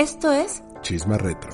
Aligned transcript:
Esto 0.00 0.32
es 0.32 0.62
Chisma 0.80 1.18
Retro. 1.18 1.52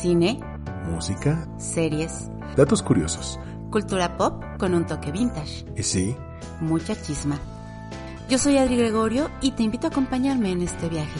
cine, 0.00 0.38
Música. 0.84 1.48
series, 1.58 2.30
Datos 2.56 2.80
curiosos. 2.80 3.40
cultura 3.72 4.16
pop 4.16 4.40
con 4.56 4.72
un 4.72 4.86
toque 4.86 5.10
vintage, 5.10 5.66
Y 5.76 5.82
sí, 5.82 6.16
mucha 6.60 6.94
chisma. 6.94 7.40
Yo 8.28 8.38
soy 8.38 8.58
Adri 8.58 8.76
Gregorio 8.76 9.28
y 9.40 9.50
te 9.50 9.64
invito 9.64 9.88
a 9.88 9.90
acompañarme 9.90 10.52
en 10.52 10.62
este 10.62 10.88
viaje. 10.88 11.18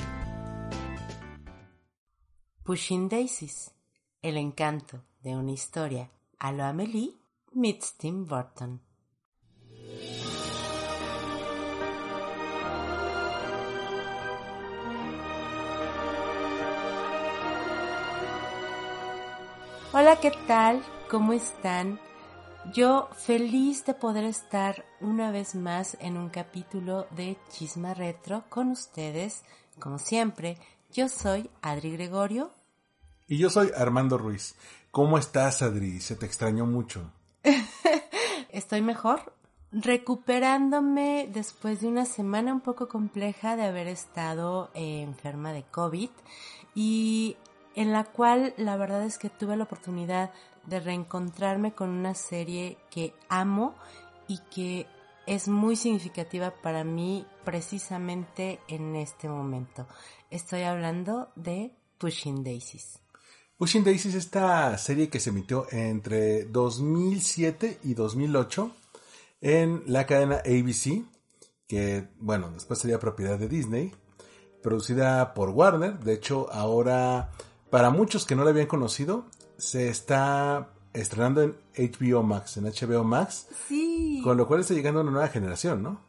Pushing 2.62 3.08
Daisies, 3.08 3.72
el 4.22 4.36
encanto 4.36 5.02
de 5.24 5.34
una 5.34 5.50
historia 5.50 6.12
a 6.38 6.52
lo 6.52 6.62
Amelie 6.62 7.16
meets 7.54 7.96
Tim 7.96 8.24
Burton. 8.24 8.80
Hola, 19.98 20.20
¿qué 20.20 20.30
tal? 20.46 20.84
¿Cómo 21.10 21.32
están? 21.32 21.98
Yo 22.74 23.08
feliz 23.16 23.86
de 23.86 23.94
poder 23.94 24.24
estar 24.24 24.84
una 25.00 25.30
vez 25.30 25.54
más 25.54 25.96
en 26.00 26.18
un 26.18 26.28
capítulo 26.28 27.06
de 27.12 27.38
Chisma 27.48 27.94
Retro 27.94 28.44
con 28.50 28.70
ustedes. 28.70 29.42
Como 29.78 29.98
siempre, 29.98 30.58
yo 30.92 31.08
soy 31.08 31.48
Adri 31.62 31.92
Gregorio. 31.92 32.50
y 33.26 33.38
yo 33.38 33.48
soy 33.48 33.70
Armando 33.74 34.18
Ruiz. 34.18 34.54
¿Cómo 34.90 35.16
estás, 35.16 35.62
Adri? 35.62 35.98
Se 36.00 36.14
te 36.14 36.26
extrañó 36.26 36.66
mucho. 36.66 37.10
Estoy 38.50 38.82
mejor, 38.82 39.32
recuperándome 39.72 41.26
después 41.32 41.80
de 41.80 41.88
una 41.88 42.04
semana 42.04 42.52
un 42.52 42.60
poco 42.60 42.86
compleja 42.86 43.56
de 43.56 43.64
haber 43.64 43.86
estado 43.86 44.70
eh, 44.74 45.00
enferma 45.00 45.54
de 45.54 45.62
COVID 45.62 46.10
y 46.74 47.38
en 47.76 47.92
la 47.92 48.04
cual 48.04 48.54
la 48.56 48.76
verdad 48.76 49.04
es 49.04 49.18
que 49.18 49.30
tuve 49.30 49.56
la 49.56 49.64
oportunidad 49.64 50.32
de 50.66 50.80
reencontrarme 50.80 51.72
con 51.72 51.90
una 51.90 52.14
serie 52.14 52.78
que 52.90 53.14
amo 53.28 53.76
y 54.26 54.38
que 54.50 54.86
es 55.26 55.46
muy 55.46 55.76
significativa 55.76 56.50
para 56.62 56.84
mí 56.84 57.26
precisamente 57.44 58.60
en 58.68 58.96
este 58.96 59.28
momento. 59.28 59.86
Estoy 60.30 60.62
hablando 60.62 61.28
de 61.36 61.72
Pushing 61.98 62.42
Daisies. 62.42 63.00
Pushing 63.58 63.84
Daisies 63.84 64.14
es 64.14 64.24
esta 64.24 64.76
serie 64.78 65.08
que 65.08 65.20
se 65.20 65.30
emitió 65.30 65.66
entre 65.70 66.44
2007 66.44 67.80
y 67.84 67.94
2008 67.94 68.70
en 69.40 69.82
la 69.86 70.06
cadena 70.06 70.36
ABC, 70.36 71.04
que, 71.66 72.08
bueno, 72.18 72.50
después 72.50 72.78
sería 72.78 72.98
propiedad 72.98 73.38
de 73.38 73.48
Disney, 73.48 73.94
producida 74.62 75.34
por 75.34 75.50
Warner. 75.50 75.98
De 76.00 76.14
hecho, 76.14 76.52
ahora, 76.52 77.30
para 77.70 77.90
muchos 77.90 78.24
que 78.26 78.36
no 78.36 78.44
la 78.44 78.50
habían 78.50 78.66
conocido, 78.66 79.26
se 79.58 79.88
está 79.88 80.70
estrenando 80.92 81.42
en 81.42 81.56
HBO 81.76 82.22
Max, 82.22 82.56
en 82.56 82.64
HBO 82.66 83.04
Max, 83.04 83.48
Sí. 83.68 84.20
con 84.24 84.36
lo 84.36 84.46
cual 84.46 84.60
está 84.60 84.74
llegando 84.74 85.00
a 85.00 85.02
una 85.02 85.12
nueva 85.12 85.28
generación, 85.28 85.82
¿no? 85.82 86.00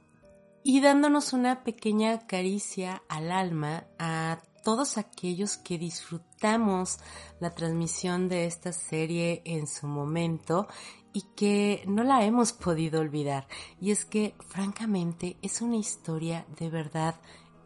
y 0.64 0.82
dándonos 0.82 1.32
una 1.32 1.64
pequeña 1.64 2.28
caricia 2.28 3.02
al 3.08 3.32
alma 3.32 3.86
a 4.00 4.40
todos 4.66 4.98
aquellos 4.98 5.56
que 5.56 5.78
disfrutamos 5.78 6.98
la 7.40 7.52
transmisión 7.52 8.28
de 8.28 8.46
esta 8.48 8.74
serie 8.74 9.42
en 9.46 9.66
su 9.66 9.88
momento 9.88 10.68
y 11.14 11.22
que 11.38 11.84
no 11.88 12.04
la 12.04 12.26
hemos 12.26 12.52
podido 12.52 13.00
olvidar. 13.00 13.48
Y 13.80 13.92
es 13.92 14.04
que, 14.04 14.36
francamente, 14.50 15.38
es 15.42 15.62
una 15.62 15.78
historia 15.78 16.46
de 16.60 16.70
verdad 16.70 17.16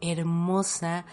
hermosa, 0.00 1.06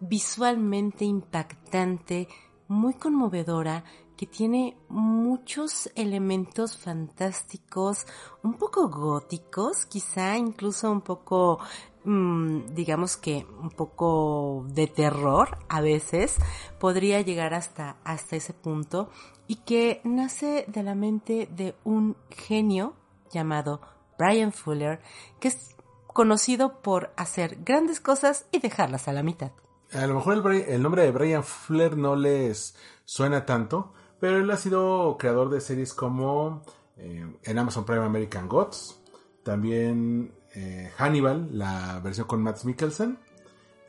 visualmente 0.00 1.04
impactante, 1.04 2.28
muy 2.68 2.94
conmovedora, 2.94 3.84
que 4.16 4.26
tiene 4.26 4.76
muchos 4.90 5.90
elementos 5.94 6.76
fantásticos, 6.76 8.06
un 8.42 8.54
poco 8.54 8.88
góticos, 8.90 9.86
quizá 9.86 10.36
incluso 10.36 10.92
un 10.92 11.00
poco, 11.00 11.58
mm, 12.04 12.66
digamos 12.74 13.16
que 13.16 13.46
un 13.62 13.70
poco 13.70 14.66
de 14.68 14.88
terror 14.88 15.56
a 15.70 15.80
veces, 15.80 16.36
podría 16.78 17.22
llegar 17.22 17.54
hasta, 17.54 17.96
hasta 18.04 18.36
ese 18.36 18.52
punto, 18.52 19.08
y 19.46 19.56
que 19.56 20.02
nace 20.04 20.66
de 20.68 20.82
la 20.82 20.94
mente 20.94 21.48
de 21.50 21.74
un 21.84 22.14
genio 22.28 22.92
llamado 23.30 23.80
Brian 24.18 24.52
Fuller, 24.52 25.00
que 25.40 25.48
es 25.48 25.76
conocido 26.06 26.82
por 26.82 27.10
hacer 27.16 27.64
grandes 27.64 28.00
cosas 28.00 28.44
y 28.52 28.58
dejarlas 28.58 29.08
a 29.08 29.14
la 29.14 29.22
mitad. 29.22 29.52
A 29.92 30.06
lo 30.06 30.14
mejor 30.14 30.54
el, 30.54 30.62
el 30.62 30.82
nombre 30.82 31.02
de 31.02 31.10
Brian 31.10 31.44
Fuller 31.44 31.96
no 31.96 32.16
les 32.16 32.74
suena 33.04 33.44
tanto, 33.44 33.92
pero 34.20 34.36
él 34.36 34.50
ha 34.50 34.56
sido 34.56 35.16
creador 35.18 35.50
de 35.50 35.60
series 35.60 35.94
como 35.94 36.62
eh, 36.96 37.26
en 37.42 37.58
Amazon 37.58 37.84
Prime 37.84 38.04
American 38.04 38.48
Gods, 38.48 39.00
también 39.42 40.34
eh, 40.54 40.90
Hannibal, 40.96 41.48
la 41.52 42.00
versión 42.00 42.26
con 42.26 42.42
Matt 42.42 42.62
Mikkelsen, 42.64 43.18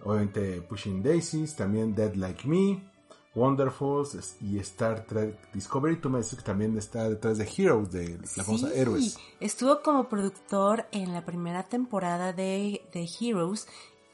obviamente 0.03 0.61
Pushing 0.61 1.03
Daisies, 1.03 1.55
también 1.55 1.93
Dead 1.93 2.15
Like 2.15 2.47
Me, 2.47 2.89
Wonderfuls 3.33 4.37
y 4.41 4.59
Star 4.59 5.05
Trek 5.05 5.51
Discovery. 5.53 5.97
Tú 5.97 6.09
me 6.09 6.19
dices 6.19 6.37
que 6.37 6.45
también 6.45 6.77
está 6.77 7.09
detrás 7.09 7.37
de 7.37 7.49
Heroes, 7.57 7.91
de 7.91 8.17
la 8.37 8.43
famosa 8.43 8.69
Sí, 8.69 8.73
Héroes. 8.79 9.17
Estuvo 9.39 9.81
como 9.81 10.09
productor 10.09 10.85
en 10.91 11.13
la 11.13 11.25
primera 11.25 11.63
temporada 11.63 12.33
de, 12.33 12.81
de 12.93 13.09
Heroes. 13.19 13.67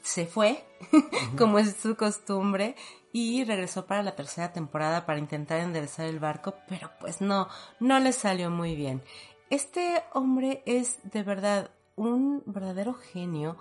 Se 0.08 0.24
fue, 0.24 0.64
como 1.36 1.58
es 1.58 1.76
su 1.76 1.94
costumbre, 1.94 2.76
y 3.12 3.44
regresó 3.44 3.84
para 3.84 4.02
la 4.02 4.16
tercera 4.16 4.54
temporada 4.54 5.04
para 5.04 5.18
intentar 5.18 5.60
enderezar 5.60 6.06
el 6.06 6.18
barco, 6.18 6.54
pero 6.66 6.90
pues 6.98 7.20
no, 7.20 7.48
no 7.78 8.00
le 8.00 8.12
salió 8.12 8.48
muy 8.48 8.74
bien. 8.74 9.02
Este 9.50 10.02
hombre 10.14 10.62
es 10.64 10.98
de 11.02 11.22
verdad 11.22 11.72
un 11.94 12.42
verdadero 12.46 12.94
genio. 12.94 13.58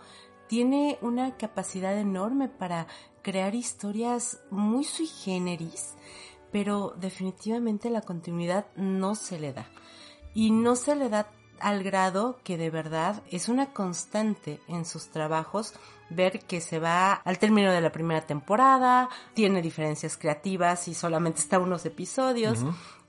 Tiene 0.47 0.97
una 1.01 1.35
capacidad 1.35 1.97
enorme 1.97 2.47
para 2.47 2.87
crear 3.23 3.53
historias 3.53 4.39
muy 4.49 4.85
sui 4.85 5.07
generis, 5.07 5.95
pero 6.53 6.93
definitivamente 6.95 7.89
la 7.89 7.99
continuidad 7.99 8.67
no 8.77 9.15
se 9.15 9.37
le 9.37 9.51
da 9.51 9.67
y 10.33 10.51
no 10.51 10.77
se 10.77 10.95
le 10.95 11.09
da 11.09 11.29
al 11.59 11.83
grado 11.83 12.39
que 12.43 12.57
de 12.57 12.69
verdad 12.69 13.21
es 13.31 13.49
una 13.49 13.73
constante 13.73 14.59
en 14.67 14.85
sus 14.85 15.09
trabajos 15.09 15.73
ver 16.09 16.39
que 16.45 16.61
se 16.61 16.79
va 16.79 17.13
al 17.13 17.37
término 17.37 17.71
de 17.71 17.81
la 17.81 17.91
primera 17.91 18.21
temporada, 18.25 19.09
tiene 19.33 19.61
diferencias 19.61 20.15
creativas 20.17 20.87
y 20.87 20.93
solamente 20.93 21.39
está 21.41 21.59
unos 21.59 21.85
episodios. 21.85 22.59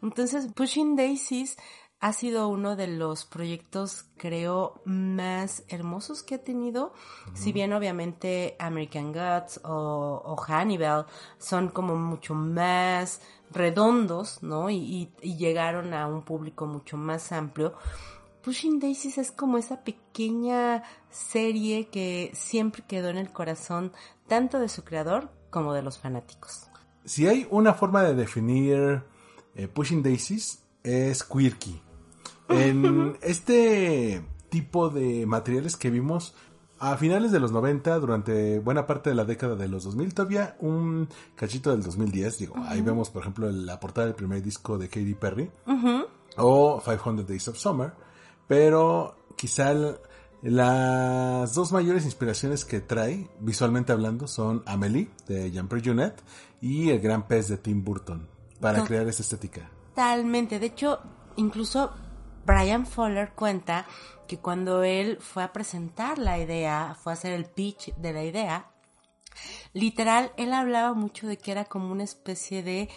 Entonces, 0.03 0.49
Pushing 0.55 0.97
Daisies 0.97 1.57
ha 2.01 2.13
sido 2.13 2.47
uno 2.49 2.77
de 2.77 2.87
los 2.87 3.25
proyectos, 3.25 4.07
creo, 4.17 4.81
más 4.85 5.65
hermosos 5.69 6.23
que 6.23 6.37
ha 6.37 6.39
tenido. 6.45 6.93
Si 7.35 7.53
bien 7.53 7.73
obviamente 7.73 8.55
American 8.61 9.13
Gods 9.13 9.61
o, 9.65 10.23
o 10.25 10.37
Hannibal 10.37 11.07
son 11.39 11.69
como 11.71 11.97
mucho 11.97 12.35
más 12.35 13.21
redondos, 13.51 14.43
¿no? 14.43 14.71
Y, 14.71 14.77
y- 14.77 15.13
y 15.23 15.37
llegaron 15.37 15.93
a 15.95 16.07
un 16.07 16.23
público 16.23 16.67
mucho 16.67 16.97
más 16.97 17.33
amplio. 17.33 17.75
Pushing 18.43 18.81
Daisies 18.81 19.19
es 19.19 19.31
como 19.31 19.59
esa 19.59 19.83
pequeña 19.85 20.83
serie 21.11 21.89
que 21.89 22.31
siempre 22.35 22.85
quedó 22.87 23.09
en 23.09 23.19
el 23.19 23.33
corazón 23.33 23.93
tanto 24.27 24.59
de 24.59 24.69
su 24.69 24.85
creador 24.85 25.31
como 25.51 25.73
de 25.73 25.83
los 25.83 25.99
fanáticos. 25.99 26.69
Si 27.05 27.27
hay 27.27 27.47
una 27.51 27.75
forma 27.75 28.03
de 28.03 28.15
definir 28.15 29.03
eh, 29.55 29.69
Pushing 29.69 30.03
Daisies, 30.03 30.63
es 30.83 31.25
quirky. 31.25 31.81
En 32.49 33.17
este 33.21 34.25
tipo 34.49 34.89
de 34.89 35.27
materiales 35.27 35.77
que 35.77 35.91
vimos 35.91 36.35
a 36.79 36.97
finales 36.97 37.33
de 37.33 37.41
los 37.41 37.53
90, 37.53 37.99
durante 37.99 38.59
buena 38.61 38.87
parte 38.87 39.11
de 39.11 39.17
la 39.17 39.25
década 39.25 39.57
de 39.57 39.69
los 39.69 39.85
2000, 39.85 40.15
todavía 40.15 40.57
un 40.61 41.09
cachito 41.35 41.71
del 41.71 41.83
2010, 41.83 42.39
digo, 42.39 42.55
ahí 42.67 42.81
vemos 42.81 43.11
por 43.11 43.23
ejemplo 43.23 43.51
la 43.51 43.81
portada 43.81 44.07
del 44.07 44.15
primer 44.15 44.43
disco 44.43 44.79
de 44.79 44.89
Katy 44.89 45.15
Perry, 45.15 45.51
o 46.37 46.81
500 46.81 47.27
Days 47.27 47.49
of 47.49 47.59
Summer, 47.59 47.93
pero 48.49 49.17
quizá 49.37 49.71
el- 49.71 49.99
Las 50.41 51.55
dos 51.55 51.73
mayores 51.73 52.05
inspiraciones 52.05 52.65
que 52.65 52.81
trae, 52.81 53.29
visualmente 53.41 53.91
hablando, 53.91 54.29
son 54.29 54.63
Amélie 54.67 55.11
de 55.27 55.51
Jean-Pierre 55.51 55.89
Junet 55.91 56.23
y 56.61 56.91
El 56.91 57.01
Gran 57.01 57.27
Pez 57.27 57.49
de 57.49 57.59
Tim 57.59 57.83
Burton, 57.83 58.29
para 58.61 58.79
No. 58.79 58.85
crear 58.85 59.09
esa 59.09 59.23
estética. 59.23 59.69
Totalmente. 59.97 60.61
De 60.61 60.67
hecho, 60.67 61.01
incluso 61.35 61.91
Brian 62.47 62.87
Fowler 62.87 63.33
cuenta 63.35 63.85
que 64.29 64.39
cuando 64.39 64.85
él 64.85 65.19
fue 65.21 65.43
a 65.43 65.53
presentar 65.53 66.19
la 66.19 66.39
idea, 66.39 66.97
fue 67.03 67.13
a 67.13 67.15
hacer 67.15 67.33
el 67.33 67.47
pitch 67.47 67.93
de 67.97 68.13
la 68.13 68.23
idea, 68.23 68.71
literal, 69.73 70.33
él 70.37 70.53
hablaba 70.53 70.95
mucho 70.95 71.27
de 71.27 71.37
que 71.37 71.51
era 71.51 71.65
como 71.65 71.91
una 71.91 72.05
especie 72.05 72.63
de 72.63 72.89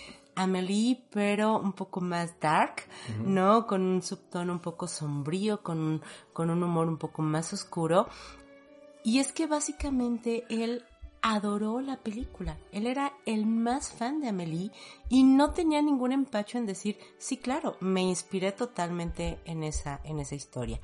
Amelie, 0.43 1.03
pero 1.11 1.59
un 1.59 1.73
poco 1.73 2.01
más 2.01 2.39
dark, 2.39 2.83
¿no? 3.23 3.67
Con 3.67 3.81
un 3.81 4.01
subtono 4.01 4.53
un 4.53 4.59
poco 4.59 4.87
sombrío, 4.87 5.61
con 5.61 5.79
un, 5.79 6.01
con 6.33 6.49
un 6.49 6.63
humor 6.63 6.87
un 6.87 6.97
poco 6.97 7.21
más 7.21 7.53
oscuro. 7.53 8.07
Y 9.03 9.19
es 9.19 9.31
que 9.31 9.47
básicamente 9.47 10.45
él 10.49 10.83
adoró 11.21 11.81
la 11.81 11.97
película. 11.97 12.57
Él 12.71 12.87
era 12.87 13.13
el 13.25 13.45
más 13.45 13.91
fan 13.91 14.19
de 14.19 14.29
Amelie 14.29 14.71
y 15.09 15.23
no 15.23 15.51
tenía 15.51 15.81
ningún 15.81 16.11
empacho 16.11 16.57
en 16.57 16.65
decir, 16.65 16.97
sí, 17.17 17.37
claro, 17.37 17.77
me 17.79 18.01
inspiré 18.01 18.51
totalmente 18.51 19.39
en 19.45 19.63
esa, 19.63 20.01
en 20.03 20.19
esa 20.19 20.35
historia. 20.35 20.79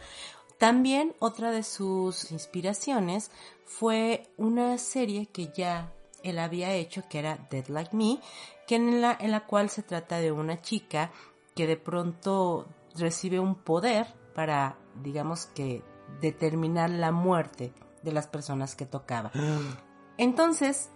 También 0.57 1.15
otra 1.19 1.51
de 1.51 1.63
sus 1.63 2.31
inspiraciones 2.31 3.31
fue 3.65 4.27
una 4.38 4.77
serie 4.77 5.27
que 5.27 5.51
ya 5.56 5.94
él 6.24 6.39
había 6.39 6.74
hecho, 6.74 7.04
que 7.09 7.19
era 7.19 7.48
Dead 7.50 7.68
Like 7.68 7.95
Me, 7.95 8.19
que 8.67 8.75
en 8.75 9.01
la, 9.01 9.17
en 9.19 9.31
la 9.31 9.45
cual 9.45 9.69
se 9.69 9.81
trata 9.81 10.19
de 10.19 10.31
una 10.31 10.61
chica 10.61 11.11
que 11.55 11.65
de 11.65 11.77
pronto 11.77 12.67
recibe 12.95 13.39
un 13.39 13.55
poder 13.55 14.07
para, 14.35 14.77
digamos 15.01 15.47
que, 15.47 15.83
determinar 16.21 16.89
la 16.89 17.11
muerte 17.11 17.73
de 18.03 18.11
las 18.11 18.27
personas 18.27 18.75
que 18.75 18.85
tocaba. 18.85 19.31
Entonces, 20.17 20.89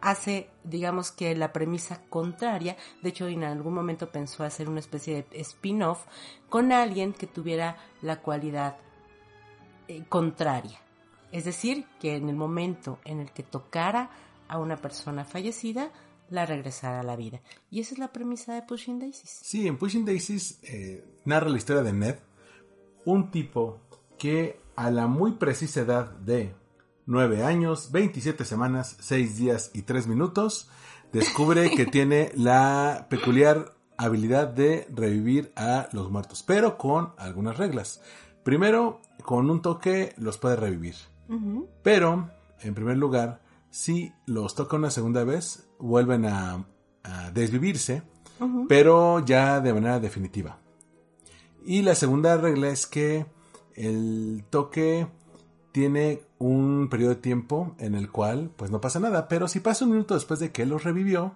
hace, 0.00 0.50
digamos 0.64 1.10
que 1.10 1.34
la 1.34 1.52
premisa 1.52 2.02
contraria, 2.08 2.76
de 3.02 3.08
hecho 3.08 3.26
en 3.26 3.44
algún 3.44 3.74
momento 3.74 4.10
pensó 4.10 4.44
hacer 4.44 4.68
una 4.68 4.80
especie 4.80 5.26
de 5.30 5.40
spin-off 5.40 6.06
con 6.48 6.72
alguien 6.72 7.12
que 7.12 7.26
tuviera 7.26 7.76
la 8.02 8.20
cualidad 8.20 8.76
eh, 9.88 10.04
contraria. 10.08 10.80
Es 11.32 11.44
decir, 11.44 11.86
que 12.00 12.16
en 12.16 12.28
el 12.28 12.36
momento 12.36 12.98
en 13.04 13.20
el 13.20 13.32
que 13.32 13.42
tocara 13.42 14.10
a 14.48 14.58
una 14.58 14.76
persona 14.76 15.24
fallecida, 15.24 15.90
la 16.30 16.46
regresara 16.46 17.00
a 17.00 17.02
la 17.02 17.16
vida. 17.16 17.40
Y 17.70 17.80
esa 17.80 17.94
es 17.94 17.98
la 17.98 18.12
premisa 18.12 18.54
de 18.54 18.62
Pushing 18.62 18.98
Daisies. 18.98 19.40
Sí, 19.42 19.66
en 19.66 19.78
Pushing 19.78 20.04
Daisies 20.04 20.58
eh, 20.62 21.04
narra 21.24 21.48
la 21.48 21.58
historia 21.58 21.82
de 21.82 21.92
Ned, 21.92 22.16
un 23.04 23.30
tipo 23.30 23.80
que 24.18 24.60
a 24.76 24.90
la 24.90 25.06
muy 25.06 25.32
precisa 25.32 25.80
edad 25.80 26.10
de 26.10 26.54
9 27.06 27.42
años, 27.42 27.90
27 27.90 28.44
semanas, 28.44 28.96
6 29.00 29.36
días 29.38 29.70
y 29.74 29.82
3 29.82 30.06
minutos, 30.06 30.68
descubre 31.12 31.70
que 31.70 31.86
tiene 31.90 32.30
la 32.34 33.06
peculiar 33.08 33.74
habilidad 33.96 34.48
de 34.48 34.86
revivir 34.94 35.52
a 35.56 35.88
los 35.92 36.10
muertos, 36.10 36.42
pero 36.42 36.78
con 36.78 37.12
algunas 37.18 37.56
reglas. 37.56 38.02
Primero, 38.44 39.00
con 39.24 39.50
un 39.50 39.60
toque 39.60 40.14
los 40.16 40.38
puede 40.38 40.56
revivir. 40.56 40.94
Pero, 41.82 42.30
en 42.60 42.74
primer 42.74 42.96
lugar, 42.96 43.42
si 43.70 44.12
los 44.26 44.54
toca 44.54 44.76
una 44.76 44.90
segunda 44.90 45.24
vez, 45.24 45.68
vuelven 45.78 46.26
a, 46.26 46.66
a 47.02 47.30
desvivirse, 47.30 48.02
pero 48.68 49.24
ya 49.24 49.60
de 49.60 49.74
manera 49.74 50.00
definitiva. 50.00 50.58
Y 51.64 51.82
la 51.82 51.94
segunda 51.94 52.36
regla 52.36 52.68
es 52.68 52.86
que 52.86 53.26
el 53.74 54.44
toque 54.50 55.06
tiene 55.72 56.22
un 56.38 56.88
periodo 56.90 57.10
de 57.10 57.20
tiempo 57.20 57.74
en 57.78 57.94
el 57.94 58.10
cual 58.10 58.50
pues 58.56 58.70
no 58.70 58.80
pasa 58.80 59.00
nada, 59.00 59.28
pero 59.28 59.48
si 59.48 59.60
pasa 59.60 59.84
un 59.84 59.92
minuto 59.92 60.14
después 60.14 60.40
de 60.40 60.50
que 60.50 60.62
él 60.62 60.70
los 60.70 60.84
revivió, 60.84 61.34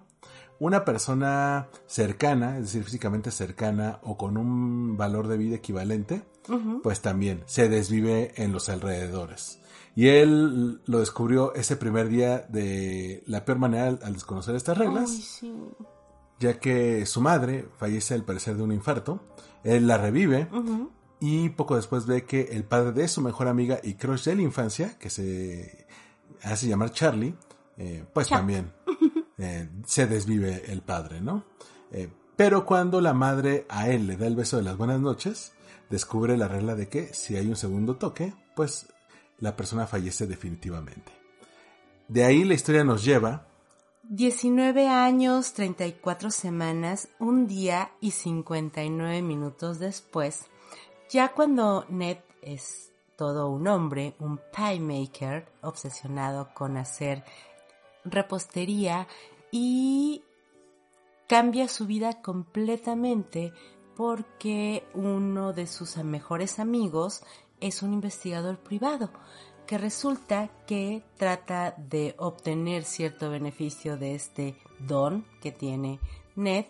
una 0.59 0.85
persona 0.85 1.67
cercana, 1.87 2.57
es 2.57 2.65
decir, 2.65 2.83
físicamente 2.83 3.31
cercana 3.31 3.99
o 4.03 4.17
con 4.17 4.37
un 4.37 4.97
valor 4.97 5.27
de 5.27 5.37
vida 5.37 5.55
equivalente, 5.55 6.23
pues 6.81 7.01
también 7.01 7.43
se 7.45 7.69
desvive 7.69 8.33
en 8.35 8.51
los 8.51 8.69
alrededores. 8.69 9.59
Y 9.95 10.07
él 10.07 10.81
lo 10.85 10.99
descubrió 10.99 11.53
ese 11.53 11.75
primer 11.75 12.07
día 12.09 12.39
de 12.49 13.23
la 13.27 13.45
peor 13.45 13.59
manera 13.59 13.87
al- 13.87 14.13
desconocer 14.13 14.55
estas 14.55 14.77
reglas 14.77 15.09
Ay, 15.11 15.21
sí. 15.21 15.53
ya 16.39 16.59
que 16.59 17.05
su 17.05 17.21
madre 17.21 17.67
fallece 17.77 18.13
al 18.15 18.23
parecer 18.23 18.55
de 18.57 18.63
un 18.63 18.71
infarto. 18.71 19.21
Él 19.63 19.85
la 19.87 19.97
revive 19.97 20.47
y 21.19 21.49
poco 21.49 21.75
después 21.75 22.05
ve 22.07 22.25
que 22.25 22.41
el 22.51 22.63
padre 22.63 22.91
de 22.91 23.07
su 23.07 23.21
mejor 23.21 23.47
amiga 23.47 23.79
y 23.83 23.93
crush 23.93 24.23
de 24.25 24.35
la 24.35 24.41
infancia, 24.41 24.97
que 24.97 25.09
se 25.09 25.85
hace 26.41 26.67
llamar 26.67 26.91
Charlie, 26.91 27.35
eh, 27.77 28.03
pues 28.13 28.27
Chuck. 28.27 28.37
también 28.37 28.73
eh, 29.37 29.69
se 29.85 30.07
desvive 30.07 30.63
el 30.71 30.81
padre, 30.81 31.21
¿no? 31.21 31.45
Eh, 31.91 32.09
pero 32.35 32.65
cuando 32.65 32.99
la 32.99 33.13
madre 33.13 33.65
a 33.69 33.89
él 33.89 34.07
le 34.07 34.17
da 34.17 34.25
el 34.27 34.35
beso 34.35 34.57
de 34.57 34.63
las 34.63 34.75
buenas 34.75 34.99
noches, 34.99 35.53
descubre 35.89 36.35
la 36.35 36.47
regla 36.47 36.73
de 36.75 36.89
que 36.89 37.13
si 37.13 37.35
hay 37.37 37.47
un 37.47 37.55
segundo 37.55 37.95
toque, 37.95 38.33
pues 38.55 38.87
la 39.39 39.55
persona 39.55 39.87
fallece 39.87 40.27
definitivamente. 40.27 41.11
De 42.07 42.23
ahí 42.23 42.43
la 42.43 42.53
historia 42.53 42.83
nos 42.83 43.03
lleva 43.03 43.47
19 44.09 44.89
años, 44.89 45.53
34 45.53 46.29
semanas, 46.29 47.07
un 47.19 47.47
día 47.47 47.91
y 48.01 48.11
59 48.11 49.21
minutos 49.21 49.79
después, 49.79 50.47
ya 51.09 51.31
cuando 51.31 51.85
Ned 51.87 52.17
es 52.41 52.91
todo 53.15 53.49
un 53.49 53.67
hombre, 53.67 54.13
un 54.19 54.41
pie 54.53 54.79
maker, 54.79 55.47
obsesionado 55.61 56.53
con 56.53 56.75
hacer 56.75 57.23
repostería 58.03 59.07
y 59.51 60.23
cambia 61.27 61.67
su 61.69 61.85
vida 61.85 62.21
completamente 62.21 63.53
porque 63.95 64.83
uno 64.93 65.53
de 65.53 65.67
sus 65.67 65.97
mejores 65.97 66.59
amigos 66.59 67.23
es 67.63 67.81
un 67.81 67.93
investigador 67.93 68.59
privado 68.59 69.09
que 69.65 69.77
resulta 69.77 70.49
que 70.67 71.03
trata 71.17 71.73
de 71.77 72.13
obtener 72.17 72.83
cierto 72.83 73.29
beneficio 73.29 73.95
de 73.95 74.15
este 74.15 74.57
don 74.79 75.25
que 75.41 75.53
tiene 75.53 76.01
Ned 76.35 76.65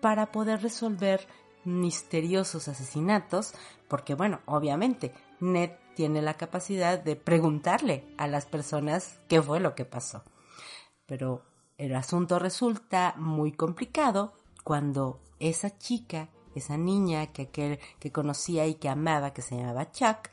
para 0.00 0.32
poder 0.32 0.60
resolver 0.60 1.28
misteriosos 1.64 2.66
asesinatos, 2.66 3.54
porque 3.86 4.16
bueno, 4.16 4.40
obviamente 4.46 5.14
Ned 5.38 5.70
tiene 5.94 6.22
la 6.22 6.34
capacidad 6.34 6.98
de 6.98 7.14
preguntarle 7.14 8.04
a 8.18 8.26
las 8.26 8.46
personas 8.46 9.20
qué 9.28 9.40
fue 9.40 9.60
lo 9.60 9.76
que 9.76 9.84
pasó. 9.84 10.24
Pero 11.06 11.42
el 11.78 11.94
asunto 11.94 12.40
resulta 12.40 13.14
muy 13.16 13.52
complicado 13.52 14.32
cuando 14.64 15.20
esa 15.38 15.78
chica, 15.78 16.30
esa 16.60 16.76
niña 16.76 17.32
que, 17.32 17.42
aquel, 17.42 17.78
que 17.98 18.12
conocía 18.12 18.66
y 18.66 18.74
que 18.74 18.88
amaba, 18.88 19.32
que 19.32 19.42
se 19.42 19.56
llamaba 19.56 19.90
Chuck, 19.90 20.30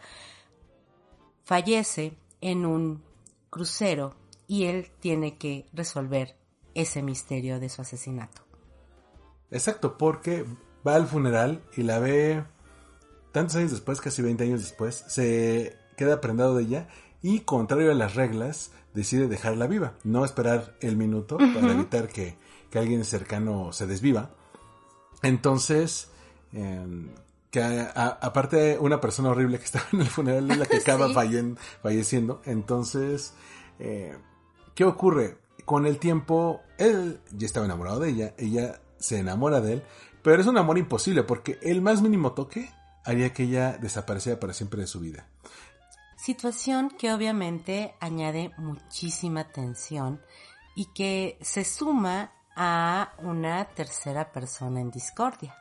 fallece 1.44 2.14
en 2.42 2.66
un 2.66 3.04
crucero 3.50 4.16
y 4.48 4.66
él 4.66 4.92
tiene 5.00 5.38
que 5.38 5.66
resolver 5.74 6.36
ese 6.74 7.02
misterio 7.02 7.60
de 7.60 7.70
su 7.70 7.82
asesinato. 7.82 8.42
Exacto, 9.52 9.98
porque 9.98 10.46
va 10.86 10.96
al 10.96 11.08
funeral 11.08 11.64
y 11.76 11.84
la 11.84 12.00
ve 12.00 12.44
tantos 13.32 13.56
años 13.58 13.72
después, 13.72 14.02
casi 14.02 14.22
20 14.22 14.44
años 14.44 14.62
después, 14.62 15.04
se 15.08 15.78
queda 15.98 16.22
prendado 16.22 16.56
de 16.56 16.64
ella 16.64 16.88
y, 17.22 17.42
contrario 17.42 17.92
a 17.92 17.96
las 17.96 18.16
reglas, 18.16 18.72
decide 18.94 19.28
dejarla 19.28 19.68
viva, 19.68 19.94
no 20.04 20.26
esperar 20.26 20.76
el 20.82 20.98
minuto 20.98 21.38
para 21.38 21.72
evitar 21.72 22.08
que, 22.08 22.38
que 22.70 22.80
alguien 22.80 23.04
cercano 23.06 23.72
se 23.74 23.88
desviva. 23.88 24.32
Entonces, 25.22 26.10
eh, 26.54 26.86
que 27.52 27.62
a- 27.64 27.92
a- 27.96 28.20
aparte 28.22 28.78
una 28.80 29.02
persona 29.02 29.30
horrible 29.30 29.58
que 29.60 29.66
estaba 29.72 29.86
en 29.94 30.02
el 30.02 30.08
funeral 30.08 30.52
es 30.52 30.58
la 30.58 30.66
que 30.66 30.78
acaba 30.78 31.08
Sí. 31.08 31.14
fallen- 31.14 31.58
falleciendo. 31.82 32.42
Entonces, 32.46 33.34
eh, 33.80 34.18
¿qué 34.76 34.86
ocurre? 34.86 35.38
Con 35.66 35.86
el 35.86 35.98
tiempo, 36.00 36.62
él 36.78 37.20
ya 37.32 37.46
estaba 37.46 37.66
enamorado 37.66 38.00
de 38.00 38.10
ella, 38.10 38.34
ella 38.38 38.82
se 38.98 39.20
enamora 39.20 39.62
de 39.62 39.74
él, 39.74 39.84
pero 40.24 40.42
es 40.42 40.48
un 40.48 40.58
amor 40.58 40.78
imposible 40.78 41.24
porque 41.24 41.60
el 41.62 41.82
más 41.82 42.02
mínimo 42.02 42.34
toque 42.34 42.70
haría 43.06 43.34
que 43.34 43.44
ella 43.44 43.78
desapareciera 43.80 44.40
para 44.40 44.54
siempre 44.54 44.82
de 44.82 44.88
su 44.88 45.00
vida. 45.00 45.28
Situación 46.18 46.90
que 46.90 47.14
obviamente 47.14 47.96
añade 48.00 48.52
muchísima 48.58 49.46
tensión 49.52 50.22
y 50.76 50.86
que 50.94 51.38
se 51.42 51.64
suma 51.64 52.32
a 52.62 53.14
una 53.20 53.64
tercera 53.74 54.32
persona 54.34 54.82
en 54.82 54.92
discordia. 54.92 55.56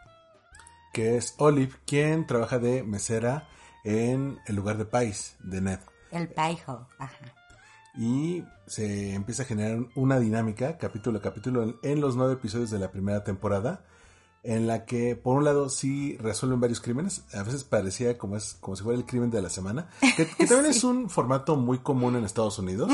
Que 0.93 1.17
es 1.17 1.35
Olive, 1.39 1.75
quien 1.87 2.27
trabaja 2.27 2.59
de 2.59 2.83
mesera 2.83 3.47
en 3.85 4.39
el 4.47 4.57
lugar 4.57 4.77
de 4.79 4.85
Pais 4.85 5.37
de 5.39 5.61
Ned. 5.61 5.79
El 6.11 6.29
paiho, 6.29 6.89
ajá. 6.99 7.17
y 7.95 8.45
se 8.67 9.15
empieza 9.15 9.43
a 9.43 9.47
generar 9.47 9.81
una 9.97 10.19
dinámica 10.21 10.77
capítulo 10.79 11.19
a 11.19 11.23
capítulo 11.23 11.63
en- 11.65 11.77
en 11.83 12.01
los 12.01 12.15
nueve 12.17 12.35
episodios 12.35 12.71
de 12.71 12.79
la 12.79 12.91
primera 12.93 13.25
temporada 13.25 13.85
en 14.45 14.67
la 14.69 14.85
que 14.85 15.17
por 15.17 15.37
un 15.37 15.45
lado 15.45 15.69
sí 15.69 16.17
resuelven 16.19 16.61
varios 16.61 16.81
crímenes, 16.81 17.25
a 17.35 17.43
veces 17.43 17.65
parecía 17.65 18.17
como 18.17 18.37
es 18.37 18.55
como 18.61 18.77
si 18.77 18.85
fuera 18.85 18.99
el 18.99 19.05
crimen 19.05 19.31
de 19.31 19.43
la 19.43 19.51
semana, 19.51 19.89
que, 20.17 20.25
también 20.47 20.67
es 20.67 20.85
un 20.85 21.11
formato 21.11 21.57
muy 21.57 21.79
común 21.79 22.15
en 22.17 22.25
Estados 22.25 22.59
Unidos, 22.61 22.89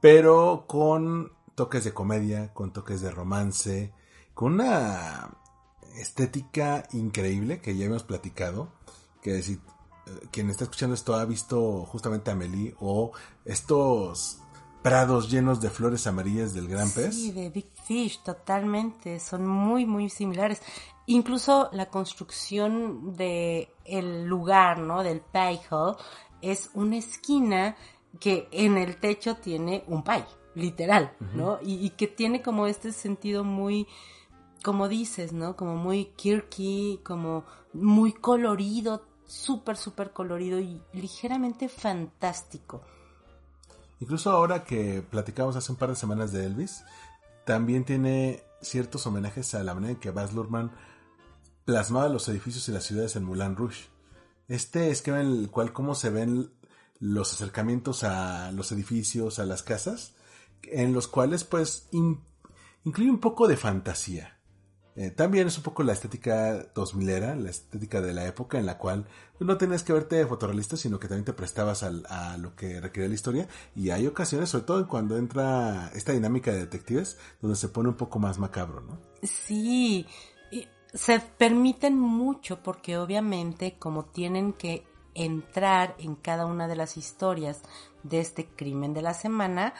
pero 0.00 0.64
con 0.66 1.30
toques 1.54 1.84
de 1.84 1.92
comedia, 1.92 2.52
con 2.52 2.72
toques 2.72 3.00
de 3.00 3.10
romance, 3.10 3.92
con 4.34 4.54
una 4.54 5.30
estética 5.96 6.86
increíble 6.92 7.60
que 7.60 7.76
ya 7.76 7.86
hemos 7.86 8.02
platicado, 8.02 8.72
que 9.22 9.42
si 9.42 9.52
eh, 9.52 9.58
quien 10.30 10.50
está 10.50 10.64
escuchando 10.64 10.94
esto 10.94 11.14
ha 11.14 11.24
visto 11.24 11.84
justamente 11.86 12.30
a 12.30 12.34
Amelie 12.34 12.74
o 12.80 13.12
estos 13.44 14.38
prados 14.82 15.30
llenos 15.30 15.62
de 15.62 15.70
flores 15.70 16.06
amarillas 16.06 16.52
del 16.52 16.68
gran 16.68 16.90
pez. 16.90 17.14
Sí, 17.14 17.32
de 17.32 17.48
Big 17.48 17.70
Fish, 17.84 18.22
totalmente. 18.22 19.18
Son 19.18 19.46
muy, 19.46 19.86
muy 19.86 20.10
similares. 20.10 20.60
Incluso 21.06 21.70
la 21.72 21.86
construcción 21.86 23.14
de 23.14 23.70
el 23.86 24.24
lugar, 24.26 24.78
¿no? 24.80 25.02
Del 25.02 25.22
pie 25.22 25.58
hall 25.70 25.96
es 26.42 26.70
una 26.74 26.98
esquina 26.98 27.76
que 28.20 28.46
en 28.52 28.76
el 28.76 28.96
techo 28.96 29.36
tiene 29.36 29.84
un 29.86 30.04
pie, 30.04 30.26
literal, 30.54 31.12
¿no? 31.34 31.58
y, 31.62 31.90
que 31.90 32.06
tiene 32.06 32.42
como 32.42 32.66
este 32.66 32.92
sentido 32.92 33.44
muy, 33.44 33.86
como 34.62 34.88
dices, 34.88 35.32
¿no? 35.32 35.56
Como 35.56 35.76
muy 35.76 36.06
quirky, 36.16 37.00
como 37.02 37.44
muy 37.72 38.12
colorido, 38.12 39.02
súper, 39.26 39.76
súper 39.76 40.12
colorido 40.12 40.60
y 40.60 40.80
ligeramente 40.92 41.68
fantástico. 41.68 42.82
Incluso 44.00 44.30
ahora 44.30 44.64
que 44.64 45.02
platicamos 45.02 45.56
hace 45.56 45.72
un 45.72 45.78
par 45.78 45.90
de 45.90 45.96
semanas 45.96 46.32
de 46.32 46.46
Elvis, 46.46 46.84
también 47.44 47.84
tiene 47.84 48.42
ciertos 48.60 49.06
homenajes 49.06 49.54
a 49.54 49.62
la 49.62 49.74
manera 49.74 49.92
en 49.92 50.00
que 50.00 50.10
Baz 50.10 50.32
Luhrmann 50.32 50.72
plasmaba 51.64 52.08
los 52.08 52.28
edificios 52.28 52.68
y 52.68 52.72
las 52.72 52.84
ciudades 52.84 53.16
en 53.16 53.24
Moulin 53.24 53.56
Rouge. 53.56 53.88
Este 54.48 54.90
esquema 54.90 55.20
en 55.20 55.28
el 55.28 55.50
cual 55.50 55.72
cómo 55.72 55.94
se 55.94 56.10
ven 56.10 56.50
los 57.00 57.32
acercamientos 57.32 58.04
a 58.04 58.52
los 58.52 58.72
edificios, 58.72 59.38
a 59.38 59.46
las 59.46 59.62
casas, 59.62 60.14
en 60.72 60.92
los 60.92 61.08
cuales 61.08 61.44
pues 61.44 61.88
incluye 61.90 63.10
un 63.10 63.20
poco 63.20 63.48
de 63.48 63.56
fantasía. 63.56 64.30
Eh, 64.96 65.10
también 65.10 65.48
es 65.48 65.56
un 65.56 65.64
poco 65.64 65.82
la 65.82 65.92
estética 65.92 66.68
2000 66.72 67.08
era, 67.08 67.34
la 67.34 67.50
estética 67.50 68.00
de 68.00 68.14
la 68.14 68.26
época 68.26 68.60
en 68.60 68.66
la 68.66 68.78
cual 68.78 69.08
pues, 69.36 69.46
no 69.48 69.58
tenías 69.58 69.82
que 69.82 69.92
verte 69.92 70.24
fotorrealista, 70.24 70.76
sino 70.76 71.00
que 71.00 71.08
también 71.08 71.24
te 71.24 71.32
prestabas 71.32 71.82
a 71.82 72.36
lo 72.38 72.54
que 72.54 72.80
requería 72.80 73.08
la 73.08 73.14
historia. 73.14 73.48
Y 73.74 73.90
hay 73.90 74.06
ocasiones, 74.06 74.50
sobre 74.50 74.66
todo 74.66 74.86
cuando 74.86 75.16
entra 75.16 75.90
esta 75.94 76.12
dinámica 76.12 76.52
de 76.52 76.58
detectives, 76.58 77.18
donde 77.42 77.56
se 77.56 77.68
pone 77.68 77.88
un 77.88 77.96
poco 77.96 78.20
más 78.20 78.38
macabro, 78.38 78.82
¿no? 78.82 79.00
Sí, 79.22 80.06
se 80.94 81.18
permiten 81.18 81.98
mucho 81.98 82.62
porque 82.62 82.96
obviamente 82.96 83.76
como 83.78 84.04
tienen 84.04 84.52
que 84.52 84.86
entrar 85.14 85.96
en 85.98 86.14
cada 86.14 86.46
una 86.46 86.68
de 86.68 86.76
las 86.76 86.96
historias 86.96 87.62
de 88.04 88.20
este 88.20 88.46
crimen 88.46 88.94
de 88.94 89.02
la 89.02 89.14
semana, 89.14 89.74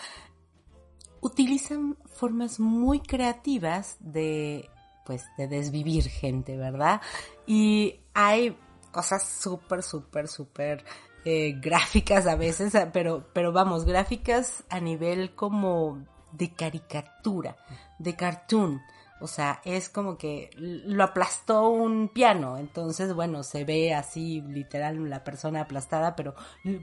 utilizan 1.25 1.97
formas 2.05 2.61
muy 2.61 3.01
creativas 3.01 3.97
de 3.99 4.71
pues 5.05 5.25
de 5.37 5.49
desvivir 5.49 6.05
gente, 6.05 6.57
¿verdad? 6.57 7.01
Y 7.47 8.01
hay 8.15 8.57
cosas 8.91 9.27
súper, 9.27 9.83
súper, 9.83 10.29
súper 10.29 10.85
eh, 11.25 11.55
gráficas 11.61 12.27
a 12.27 12.37
veces, 12.37 12.73
pero, 12.93 13.27
pero 13.33 13.53
vamos, 13.53 13.85
gráficas 13.85 14.65
a 14.71 14.81
nivel 14.81 15.35
como 15.35 16.05
de 16.33 16.53
caricatura, 16.53 17.57
de 17.99 18.17
cartoon. 18.17 18.81
O 19.25 19.27
sea, 19.27 19.63
es 19.65 19.89
como 19.89 20.19
que 20.19 20.51
lo 20.59 21.03
aplastó 21.03 21.71
un 21.71 22.09
piano, 22.09 22.59
entonces, 22.59 23.15
bueno, 23.15 23.43
se 23.43 23.65
ve 23.65 23.95
así 23.95 24.43
literal 24.43 25.09
la 25.09 25.25
persona 25.25 25.63
aplastada, 25.63 26.15
pero 26.15 26.35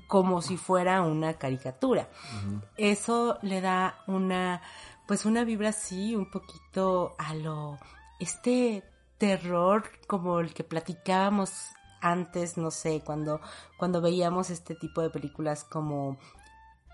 como 0.08 0.42
si 0.42 0.58
fuera 0.58 1.04
una 1.04 1.36
caricatura. 1.36 2.10
Eso 2.78 3.38
le 3.44 3.62
da 3.62 4.00
una, 4.08 4.64
pues 5.06 5.26
una 5.26 5.44
vibra 5.44 5.70
así, 5.70 6.16
un 6.16 6.32
poquito 6.32 7.14
a 7.20 7.36
lo 7.36 7.78
este 8.20 8.84
terror 9.20 9.84
como 10.08 10.40
el 10.40 10.52
que 10.56 10.64
platicábamos 10.64 11.52
antes, 12.02 12.58
no 12.58 12.72
sé, 12.72 13.04
cuando, 13.06 13.40
cuando 13.78 14.02
veíamos 14.02 14.50
este 14.50 14.74
tipo 14.74 15.04
de 15.04 15.12
películas 15.12 15.64
como 15.64 16.18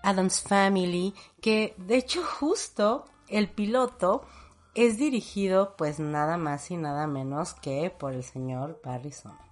Adam's 0.02 0.42
Family, 0.42 1.14
que 1.40 1.74
de 1.78 1.96
hecho 1.96 2.22
justo 2.22 3.06
el 3.28 3.48
piloto 3.48 4.26
es 4.74 4.98
dirigido 4.98 5.74
pues 5.76 5.98
nada 5.98 6.36
más 6.36 6.70
y 6.70 6.76
nada 6.76 7.06
menos 7.06 7.54
que 7.54 7.90
por 7.90 8.12
el 8.12 8.24
señor 8.24 8.80
Barry 8.84 9.12
Sonnenfeld. 9.12 9.48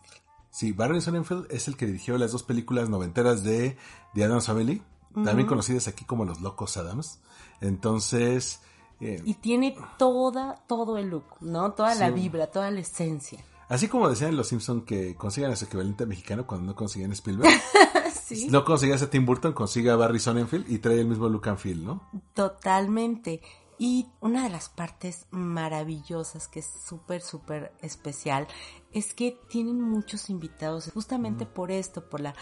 Sí, 0.50 0.72
Barry 0.72 1.00
Sonnenfeld 1.00 1.46
es 1.50 1.68
el 1.68 1.76
que 1.76 1.86
dirigió 1.86 2.16
las 2.16 2.32
dos 2.32 2.42
películas 2.42 2.88
noventeras 2.88 3.42
de, 3.42 3.76
de 4.14 4.24
Adam's 4.24 4.46
Family, 4.46 4.82
también 5.24 5.46
conocidas 5.46 5.88
aquí 5.88 6.04
como 6.04 6.24
Los 6.24 6.40
Locos 6.40 6.76
Adams. 6.76 7.20
Entonces, 7.60 8.60
y 9.00 9.34
tiene 9.34 9.76
toda, 9.98 10.54
todo 10.66 10.96
el 10.96 11.10
look, 11.10 11.24
¿no? 11.40 11.72
Toda 11.72 11.94
la 11.94 12.10
vibra, 12.10 12.46
toda 12.46 12.70
la 12.70 12.80
esencia. 12.80 13.44
Así 13.68 13.88
como 13.88 14.08
decían 14.08 14.36
los 14.36 14.48
Simpson 14.48 14.82
que 14.82 15.16
consigan 15.16 15.50
a 15.50 15.56
su 15.56 15.64
equivalente 15.64 16.06
mexicano 16.06 16.46
cuando 16.46 16.66
no 16.66 16.76
consiguen 16.76 17.12
Spielberg. 17.12 17.50
¿Sí? 18.24 18.48
No 18.48 18.64
consigas 18.64 19.02
a 19.02 19.10
Tim 19.10 19.26
Burton, 19.26 19.52
consiga 19.52 19.92
a 19.92 19.96
Barry 19.96 20.20
Sonnenfeld 20.20 20.70
y 20.70 20.78
trae 20.78 21.00
el 21.00 21.06
mismo 21.06 21.28
look 21.28 21.48
and 21.48 21.58
feel, 21.58 21.84
¿no? 21.84 22.08
Totalmente. 22.34 23.40
Y 23.78 24.06
una 24.20 24.44
de 24.44 24.50
las 24.50 24.68
partes 24.68 25.26
maravillosas 25.30 26.48
que 26.48 26.60
es 26.60 26.70
súper, 26.86 27.20
súper 27.20 27.72
especial 27.82 28.46
es 28.92 29.12
que 29.12 29.38
tienen 29.48 29.80
muchos 29.80 30.30
invitados, 30.30 30.90
justamente 30.94 31.44
por 31.44 31.70
esto, 31.70 32.08
por 32.08 32.20
la 32.20 32.34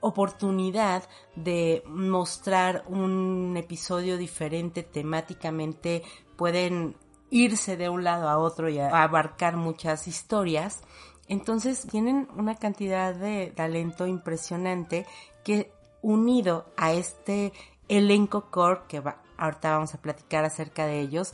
oportunidad 0.00 1.02
de 1.34 1.82
mostrar 1.86 2.84
un 2.88 3.56
episodio 3.56 4.16
diferente 4.16 4.82
temáticamente, 4.82 6.02
pueden 6.36 6.96
irse 7.30 7.76
de 7.76 7.88
un 7.88 8.04
lado 8.04 8.28
a 8.28 8.38
otro 8.38 8.68
y 8.68 8.78
abarcar 8.78 9.56
muchas 9.56 10.08
historias. 10.08 10.82
Entonces 11.28 11.86
tienen 11.86 12.28
una 12.36 12.56
cantidad 12.56 13.14
de 13.14 13.52
talento 13.54 14.06
impresionante 14.06 15.06
que 15.44 15.72
unido 16.02 16.66
a 16.76 16.92
este 16.92 17.52
elenco 17.88 18.50
core 18.50 18.80
que 18.88 19.02
ahorita 19.40 19.72
vamos 19.72 19.94
a 19.94 20.00
platicar 20.00 20.44
acerca 20.44 20.86
de 20.86 21.00
ellos, 21.00 21.32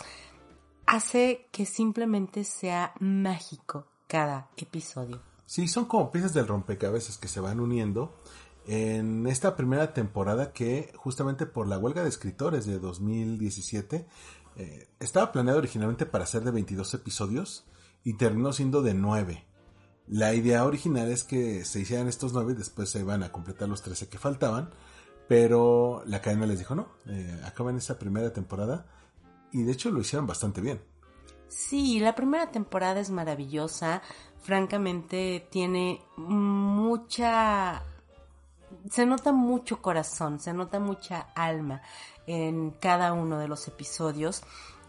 hace 0.87 1.49
que 1.53 1.67
simplemente 1.67 2.45
sea 2.45 2.95
mágico 3.01 3.87
cada 4.07 4.49
episodio. 4.57 5.21
Sí, 5.45 5.69
son 5.69 5.85
como 5.85 6.11
piezas 6.11 6.33
del 6.33 6.47
rompecabezas 6.47 7.19
que 7.19 7.29
se 7.29 7.41
van 7.41 7.61
uniendo 7.61 8.17
en 8.67 9.27
esta 9.27 9.55
primera 9.57 9.93
temporada 9.93 10.53
que 10.53 10.93
justamente 10.97 11.47
por 11.47 11.69
la 11.69 11.79
huelga 11.79 12.03
de 12.03 12.09
escritores 12.09 12.67
de 12.67 12.79
2017 12.79 14.07
eh, 14.57 14.89
estaba 14.99 15.31
planeado 15.31 15.59
originalmente 15.59 16.07
para 16.07 16.27
ser 16.27 16.43
de 16.43 16.51
22 16.51 16.95
episodios 16.95 17.65
y 18.03 18.15
terminó 18.15 18.53
siendo 18.53 18.83
de 18.83 18.95
9. 18.95 19.45
La 20.09 20.35
idea 20.35 20.65
original 20.65 21.11
es 21.11 21.25
que 21.25 21.65
se 21.65 21.81
hicieran 21.81 22.09
estos 22.09 22.33
9 22.33 22.53
y 22.53 22.57
después 22.57 22.89
se 22.89 23.01
iban 23.01 23.23
a 23.23 23.33
completar 23.33 23.69
los 23.69 23.83
13 23.83 24.09
que 24.09 24.19
faltaban, 24.19 24.71
pero 25.29 26.03
la 26.07 26.21
cadena 26.21 26.47
les 26.47 26.59
dijo 26.59 26.75
no, 26.75 26.89
eh, 27.07 27.41
acaban 27.45 27.77
esa 27.77 27.99
primera 27.99 28.33
temporada 28.33 28.87
y 29.53 29.63
de 29.63 29.73
hecho 29.73 29.91
lo 29.91 30.01
hicieron 30.01 30.27
bastante 30.27 30.61
bien. 30.61 30.81
Sí, 31.49 32.01
la 32.01 32.15
primera 32.15 32.51
temporada 32.51 33.01
es 33.01 33.11
maravillosa, 33.11 34.03
francamente 34.41 35.47
tiene 35.51 36.03
mucha 36.17 37.83
se 38.91 39.07
nota 39.07 39.33
mucho 39.33 39.83
corazón, 39.83 40.41
se 40.41 40.53
nota 40.53 40.79
mucha 40.79 41.29
alma 41.35 41.83
en 42.27 42.71
cada 42.73 43.13
uno 43.13 43.39
de 43.39 43.49
los 43.49 43.67
episodios. 43.69 44.43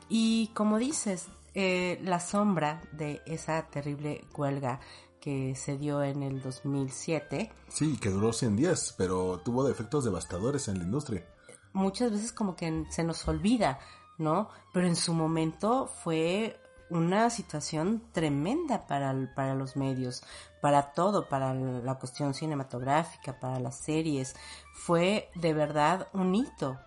Y 0.10 0.48
como 0.54 0.78
dices, 0.78 1.28
eh, 1.54 2.00
la 2.04 2.20
sombra 2.20 2.82
de 2.92 3.22
esa 3.26 3.64
terrible 3.64 4.26
huelga 4.36 4.80
que 5.28 5.56
se 5.56 5.78
dio 5.78 6.02
en 6.04 6.24
el 6.24 6.42
2007. 6.42 7.52
Sí, 7.68 7.98
que 7.98 8.10
duró 8.10 8.32
100 8.32 8.56
días, 8.56 8.96
pero 8.98 9.42
tuvo 9.44 9.68
efectos 9.68 10.06
devastadores 10.06 10.70
en 10.70 10.78
la 10.78 10.86
industria. 10.86 11.28
Muchas 11.74 12.14
veces 12.14 12.32
como 12.32 12.56
que 12.56 12.86
se 12.92 13.04
nos 13.04 13.28
olvida, 13.28 13.78
¿no? 14.18 14.48
Pero 14.74 14.88
en 14.88 14.96
su 14.96 15.14
momento 15.14 15.92
fue 16.02 16.58
una 16.90 17.30
situación 17.30 18.04
tremenda 18.14 18.88
para, 18.88 19.14
para 19.36 19.54
los 19.54 19.76
medios, 19.76 20.24
para 20.62 20.94
todo, 20.94 21.28
para 21.28 21.54
la 21.54 21.96
cuestión 21.96 22.34
cinematográfica, 22.34 23.38
para 23.38 23.60
las 23.60 23.80
series. 23.80 24.34
Fue 24.76 25.30
de 25.36 25.54
verdad 25.54 26.08
un 26.14 26.36
hito. 26.36 26.80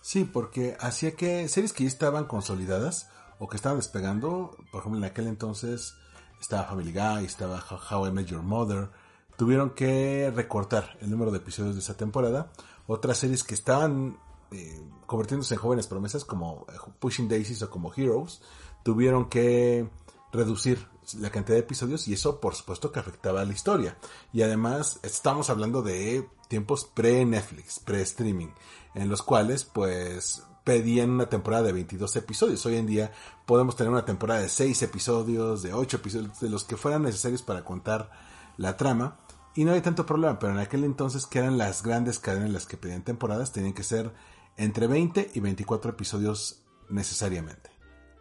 Sí, 0.00 0.24
porque 0.24 0.78
hacía 0.80 1.14
que 1.14 1.46
series 1.50 1.74
que 1.74 1.84
ya 1.84 1.88
estaban 1.88 2.24
consolidadas 2.24 3.10
o 3.38 3.50
que 3.50 3.56
estaban 3.56 3.76
despegando, 3.76 4.56
por 4.72 4.80
ejemplo 4.80 4.98
en 4.98 5.04
aquel 5.04 5.26
entonces 5.26 5.92
estaba 6.40 6.64
Family 6.64 6.92
Guy, 6.92 7.24
estaba 7.24 7.64
How 7.90 8.06
I 8.08 8.12
Met 8.12 8.26
Your 8.26 8.42
Mother, 8.42 8.90
tuvieron 9.36 9.70
que 9.70 10.32
recortar 10.34 10.96
el 11.00 11.10
número 11.10 11.30
de 11.30 11.38
episodios 11.38 11.74
de 11.74 11.80
esa 11.80 11.96
temporada. 11.96 12.50
Otras 12.86 13.18
series 13.18 13.44
que 13.44 13.54
estaban 13.54 14.18
eh, 14.50 14.80
convirtiéndose 15.06 15.54
en 15.54 15.60
jóvenes 15.60 15.86
promesas 15.86 16.24
como 16.24 16.66
eh, 16.68 16.76
Pushing 16.98 17.28
Daisies 17.28 17.62
o 17.62 17.70
como 17.70 17.92
Heroes, 17.94 18.40
tuvieron 18.82 19.28
que 19.28 19.88
reducir 20.32 20.86
la 21.14 21.30
cantidad 21.30 21.56
de 21.56 21.60
episodios 21.60 22.08
y 22.08 22.14
eso 22.14 22.40
por 22.40 22.54
supuesto 22.54 22.90
que 22.92 23.00
afectaba 23.00 23.40
a 23.40 23.44
la 23.44 23.52
historia. 23.52 23.96
Y 24.32 24.42
además 24.42 25.00
estamos 25.02 25.50
hablando 25.50 25.82
de 25.82 26.28
tiempos 26.48 26.84
pre-Netflix, 26.84 27.80
pre-streaming, 27.80 28.48
en 28.94 29.08
los 29.08 29.22
cuales 29.22 29.64
pues 29.64 30.42
pedían 30.66 31.10
una 31.10 31.28
temporada 31.28 31.62
de 31.62 31.72
22 31.72 32.16
episodios. 32.16 32.66
Hoy 32.66 32.74
en 32.74 32.86
día 32.86 33.12
podemos 33.46 33.76
tener 33.76 33.92
una 33.92 34.04
temporada 34.04 34.40
de 34.40 34.48
6 34.48 34.82
episodios, 34.82 35.62
de 35.62 35.72
8 35.72 35.98
episodios, 35.98 36.40
de 36.40 36.50
los 36.50 36.64
que 36.64 36.76
fueran 36.76 37.02
necesarios 37.02 37.42
para 37.42 37.64
contar 37.64 38.10
la 38.56 38.76
trama. 38.76 39.16
Y 39.54 39.64
no 39.64 39.70
hay 39.70 39.80
tanto 39.80 40.04
problema, 40.04 40.40
pero 40.40 40.52
en 40.52 40.58
aquel 40.58 40.82
entonces 40.82 41.24
que 41.26 41.38
eran 41.38 41.56
las 41.56 41.84
grandes 41.84 42.18
cadenas 42.18 42.50
las 42.50 42.66
que 42.66 42.76
pedían 42.76 43.04
temporadas, 43.04 43.52
tenían 43.52 43.74
que 43.74 43.84
ser 43.84 44.12
entre 44.56 44.88
20 44.88 45.30
y 45.34 45.38
24 45.38 45.92
episodios 45.92 46.64
necesariamente. 46.88 47.70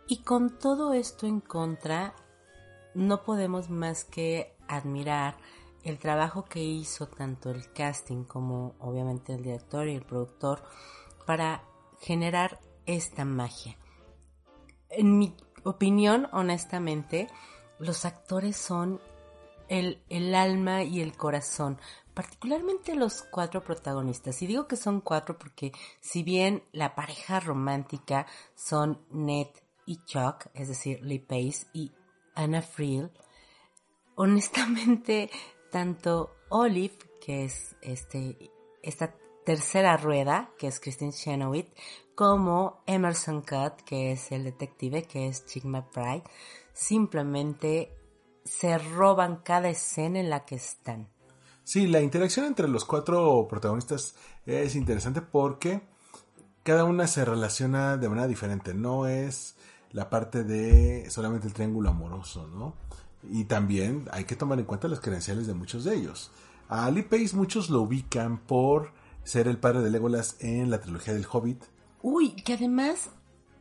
Y 0.08 0.18
con 0.18 0.60
todo 0.60 0.94
esto 0.94 1.26
en 1.26 1.40
contra, 1.40 2.14
no 2.94 3.24
podemos 3.24 3.72
más 3.72 4.06
que 4.06 4.56
admirar 4.68 5.36
el 5.84 5.98
trabajo 5.98 6.46
que 6.46 6.64
hizo 6.64 7.08
tanto 7.08 7.50
el 7.50 7.74
casting 7.74 8.24
como 8.24 8.76
obviamente 8.78 9.34
el 9.34 9.42
director 9.42 9.88
y 9.88 9.96
el 9.96 10.04
productor 10.04 10.62
para 11.26 11.64
generar 12.06 12.60
esta 12.86 13.26
magia. 13.26 13.78
En 14.90 15.18
mi 15.18 15.36
opinión, 15.64 16.28
honestamente, 16.32 17.28
los 17.80 18.06
actores 18.06 18.56
son 18.56 19.02
el, 19.70 20.04
el 20.10 20.36
alma 20.36 20.84
y 20.84 21.02
el 21.02 21.18
corazón, 21.18 21.80
particularmente 22.14 22.94
los 22.94 23.24
cuatro 23.24 23.64
protagonistas. 23.64 24.40
Y 24.44 24.48
digo 24.48 24.68
que 24.68 24.76
son 24.76 25.02
cuatro 25.02 25.40
porque 25.40 25.72
si 26.00 26.22
bien 26.22 26.64
la 26.72 26.94
pareja 26.94 27.40
romántica 27.40 28.28
son 28.54 29.04
Ned 29.10 29.48
y 29.88 29.98
Chuck, 30.06 30.46
es 30.54 30.68
decir, 30.68 31.02
Lee 31.02 31.20
Pace 31.20 31.66
y 31.74 31.92
Anna 32.36 32.62
Friel, 32.62 33.12
honestamente 34.14 35.32
tanto 35.72 36.36
Olive, 36.50 36.98
que 37.20 37.46
es 37.46 37.76
este, 37.82 38.52
esta 38.84 39.16
tercera 39.46 39.96
rueda, 39.98 40.50
que 40.58 40.68
es 40.68 40.80
Christine 40.80 41.12
Chenoweth, 41.14 41.74
como 42.16 42.82
Emerson 42.88 43.42
Cutt, 43.42 43.82
que 43.86 44.12
es 44.12 44.32
el 44.32 44.44
detective, 44.44 45.04
que 45.04 45.28
es 45.28 45.46
Chick 45.46 45.66
McBride, 45.66 46.24
simplemente 46.74 47.96
se 48.44 48.78
roban 48.78 49.38
cada 49.38 49.70
escena 49.70 50.20
en 50.20 50.30
la 50.30 50.46
que 50.46 50.56
están. 50.56 51.08
Sí, 51.64 51.88
la 51.88 52.02
interacción 52.02 52.46
entre 52.46 52.68
los 52.68 52.86
cuatro 52.86 53.48
protagonistas 53.50 54.16
es 54.46 54.76
interesante 54.76 55.22
porque 55.22 55.82
cada 56.64 56.84
una 56.84 57.08
se 57.08 57.26
relaciona 57.26 57.98
de 57.98 58.10
manera 58.10 58.28
diferente. 58.28 58.74
No 58.74 59.08
es 59.08 59.56
la 59.92 60.10
parte 60.10 60.44
de 60.44 61.10
solamente 61.10 61.48
el 61.48 61.54
triángulo 61.54 61.90
amoroso, 61.90 62.48
¿no? 62.48 62.76
Y 63.24 63.46
también 63.46 64.08
hay 64.12 64.26
que 64.26 64.36
tomar 64.36 64.60
en 64.60 64.66
cuenta 64.66 64.88
las 64.88 65.00
credenciales 65.00 65.48
de 65.48 65.54
muchos 65.54 65.84
de 65.84 65.96
ellos. 65.96 66.32
A 66.70 66.90
Lee 66.92 67.04
Pace 67.04 67.36
muchos 67.36 67.70
lo 67.70 67.82
ubican 67.82 68.38
por 68.38 68.92
ser 69.26 69.50
el 69.50 69.58
padre 69.58 69.82
de 69.82 69.90
Legolas 69.90 70.38
en 70.40 70.70
la 70.70 70.80
trilogía 70.80 71.14
del 71.14 71.28
Hobbit. 71.30 71.62
Uy, 72.02 72.32
que 72.32 72.54
además, 72.54 73.10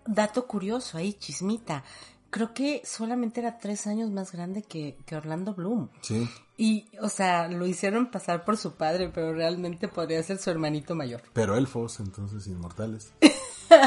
dato 0.07 0.47
curioso 0.47 0.99
ahí, 0.99 1.15
chismita, 1.15 1.83
creo 2.31 2.53
que 2.53 2.83
solamente 2.85 3.41
era 3.41 3.59
tres 3.59 3.87
años 3.87 4.11
más 4.11 4.33
grande 4.33 4.63
que, 4.63 4.99
que, 5.07 5.17
Orlando 5.17 5.55
Bloom. 5.55 5.89
Sí. 6.03 6.29
Y, 6.57 6.87
o 7.01 7.09
sea, 7.09 7.49
lo 7.49 7.67
hicieron 7.67 8.11
pasar 8.11 8.45
por 8.45 8.57
su 8.57 8.75
padre, 8.75 9.11
pero 9.13 9.33
realmente 9.33 9.89
podría 9.89 10.23
ser 10.23 10.39
su 10.39 10.51
hermanito 10.51 10.95
mayor. 10.95 11.23
Pero 11.33 11.57
elfos, 11.57 11.99
entonces 12.01 12.47
inmortales. 12.47 13.13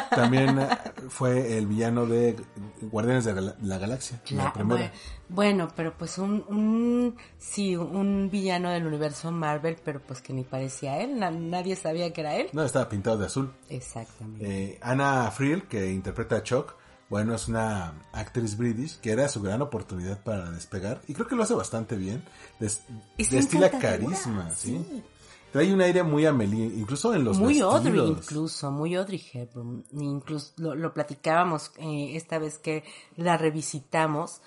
También 0.10 0.60
eh, 0.60 0.68
fue 1.10 1.58
el 1.58 1.68
villano 1.68 2.06
de 2.06 2.36
Guardianes 2.82 3.26
de 3.26 3.54
la 3.62 3.78
Galaxia, 3.78 4.22
la 4.32 4.54
primera. 4.54 4.92
Bueno, 5.30 5.68
pero 5.76 5.94
pues 5.98 6.18
un, 6.18 6.46
un, 6.48 7.16
sí, 7.38 7.76
un 7.76 8.30
villano 8.32 8.70
del 8.70 8.86
universo 8.86 9.32
Marvel, 9.32 9.78
pero 9.84 10.00
pues 10.00 10.22
que 10.22 10.34
ni 10.34 10.44
parecía 10.44 11.02
él, 11.02 11.20
nadie 11.20 11.76
sabía 11.76 12.14
que 12.14 12.22
era 12.22 12.36
él. 12.36 12.50
No, 12.54 12.64
estaba 12.64 12.88
pintado 12.88 13.18
de 13.18 13.26
azul. 13.26 13.54
Exactamente. 13.70 14.46
Eh, 14.46 14.80
Anna 14.82 15.30
Friel, 15.32 15.64
que 15.64 15.92
interpreta 15.92 16.38
a 16.38 16.44
Chuck, 16.44 16.76
bueno, 17.10 17.36
es 17.36 17.48
una 17.48 17.94
actriz 18.12 18.58
british 18.58 19.00
que 19.00 19.12
era 19.12 19.30
su 19.30 19.42
gran 19.42 19.62
oportunidad 19.62 20.22
para 20.24 20.52
despegar 20.52 21.02
y 21.08 21.14
creo 21.14 21.28
que 21.28 21.36
lo 21.36 21.44
hace 21.44 21.54
bastante 21.54 21.96
bien. 21.96 22.24
destila 23.18 23.70
carisma, 23.70 24.50
¿sí? 24.52 25.04
Trae 25.52 25.74
un 25.74 25.82
aire 25.82 26.04
muy 26.04 26.26
Amelie, 26.26 26.66
incluso 26.66 27.14
en 27.14 27.24
los 27.24 27.38
Muy 27.38 27.54
vestidos. 27.56 27.76
Audrey, 27.76 28.00
incluso, 28.00 28.72
muy 28.72 28.96
Audrey 28.96 29.24
Hepburn. 29.34 29.86
Incluso 29.94 30.54
lo, 30.58 30.76
lo 30.76 30.94
platicábamos 30.94 31.72
eh, 31.78 32.16
esta 32.16 32.38
vez 32.38 32.58
que 32.58 32.84
la 33.16 33.38
revisitamos. 33.38 34.42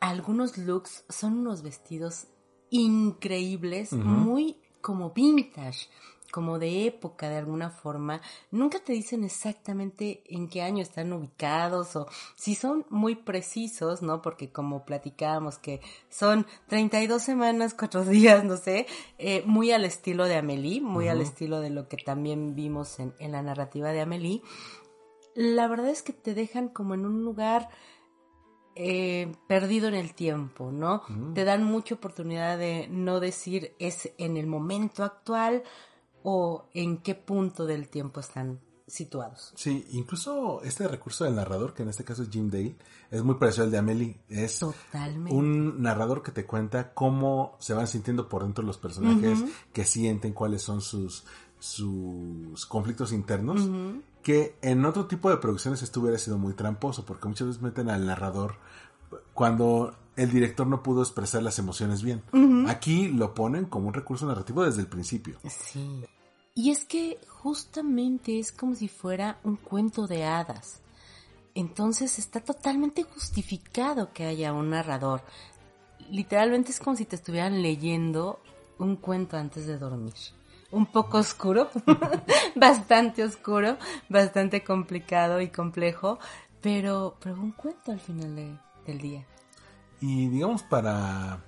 Algunos 0.00 0.58
looks 0.58 1.04
son 1.08 1.38
unos 1.38 1.62
vestidos 1.62 2.26
increíbles, 2.70 3.92
muy 3.92 4.58
como 4.80 5.10
vintage 5.10 5.88
como 6.30 6.58
de 6.58 6.86
época 6.86 7.28
de 7.28 7.36
alguna 7.36 7.70
forma, 7.70 8.20
nunca 8.50 8.78
te 8.78 8.92
dicen 8.92 9.24
exactamente 9.24 10.22
en 10.26 10.48
qué 10.48 10.62
año 10.62 10.82
están 10.82 11.12
ubicados 11.12 11.96
o 11.96 12.06
si 12.36 12.54
son 12.54 12.86
muy 12.90 13.14
precisos, 13.14 14.02
¿no? 14.02 14.22
Porque 14.22 14.50
como 14.50 14.84
platicábamos 14.84 15.58
que 15.58 15.80
son 16.08 16.46
32 16.68 17.22
semanas, 17.22 17.74
4 17.78 18.04
días, 18.04 18.44
no 18.44 18.56
sé, 18.56 18.86
eh, 19.18 19.42
muy 19.46 19.72
al 19.72 19.84
estilo 19.84 20.26
de 20.26 20.36
Amelie, 20.36 20.80
muy 20.80 21.08
al 21.08 21.20
estilo 21.20 21.60
de 21.60 21.70
lo 21.70 21.88
que 21.88 21.96
también 21.96 22.54
vimos 22.54 22.98
en, 23.00 23.14
en 23.18 23.32
la 23.32 23.42
narrativa 23.42 23.90
de 23.92 24.00
Amelie. 24.00 24.42
La 25.34 25.68
verdad 25.68 25.90
es 25.90 26.02
que 26.02 26.12
te 26.12 26.34
dejan 26.34 26.68
como 26.68 26.94
en 26.94 27.06
un 27.06 27.24
lugar 27.24 27.68
eh, 28.80 29.32
perdido 29.48 29.88
en 29.88 29.94
el 29.94 30.14
tiempo, 30.14 30.70
¿no? 30.70 31.02
Te 31.34 31.44
dan 31.44 31.64
mucha 31.64 31.96
oportunidad 31.96 32.56
de 32.58 32.86
no 32.88 33.18
decir 33.18 33.74
es 33.80 34.12
en 34.18 34.36
el 34.36 34.46
momento 34.46 35.02
actual, 35.02 35.64
o 36.30 36.68
en 36.74 36.98
qué 36.98 37.14
punto 37.14 37.64
del 37.64 37.88
tiempo 37.88 38.20
están 38.20 38.60
situados. 38.86 39.54
Sí, 39.56 39.86
incluso 39.92 40.60
este 40.62 40.86
recurso 40.86 41.24
del 41.24 41.36
narrador, 41.36 41.72
que 41.72 41.84
en 41.84 41.88
este 41.88 42.04
caso 42.04 42.22
es 42.22 42.28
Jim 42.28 42.50
Dale, 42.50 42.76
es 43.10 43.22
muy 43.22 43.36
parecido 43.36 43.64
al 43.64 43.70
de 43.70 43.78
Amelie. 43.78 44.20
Es 44.28 44.60
un 45.30 45.80
narrador 45.80 46.22
que 46.22 46.30
te 46.30 46.44
cuenta 46.44 46.92
cómo 46.92 47.56
se 47.60 47.72
van 47.72 47.86
sintiendo 47.86 48.28
por 48.28 48.42
dentro 48.42 48.62
los 48.62 48.76
personajes, 48.76 49.42
que 49.72 49.86
sienten 49.86 50.34
cuáles 50.34 50.60
son 50.60 50.82
sus, 50.82 51.24
sus 51.58 52.66
conflictos 52.66 53.14
internos, 53.14 53.66
que 54.22 54.58
en 54.60 54.84
otro 54.84 55.06
tipo 55.06 55.30
de 55.30 55.38
producciones 55.38 55.80
esto 55.80 56.00
hubiera 56.00 56.18
sido 56.18 56.36
muy 56.36 56.52
tramposo, 56.52 57.06
porque 57.06 57.26
muchas 57.26 57.46
veces 57.46 57.62
meten 57.62 57.88
al 57.88 58.04
narrador 58.04 58.56
cuando 59.32 59.96
el 60.16 60.30
director 60.30 60.66
no 60.66 60.82
pudo 60.82 61.00
expresar 61.00 61.42
las 61.42 61.58
emociones 61.58 62.02
bien. 62.02 62.22
Aquí 62.68 63.08
lo 63.08 63.32
ponen 63.32 63.64
como 63.64 63.88
un 63.88 63.94
recurso 63.94 64.26
narrativo 64.26 64.62
desde 64.62 64.82
el 64.82 64.88
principio. 64.88 65.38
Sí. 65.48 66.04
Y 66.58 66.72
es 66.72 66.84
que 66.84 67.20
justamente 67.28 68.40
es 68.40 68.50
como 68.50 68.74
si 68.74 68.88
fuera 68.88 69.38
un 69.44 69.54
cuento 69.54 70.08
de 70.08 70.24
hadas. 70.24 70.80
Entonces 71.54 72.18
está 72.18 72.40
totalmente 72.40 73.04
justificado 73.04 74.12
que 74.12 74.24
haya 74.24 74.52
un 74.52 74.70
narrador. 74.70 75.22
Literalmente 76.10 76.72
es 76.72 76.80
como 76.80 76.96
si 76.96 77.04
te 77.04 77.14
estuvieran 77.14 77.62
leyendo 77.62 78.40
un 78.76 78.96
cuento 78.96 79.36
antes 79.36 79.68
de 79.68 79.78
dormir. 79.78 80.14
Un 80.72 80.86
poco 80.86 81.18
oscuro, 81.18 81.70
bastante 82.56 83.22
oscuro, 83.22 83.78
bastante 84.08 84.64
complicado 84.64 85.40
y 85.40 85.50
complejo, 85.50 86.18
pero, 86.60 87.18
pero 87.20 87.36
un 87.36 87.52
cuento 87.52 87.92
al 87.92 88.00
final 88.00 88.60
del 88.84 88.98
día. 88.98 89.24
Y 90.00 90.26
digamos 90.26 90.64
para, 90.64 91.38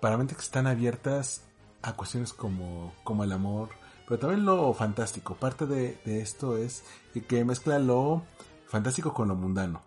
para 0.00 0.18
mentes 0.18 0.36
que 0.36 0.44
están 0.44 0.66
abiertas 0.66 1.44
a 1.80 1.94
cuestiones 1.94 2.34
como, 2.34 2.92
como 3.04 3.24
el 3.24 3.32
amor, 3.32 3.79
pero 4.10 4.22
también 4.22 4.44
lo 4.44 4.74
fantástico. 4.74 5.36
Parte 5.36 5.66
de, 5.66 5.96
esto 6.04 6.56
es 6.56 6.82
que, 7.28 7.44
mezcla 7.44 7.78
lo 7.78 8.24
fantástico 8.66 9.14
con 9.14 9.28
lo 9.28 9.36
mundano. 9.36 9.82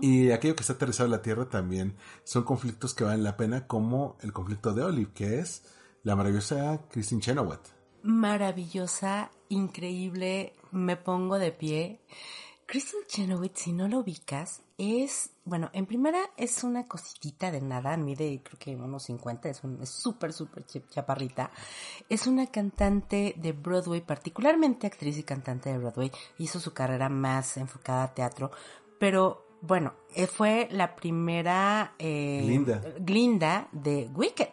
Y 0.00 0.30
aquello 0.30 0.54
que 0.54 0.60
está 0.60 0.74
aterrizado 0.74 1.06
en 1.06 1.10
la 1.10 1.22
Tierra 1.22 1.48
también 1.48 1.96
son 2.22 2.44
conflictos 2.44 2.94
que 2.94 3.02
valen 3.02 3.24
la 3.24 3.36
pena, 3.36 3.66
como 3.66 4.16
el 4.20 4.32
conflicto 4.32 4.72
de 4.74 4.84
Olive, 4.84 5.10
que 5.12 5.40
es 5.40 5.64
la 6.04 6.14
maravillosa 6.14 6.82
Christine 6.88 7.20
Chenoweth. 7.20 7.74
Maravillosa, 8.04 9.32
increíble, 9.48 10.52
me 10.70 10.96
pongo 10.96 11.40
de 11.40 11.50
pie. 11.50 12.00
Kristen 12.66 13.00
Chenoweth, 13.06 13.56
si 13.56 13.72
no 13.72 13.86
lo 13.86 14.00
ubicas, 14.00 14.60
es, 14.76 15.30
bueno, 15.44 15.70
en 15.72 15.86
primera 15.86 16.18
es 16.36 16.64
una 16.64 16.84
cositita 16.84 17.52
de 17.52 17.60
nada, 17.60 17.96
mide 17.96 18.42
creo 18.42 18.58
que 18.58 18.74
unos 18.74 19.04
50, 19.04 19.48
es 19.48 19.62
súper, 19.84 20.32
súper 20.32 20.64
chaparrita. 20.90 21.52
Es 22.08 22.26
una 22.26 22.48
cantante 22.48 23.34
de 23.36 23.52
Broadway, 23.52 24.00
particularmente 24.00 24.88
actriz 24.88 25.16
y 25.16 25.22
cantante 25.22 25.70
de 25.70 25.78
Broadway. 25.78 26.10
Hizo 26.38 26.58
su 26.58 26.74
carrera 26.74 27.08
más 27.08 27.56
enfocada 27.56 28.02
a 28.02 28.14
teatro, 28.14 28.50
pero 28.98 29.46
bueno, 29.62 29.94
eh, 30.14 30.26
fue 30.26 30.68
la 30.72 30.96
primera 30.96 31.94
eh, 31.98 32.40
Glinda. 32.98 33.68
de 33.72 34.10
Wicked. 34.12 34.48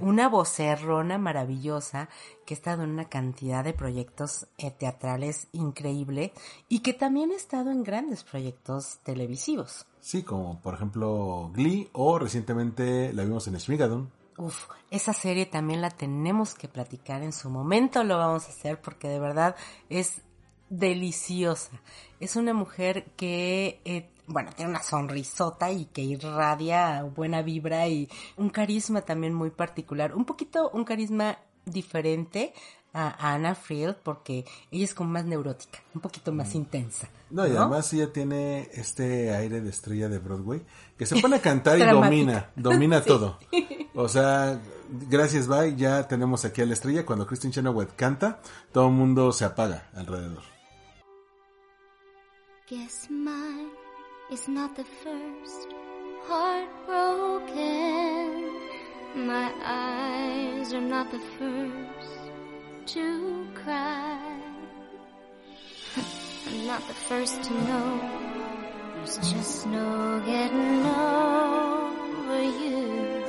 Una 0.00 0.28
vocerrona 0.28 1.18
maravillosa 1.18 2.08
que 2.44 2.54
ha 2.54 2.56
estado 2.56 2.84
en 2.84 2.90
una 2.90 3.08
cantidad 3.08 3.62
de 3.62 3.72
proyectos 3.72 4.46
eh, 4.58 4.70
teatrales 4.70 5.48
increíble 5.52 6.32
y 6.68 6.80
que 6.80 6.94
también 6.94 7.30
ha 7.32 7.36
estado 7.36 7.70
en 7.70 7.82
grandes 7.82 8.24
proyectos 8.24 8.98
televisivos. 9.02 9.86
Sí, 10.00 10.22
como 10.22 10.60
por 10.60 10.74
ejemplo 10.74 11.50
Glee 11.52 11.90
o 11.92 12.18
recientemente 12.18 13.12
la 13.12 13.24
vimos 13.24 13.46
en 13.48 13.58
Schmigadoon. 13.58 14.10
Uf, 14.38 14.68
esa 14.90 15.12
serie 15.12 15.46
también 15.46 15.80
la 15.80 15.90
tenemos 15.90 16.54
que 16.54 16.68
platicar 16.68 17.22
en 17.22 17.32
su 17.32 17.48
momento, 17.48 18.04
lo 18.04 18.18
vamos 18.18 18.46
a 18.46 18.50
hacer 18.50 18.80
porque 18.80 19.08
de 19.08 19.18
verdad 19.18 19.56
es 19.88 20.20
deliciosa. 20.68 21.80
Es 22.20 22.36
una 22.36 22.54
mujer 22.54 23.06
que, 23.16 23.80
eh, 23.84 24.10
bueno, 24.26 24.50
tiene 24.54 24.70
una 24.70 24.82
sonrisota 24.82 25.70
y 25.70 25.86
que 25.86 26.02
irradia 26.02 27.02
buena 27.02 27.42
vibra 27.42 27.88
y 27.88 28.08
un 28.36 28.50
carisma 28.50 29.02
también 29.02 29.34
muy 29.34 29.50
particular. 29.50 30.14
Un 30.14 30.24
poquito, 30.24 30.70
un 30.70 30.84
carisma 30.84 31.38
diferente 31.64 32.52
a 32.92 33.34
Anna 33.34 33.54
Friel 33.54 33.94
porque 33.94 34.46
ella 34.70 34.84
es 34.84 34.94
como 34.94 35.10
más 35.10 35.24
neurótica, 35.24 35.80
un 35.94 36.00
poquito 36.00 36.32
más 36.32 36.54
mm. 36.54 36.56
intensa. 36.56 37.08
No, 37.30 37.46
y 37.46 37.54
además 37.54 37.92
ella 37.92 38.12
tiene 38.12 38.70
este 38.72 39.34
aire 39.34 39.60
de 39.60 39.70
estrella 39.70 40.08
de 40.08 40.18
Broadway 40.18 40.64
que 40.96 41.04
se 41.04 41.20
pone 41.20 41.36
a 41.36 41.42
cantar 41.42 41.78
y 41.78 41.84
domina, 41.84 42.50
domina 42.56 43.00
todo. 43.04 43.38
O 43.94 44.08
sea, 44.08 44.60
gracias, 44.88 45.46
bye, 45.46 45.76
ya 45.76 46.08
tenemos 46.08 46.44
aquí 46.44 46.62
a 46.62 46.66
la 46.66 46.72
estrella. 46.72 47.04
Cuando 47.04 47.26
Christine 47.26 47.52
Chenoweth 47.52 47.94
canta, 47.96 48.40
todo 48.72 48.86
el 48.86 48.94
mundo 48.94 49.30
se 49.32 49.44
apaga 49.44 49.90
alrededor. 49.94 50.42
Guess 52.68 53.10
mine 53.10 53.75
is 54.30 54.48
not 54.48 54.74
the 54.74 54.84
first 54.84 55.68
heartbroken. 56.26 57.54
My 59.14 59.52
eyes 59.64 60.74
are 60.74 60.80
not 60.80 61.12
the 61.12 61.20
first 61.38 62.32
to 62.86 63.46
cry. 63.54 64.18
I'm 66.48 66.66
not 66.66 66.86
the 66.88 66.94
first 66.94 67.42
to 67.44 67.54
know. 67.54 68.00
There's 68.96 69.18
just 69.32 69.66
no 69.66 70.20
getting 70.26 70.84
over 70.84 72.42
you. 72.42 73.22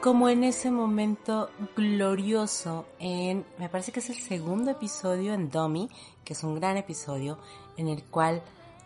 Como 0.00 0.28
en 0.28 0.42
ese 0.42 0.72
momento 0.72 1.50
glorioso 1.76 2.86
en, 2.98 3.44
me 3.58 3.68
parece 3.68 3.92
que 3.92 4.00
es 4.00 4.10
el 4.10 4.16
segundo 4.16 4.72
episodio 4.72 5.32
en 5.32 5.48
Dummy, 5.48 5.88
que 6.24 6.32
es 6.32 6.42
un 6.42 6.56
gran 6.56 6.76
episodio 6.76 7.38
en 7.76 7.86
el 7.86 8.02
cual 8.02 8.42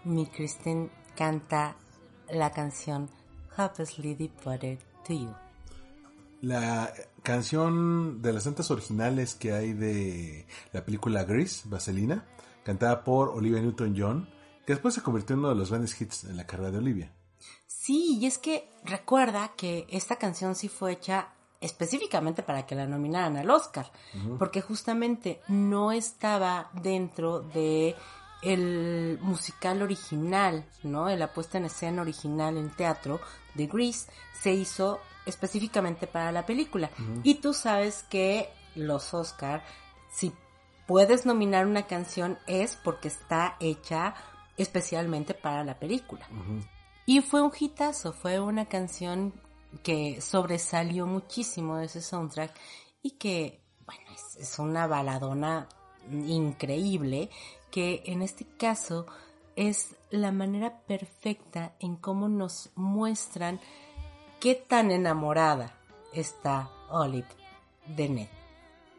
mi 0.06 0.26
Kristen 0.26 0.90
canta 1.16 1.76
la 2.30 2.52
canción 2.52 3.10
Hopelessly 3.58 4.14
Devoted 4.14 4.78
to 5.04 5.12
You. 5.12 5.34
La 6.42 6.92
canción 7.22 8.22
de 8.22 8.32
las 8.32 8.44
tantas 8.44 8.70
originales 8.70 9.34
que 9.34 9.52
hay 9.52 9.72
de 9.72 10.46
la 10.72 10.84
película 10.84 11.24
Grease, 11.24 11.68
Vaselina, 11.68 12.24
cantada 12.62 13.02
por 13.02 13.30
Olivia 13.30 13.60
Newton-John, 13.60 14.28
que 14.64 14.74
después 14.74 14.94
se 14.94 15.02
convirtió 15.02 15.34
en 15.34 15.40
uno 15.40 15.48
de 15.48 15.56
los 15.56 15.70
grandes 15.70 16.00
hits 16.00 16.24
en 16.24 16.36
la 16.36 16.46
carrera 16.46 16.70
de 16.70 16.78
Olivia. 16.78 17.12
Sí, 17.66 18.18
y 18.20 18.26
es 18.26 18.38
que 18.38 18.70
recuerda 18.84 19.54
que 19.56 19.86
esta 19.90 20.16
canción 20.16 20.54
sí 20.54 20.68
fue 20.68 20.92
hecha 20.92 21.32
específicamente 21.60 22.44
para 22.44 22.64
que 22.64 22.76
la 22.76 22.86
nominaran 22.86 23.36
al 23.38 23.50
Oscar, 23.50 23.90
porque 24.38 24.60
justamente 24.60 25.40
no 25.48 25.90
estaba 25.90 26.70
dentro 26.74 27.40
de 27.40 27.96
el 28.46 29.18
musical 29.20 29.82
original, 29.82 30.64
¿no? 30.84 31.08
La 31.16 31.32
puesta 31.32 31.58
en 31.58 31.64
escena 31.64 32.02
original 32.02 32.56
en 32.56 32.70
teatro 32.70 33.20
de 33.54 33.66
Grease 33.66 34.08
se 34.40 34.52
hizo 34.52 35.00
específicamente 35.24 36.06
para 36.06 36.30
la 36.30 36.46
película. 36.46 36.90
Y 37.24 37.36
tú 37.36 37.52
sabes 37.52 38.04
que 38.08 38.48
los 38.76 39.12
Oscar, 39.14 39.64
si 40.12 40.32
puedes 40.86 41.26
nominar 41.26 41.66
una 41.66 41.88
canción 41.88 42.38
es 42.46 42.76
porque 42.76 43.08
está 43.08 43.56
hecha 43.58 44.14
especialmente 44.56 45.34
para 45.34 45.64
la 45.64 45.78
película. 45.80 46.28
Y 47.04 47.22
fue 47.22 47.42
un 47.42 47.52
hitazo, 47.58 48.12
fue 48.12 48.38
una 48.38 48.66
canción 48.66 49.34
que 49.82 50.20
sobresalió 50.20 51.06
muchísimo 51.06 51.78
de 51.78 51.86
ese 51.86 52.00
soundtrack 52.00 52.54
y 53.02 53.12
que, 53.12 53.60
bueno, 53.84 54.04
es 54.38 54.58
una 54.60 54.86
baladona 54.86 55.68
increíble 56.10 57.30
que 57.70 58.02
en 58.06 58.22
este 58.22 58.46
caso 58.58 59.06
es 59.56 59.96
la 60.10 60.32
manera 60.32 60.80
perfecta 60.86 61.74
en 61.80 61.96
cómo 61.96 62.28
nos 62.28 62.70
muestran 62.74 63.60
qué 64.40 64.54
tan 64.54 64.90
enamorada 64.90 65.74
está 66.12 66.70
Olive 66.90 67.28
de 67.96 68.08
Ned. 68.08 68.28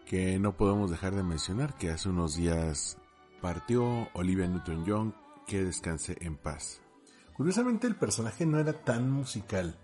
Que 0.06 0.40
no 0.40 0.56
podemos 0.56 0.90
dejar 0.90 1.16
de 1.16 1.24
mencionar 1.24 1.78
que 1.78 1.92
hace 1.92 2.10
unos 2.10 2.36
días 2.36 2.98
partió 3.42 4.08
Olivia 4.14 4.48
Newton-John, 4.48 5.16
que 5.46 5.64
descanse 5.64 6.18
en 6.22 6.38
paz. 6.38 6.82
Curiosamente 7.34 7.88
el 7.88 7.96
personaje 7.96 8.46
no 8.46 8.60
era 8.60 8.74
tan 8.74 9.12
musical. 9.12 9.78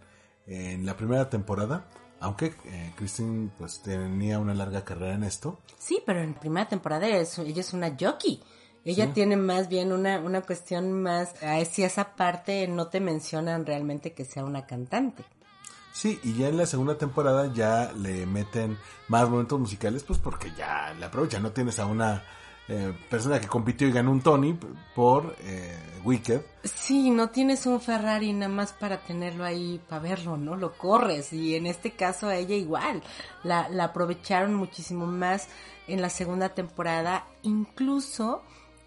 En 0.45 0.85
la 0.85 0.97
primera 0.97 1.29
temporada, 1.29 1.87
aunque 2.19 2.53
eh, 2.65 2.93
Christine 2.97 3.49
pues 3.57 3.81
tenía 3.81 4.39
una 4.39 4.53
larga 4.53 4.83
carrera 4.83 5.13
en 5.13 5.23
esto. 5.23 5.59
Sí, 5.77 6.01
pero 6.05 6.21
en 6.21 6.33
la 6.33 6.39
primera 6.39 6.67
temporada 6.67 7.07
ella 7.07 7.21
es 7.21 7.73
una 7.73 7.95
jockey. 7.99 8.41
Ella 8.85 9.13
tiene 9.13 9.37
más 9.37 9.69
bien 9.69 9.93
una, 9.93 10.19
una 10.19 10.41
cuestión 10.41 11.01
más, 11.01 11.33
si 11.71 11.83
esa 11.83 12.15
parte 12.15 12.67
no 12.67 12.87
te 12.87 12.99
mencionan 12.99 13.65
realmente 13.65 14.13
que 14.13 14.25
sea 14.25 14.43
una 14.43 14.65
cantante. 14.65 15.23
Sí, 15.93 16.19
y 16.23 16.33
ya 16.33 16.49
en 16.49 16.57
la 16.57 16.65
segunda 16.65 16.97
temporada 16.97 17.53
ya 17.53 17.93
le 17.93 18.25
meten 18.25 18.77
más 19.07 19.29
momentos 19.29 19.59
musicales, 19.59 20.03
pues 20.03 20.17
porque 20.17 20.51
ya 20.57 20.93
la 20.99 21.05
aprovecha, 21.05 21.39
no 21.39 21.51
tienes 21.51 21.77
a 21.77 21.85
una 21.85 22.23
eh, 22.67 22.93
persona 23.09 23.39
que 23.39 23.47
compitió 23.47 23.87
y 23.87 23.91
ganó 23.91 24.11
un 24.11 24.21
Tony 24.21 24.57
por 24.95 25.35
eh, 25.41 25.77
Wicked. 26.03 26.41
Sí, 26.63 27.11
no 27.11 27.29
tienes 27.29 27.67
un 27.67 27.79
Ferrari 27.79 28.33
nada 28.33 28.51
más 28.51 28.73
para 28.73 29.01
tenerlo 29.01 29.45
ahí, 29.45 29.79
para 29.87 30.01
verlo, 30.01 30.35
¿no? 30.35 30.55
Lo 30.55 30.73
corres 30.73 31.31
y 31.31 31.55
en 31.55 31.67
este 31.67 31.91
caso 31.91 32.27
a 32.27 32.37
ella 32.37 32.55
igual, 32.55 33.03
la, 33.43 33.69
la 33.69 33.85
aprovecharon 33.85 34.55
muchísimo 34.55 35.05
más 35.05 35.47
en 35.87 36.01
la 36.01 36.09
segunda 36.09 36.49
temporada, 36.49 37.27
incluso 37.43 38.41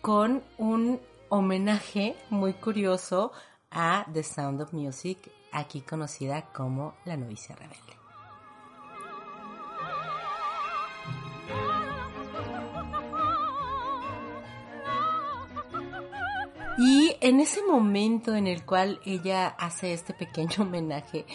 con 0.07 0.45
un 0.57 1.01
homenaje 1.31 2.15
muy 2.31 2.53
curioso 2.53 3.33
a 3.73 4.07
The 4.13 4.23
Sound 4.23 4.63
of 4.63 4.73
Music, 4.73 5.19
aquí 5.51 5.81
conocida 5.81 6.43
como 6.53 6.95
La 7.05 7.17
novicia 7.17 7.57
rebelde. 7.57 7.97
Y 16.79 17.17
en 17.21 17.41
ese 17.41 17.65
momento 17.65 18.37
en 18.37 18.47
el 18.47 18.65
cual 18.65 19.01
ella 19.05 19.49
hace 19.59 19.93
este 19.93 20.15
pequeño 20.15 20.55
homenaje, 20.63 21.27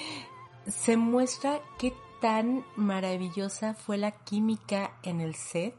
se 0.65 0.95
muestra 0.95 1.59
qué 1.77 1.93
tan 2.21 2.63
maravillosa 2.77 3.73
fue 3.73 3.97
la 3.97 4.11
química 4.11 4.93
en 5.03 5.19
el 5.19 5.35
set 5.35 5.75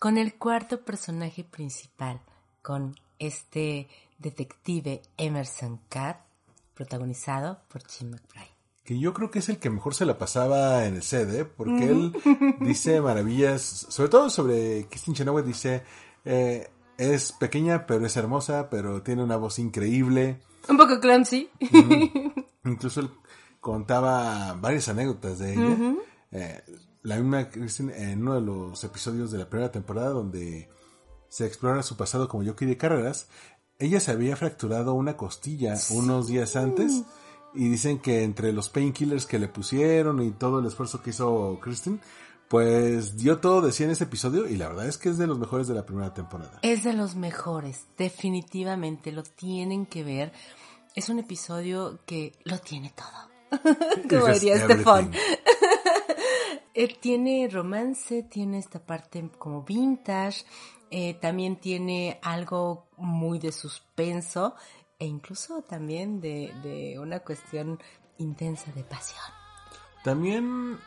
con 0.00 0.16
el 0.16 0.34
cuarto 0.34 0.80
personaje 0.80 1.44
principal, 1.44 2.22
con 2.62 2.96
este 3.18 3.86
detective 4.18 5.02
Emerson 5.18 5.78
Cat, 5.90 6.16
protagonizado 6.74 7.60
por 7.68 7.86
Jim 7.86 8.12
McBride. 8.12 8.48
Que 8.82 8.98
yo 8.98 9.12
creo 9.12 9.30
que 9.30 9.40
es 9.40 9.50
el 9.50 9.58
que 9.58 9.68
mejor 9.68 9.94
se 9.94 10.06
la 10.06 10.16
pasaba 10.16 10.86
en 10.86 10.96
el 10.96 11.02
¿eh? 11.12 11.44
porque 11.44 11.84
él 11.84 12.12
dice 12.60 13.02
maravillas, 13.02 13.60
sobre 13.60 14.08
todo 14.08 14.30
sobre 14.30 14.86
Kristen 14.88 15.12
Chenoweth, 15.12 15.44
dice, 15.44 15.82
eh, 16.24 16.70
es 16.96 17.32
pequeña 17.32 17.86
pero 17.86 18.06
es 18.06 18.16
hermosa, 18.16 18.70
pero 18.70 19.02
tiene 19.02 19.22
una 19.22 19.36
voz 19.36 19.58
increíble. 19.58 20.40
Un 20.66 20.78
poco 20.78 20.98
clumsy. 20.98 21.50
Incluso 22.64 23.00
él 23.00 23.10
contaba 23.60 24.54
varias 24.54 24.88
anécdotas 24.88 25.38
de 25.40 25.52
ella 25.52 26.64
la 27.02 27.16
misma 27.16 27.48
Kristen 27.48 27.90
en 27.90 28.22
uno 28.22 28.34
de 28.34 28.40
los 28.40 28.84
episodios 28.84 29.30
de 29.30 29.38
la 29.38 29.48
primera 29.48 29.72
temporada 29.72 30.10
donde 30.10 30.68
se 31.28 31.46
explora 31.46 31.82
su 31.82 31.96
pasado 31.96 32.28
como 32.28 32.44
jockey 32.44 32.68
de 32.68 32.76
carreras, 32.76 33.28
ella 33.78 34.00
se 34.00 34.10
había 34.10 34.36
fracturado 34.36 34.94
una 34.94 35.16
costilla 35.16 35.74
unos 35.90 36.26
días 36.26 36.56
antes 36.56 37.02
y 37.54 37.68
dicen 37.68 37.98
que 37.98 38.22
entre 38.22 38.52
los 38.52 38.68
painkillers 38.68 39.26
que 39.26 39.38
le 39.38 39.48
pusieron 39.48 40.22
y 40.22 40.30
todo 40.32 40.60
el 40.60 40.66
esfuerzo 40.66 41.02
que 41.02 41.10
hizo 41.10 41.58
Kristen, 41.60 42.00
pues 42.48 43.16
dio 43.16 43.38
todo, 43.38 43.62
decía 43.62 43.86
en 43.86 43.92
ese 43.92 44.04
episodio, 44.04 44.48
y 44.48 44.56
la 44.56 44.68
verdad 44.68 44.88
es 44.88 44.98
que 44.98 45.08
es 45.08 45.18
de 45.18 45.26
los 45.26 45.38
mejores 45.38 45.68
de 45.68 45.74
la 45.74 45.86
primera 45.86 46.12
temporada. 46.12 46.58
Es 46.62 46.82
de 46.82 46.92
los 46.92 47.14
mejores, 47.14 47.86
definitivamente, 47.96 49.12
lo 49.12 49.22
tienen 49.22 49.86
que 49.86 50.02
ver. 50.02 50.32
Es 50.96 51.08
un 51.08 51.20
episodio 51.20 52.00
que 52.06 52.32
lo 52.44 52.58
tiene 52.58 52.92
todo. 52.96 53.30
Como 54.10 54.26
diría 54.32 54.56
Estefan. 54.56 55.12
Eh, 56.72 56.96
tiene 57.00 57.48
romance, 57.50 58.22
tiene 58.22 58.58
esta 58.58 58.78
parte 58.78 59.28
como 59.38 59.64
vintage, 59.64 60.44
eh, 60.90 61.14
también 61.14 61.56
tiene 61.56 62.20
algo 62.22 62.86
muy 62.96 63.40
de 63.40 63.50
suspenso 63.50 64.54
e 64.98 65.06
incluso 65.06 65.62
también 65.62 66.20
de, 66.20 66.96
una 67.00 67.20
cuestión 67.20 67.80
intensa 68.18 68.70
de 68.72 68.84
pasión. 68.84 69.22
También 70.04 70.78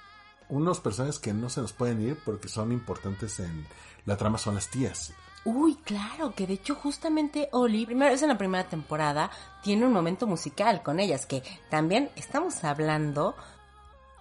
unos 0.49 0.79
personajes 0.79 1.19
que 1.19 1.33
no 1.33 1.49
se 1.49 1.61
nos 1.61 1.73
pueden 1.73 2.01
ir 2.01 2.17
porque 2.23 2.47
son 2.47 2.71
importantes 2.71 3.39
en 3.39 3.67
la 4.05 4.15
trama 4.15 4.37
son 4.37 4.55
las 4.55 4.69
tías. 4.69 5.13
Uy, 5.45 5.75
claro, 5.75 6.33
que 6.33 6.47
de 6.47 6.53
hecho 6.53 6.75
justamente 6.75 7.49
Oli, 7.51 7.85
primero 7.85 8.13
es 8.13 8.21
en 8.21 8.29
la 8.29 8.37
primera 8.37 8.63
temporada, 8.69 9.29
tiene 9.61 9.85
un 9.85 9.91
momento 9.91 10.27
musical 10.27 10.81
con 10.83 11.01
ellas, 11.01 11.25
que 11.25 11.43
también 11.69 12.09
estamos 12.15 12.63
hablando 12.63 13.35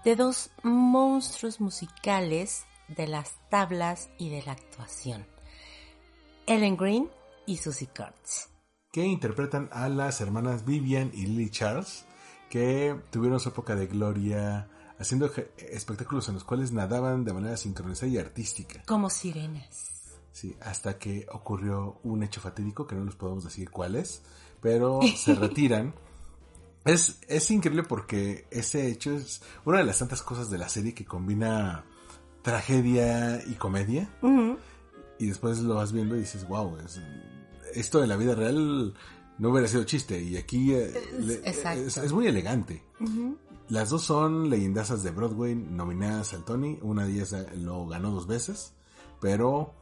de 0.05 0.17
dos 0.17 0.51
monstruos 0.63 1.61
musicales 1.61 2.65
de 2.89 3.07
las 3.07 3.35
tablas 3.51 4.11
y 4.19 4.31
de 4.31 4.43
la 4.43 4.53
actuación. 4.53 5.27
Ellen 6.47 6.77
Green 6.77 7.11
y 7.47 7.57
Susie 7.57 7.89
Kurtz. 7.95 8.49
Que 8.91 9.05
interpretan 9.05 9.69
a 9.73 9.89
las 9.89 10.21
hermanas 10.21 10.65
Vivian 10.65 11.11
y 11.15 11.27
Lily 11.27 11.51
Charles, 11.51 12.05
que 12.51 13.01
tuvieron 13.11 13.41
su 13.41 13.49
época 13.49 13.75
de 13.75 13.87
gloria 13.87 14.69
haciendo 14.99 15.31
espectáculos 15.57 16.29
en 16.29 16.35
los 16.35 16.45
cuales 16.45 16.73
nadaban 16.73 17.25
de 17.25 17.33
manera 17.33 17.57
sincronizada 17.57 18.13
y 18.13 18.19
artística. 18.19 18.83
Como 18.87 19.09
sirenas. 19.11 19.93
Sí, 20.33 20.57
hasta 20.61 20.99
que 20.99 21.27
ocurrió 21.33 22.01
un 22.03 22.23
hecho 22.23 22.41
fatídico 22.41 22.87
que 22.87 22.95
no 22.95 23.05
les 23.05 23.15
podemos 23.15 23.45
decir 23.45 23.71
cuál 23.71 23.97
es, 23.97 24.23
pero 24.61 25.01
se 25.17 25.35
retiran. 25.35 25.95
Es, 26.85 27.21
es 27.29 27.51
increíble 27.51 27.85
porque 27.85 28.47
ese 28.51 28.89
hecho 28.89 29.15
es 29.15 29.43
una 29.65 29.79
de 29.79 29.85
las 29.85 29.99
tantas 29.99 30.23
cosas 30.23 30.51
de 30.51 30.59
la 30.59 30.69
serie 30.69 30.95
que 30.95 31.05
combina 31.05 31.85
tragedia 32.43 33.43
y 33.47 33.55
comedia. 33.55 34.11
Y 35.19 35.27
después 35.27 35.61
lo 35.61 35.77
vas 35.77 35.93
viendo 35.93 36.17
y 36.17 36.21
dices, 36.21 36.47
wow, 36.49 36.77
esto 37.75 38.01
de 38.01 38.07
la 38.07 38.17
vida 38.17 38.35
real 38.35 38.95
no 39.39 39.51
hubiera 39.51 39.69
sido 39.69 39.85
chiste. 39.85 40.21
Y 40.21 40.37
aquí 40.37 40.73
eh, 40.75 40.93
es, 41.45 42.13
muy 42.13 42.27
elegante. 42.27 42.83
Las 43.69 43.91
dos 43.91 44.03
son 44.03 44.51
leyendazas 44.51 45.03
de 45.03 45.13
Broadway 45.13 45.55
nominadas 45.55 46.35
al 46.35 46.45
Tony. 46.45 46.79
Una 46.83 47.07
de 47.07 47.13
ellas 47.13 47.35
lo 47.57 47.87
ganó 47.87 48.11
dos 48.11 48.27
veces. 48.27 48.75
Pero 49.21 49.75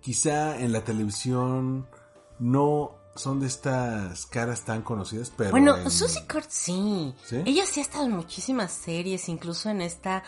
quizá 0.00 0.58
en 0.58 0.72
la 0.72 0.82
televisión 0.82 1.86
no 2.40 2.97
son 3.18 3.40
de 3.40 3.46
estas 3.46 4.26
caras 4.26 4.62
tan 4.62 4.82
conocidas, 4.82 5.32
pero... 5.36 5.50
Bueno, 5.50 5.90
Susie 5.90 6.26
Kurt 6.26 6.48
sí. 6.48 7.14
Ella 7.30 7.66
sí 7.66 7.80
ha 7.80 7.82
estado 7.82 8.06
en 8.06 8.12
muchísimas 8.12 8.72
series, 8.72 9.28
incluso 9.28 9.70
en 9.70 9.82
esta 9.82 10.22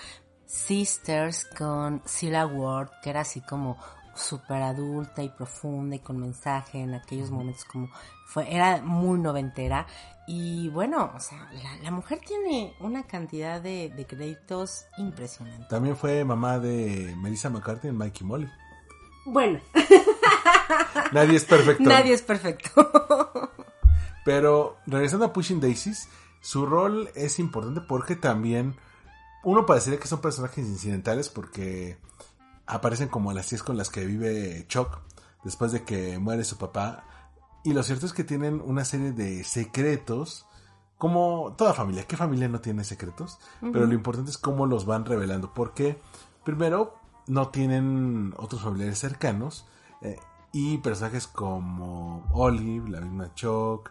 Sisters 0.47 1.47
con 1.57 2.03
Cilla 2.07 2.47
Ward, 2.47 2.91
que 3.03 3.11
era 3.11 3.21
así 3.21 3.41
como 3.41 3.79
súper 4.15 4.63
adulta 4.63 5.23
y 5.23 5.29
profunda 5.29 5.97
y 5.97 6.01
con 6.01 6.19
mensaje 6.19 6.81
en 6.81 6.95
aquellos 6.95 7.31
momentos 7.31 7.65
como 7.65 7.89
fue, 8.27 8.53
era 8.53 8.83
muy 8.83 9.19
noventera 9.19 9.87
y 10.27 10.69
bueno, 10.69 11.13
o 11.15 11.21
sea, 11.21 11.51
la, 11.83 11.91
mujer 11.91 12.21
tiene 12.25 12.75
una 12.81 13.05
cantidad 13.05 13.61
de, 13.61 13.89
de, 13.89 14.07
créditos 14.07 14.85
impresionante. 14.99 15.67
También 15.69 15.97
fue 15.97 16.25
mamá 16.25 16.59
de 16.59 17.15
Melissa 17.17 17.51
McCarthy 17.51 17.89
en 17.89 17.97
Mikey 17.97 18.27
Molly. 18.27 18.49
Bueno. 19.25 19.61
Nadie 21.13 21.37
es 21.37 21.45
perfecto. 21.45 21.83
Nadie 21.85 22.13
es 22.13 22.23
perfecto. 22.23 22.71
Pero 24.25 24.77
regresando 24.87 25.27
a 25.27 25.33
Pushing 25.33 25.61
Daisies, 25.61 26.09
su 26.41 26.67
rol 26.67 27.11
es 27.15 27.39
importante 27.39 27.81
porque 27.81 28.17
también 28.17 28.77
uno 29.43 29.67
parecería 29.67 29.99
que 29.99 30.09
son 30.09 30.21
personajes 30.21 30.67
incidentales 30.67 31.29
porque 31.29 31.99
aparecen 32.67 33.09
como 33.09 33.33
las 33.33 33.47
tías 33.47 33.63
con 33.63 33.77
las 33.77 33.91
que 33.91 34.05
vive 34.05 34.65
Chuck 34.69 34.99
después 35.45 35.73
de 35.73 35.85
que 35.85 36.19
muere 36.19 36.45
su 36.45 36.59
papá. 36.59 37.05
Y 37.65 37.73
lo 37.73 37.83
cierto 37.83 38.07
es 38.07 38.13
que 38.13 38.25
tienen 38.25 38.63
una 38.65 38.85
serie 38.85 39.13
de 39.13 39.45
secretos, 39.45 40.47
como 40.97 41.55
toda 41.57 41.75
familia. 41.75 42.07
¿Qué 42.07 42.17
familia 42.17 42.49
no 42.49 42.61
tiene 42.61 42.85
secretos? 42.85 43.39
Pero 43.61 43.87
lo 43.87 43.95
importante 43.95 44.31
es 44.31 44.39
cómo 44.39 44.67
los 44.67 44.87
van 44.87 45.05
revelando. 45.05 45.53
Porque, 45.53 46.01
primero, 46.45 46.95
no 47.27 47.49
tienen 47.49 48.35
otros 48.39 48.63
familiares 48.63 48.99
cercanos. 48.99 49.67
Eh, 50.01 50.19
y 50.53 50.79
personajes 50.79 51.27
como 51.27 52.29
Olive, 52.33 52.91
la 52.91 53.01
misma 53.01 53.35
Chuck, 53.35 53.91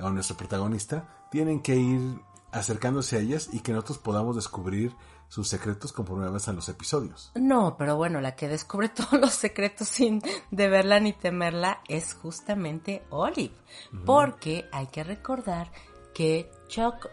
o 0.00 0.10
nuestro 0.10 0.36
protagonista, 0.36 1.26
tienen 1.30 1.60
que 1.60 1.76
ir 1.76 2.20
acercándose 2.52 3.16
a 3.16 3.20
ellas 3.20 3.48
y 3.52 3.60
que 3.60 3.72
nosotros 3.72 3.98
podamos 3.98 4.36
descubrir 4.36 4.94
sus 5.28 5.48
secretos 5.48 5.92
conforme 5.92 6.26
avanzan 6.26 6.54
los 6.54 6.68
episodios. 6.68 7.32
No, 7.34 7.76
pero 7.76 7.96
bueno, 7.96 8.20
la 8.20 8.36
que 8.36 8.48
descubre 8.48 8.88
todos 8.94 9.20
los 9.20 9.34
secretos 9.34 9.88
sin 9.88 10.22
deberla 10.50 11.00
ni 11.00 11.12
temerla 11.12 11.80
es 11.88 12.14
justamente 12.14 13.04
Olive. 13.10 13.54
Porque 14.06 14.68
hay 14.72 14.86
que 14.88 15.02
recordar 15.02 15.72
que 16.14 16.50
Chuck, 16.68 17.08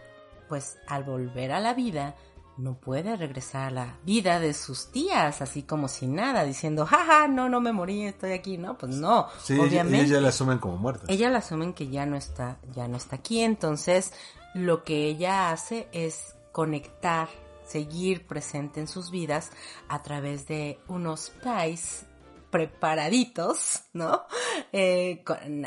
pues 0.48 0.78
al 0.86 1.02
volver 1.04 1.50
a 1.50 1.60
la 1.60 1.74
vida, 1.74 2.14
no 2.56 2.74
puede 2.74 3.16
regresar 3.16 3.68
a 3.68 3.70
la 3.70 3.96
vida 4.04 4.38
de 4.38 4.52
sus 4.54 4.90
tías, 4.90 5.40
así 5.42 5.62
como 5.62 5.88
sin 5.88 6.14
nada, 6.14 6.44
diciendo, 6.44 6.86
jaja, 6.86 7.28
no, 7.28 7.48
no 7.48 7.60
me 7.60 7.72
morí, 7.72 8.04
estoy 8.04 8.32
aquí, 8.32 8.58
no, 8.58 8.76
pues 8.76 8.94
no. 8.94 9.28
Sí, 9.42 9.58
obviamente. 9.58 10.06
Ella 10.06 10.20
la 10.20 10.28
asumen 10.28 10.58
como 10.58 10.76
muerta. 10.76 11.06
Ella 11.08 11.30
la 11.30 11.38
asumen 11.38 11.72
que 11.72 11.88
ya 11.88 12.06
no 12.06 12.16
está, 12.16 12.58
ya 12.74 12.88
no 12.88 12.96
está 12.96 13.16
aquí, 13.16 13.40
entonces 13.40 14.12
lo 14.54 14.84
que 14.84 15.06
ella 15.06 15.50
hace 15.50 15.88
es 15.92 16.34
conectar, 16.52 17.28
seguir 17.64 18.26
presente 18.26 18.80
en 18.80 18.88
sus 18.88 19.10
vidas 19.10 19.50
a 19.88 20.02
través 20.02 20.46
de 20.46 20.78
unos 20.88 21.32
pies 21.42 22.06
preparaditos, 22.52 23.84
¿no? 23.94 24.26
Eh, 24.72 25.24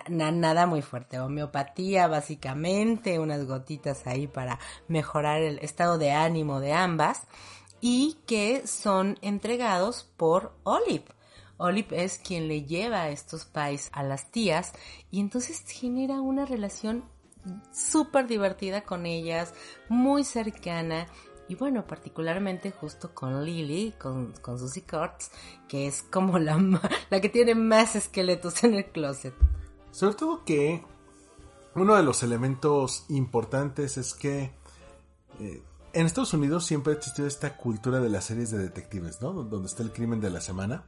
nada 0.08 0.68
muy 0.68 0.82
fuerte, 0.82 1.20
homeopatía 1.20 2.08
básicamente, 2.08 3.20
unas 3.20 3.46
gotitas 3.46 4.08
ahí 4.08 4.28
para 4.28 4.60
mejorar 4.88 5.42
el 5.42 5.60
estado 5.60 5.98
de 5.98 6.12
ánimo 6.12 6.62
de 6.62 6.74
ambas 6.74 7.24
y 7.82 8.20
que 8.28 8.66
son 8.68 9.18
entregados 9.22 10.10
por 10.16 10.54
Olive. 10.64 11.06
Olive 11.58 12.04
es 12.04 12.20
quien 12.20 12.48
le 12.48 12.64
lleva 12.64 13.10
estos 13.10 13.46
pies 13.46 13.90
a 13.92 14.04
las 14.04 14.32
tías 14.32 14.72
y 15.10 15.20
entonces 15.20 15.64
genera 15.68 16.22
una 16.22 16.46
relación 16.46 17.04
súper 17.72 18.28
divertida 18.28 18.82
con 18.82 19.06
ellas, 19.06 19.54
muy 19.90 20.24
cercana 20.24 21.08
y 21.48 21.56
bueno, 21.56 21.86
particularmente 21.86 22.72
justo 22.72 23.14
con 23.14 23.44
Lily, 23.46 23.94
con, 24.00 24.34
con 24.42 24.58
Susie 24.58 24.84
Kurtz, 24.84 25.30
que 25.68 25.88
es 25.88 26.02
como 26.04 26.40
la, 26.40 26.58
la 27.10 27.22
que 27.22 27.30
tiene 27.30 27.56
más 27.56 27.96
esqueletos 27.96 28.64
en 28.64 28.76
el 28.76 28.86
closet. 28.86 29.34
Sobre 29.92 30.16
todo 30.16 30.44
que 30.44 30.84
uno 31.76 31.96
de 31.96 32.04
los 32.04 32.24
elementos 32.24 33.06
importantes 33.10 33.98
es 33.98 34.14
que 34.14 34.52
eh, 35.40 35.64
en 35.94 36.06
Estados 36.06 36.34
Unidos 36.34 36.66
siempre 36.66 36.94
ha 36.94 36.96
existido 36.98 37.28
esta 37.28 37.56
cultura 37.56 38.00
de 38.00 38.10
las 38.10 38.26
series 38.26 38.52
de 38.52 38.58
detectives, 38.58 39.22
¿no? 39.22 39.32
Donde 39.32 39.68
está 39.68 39.84
el 39.84 39.92
crimen 39.92 40.20
de 40.20 40.30
la 40.30 40.42
semana. 40.42 40.84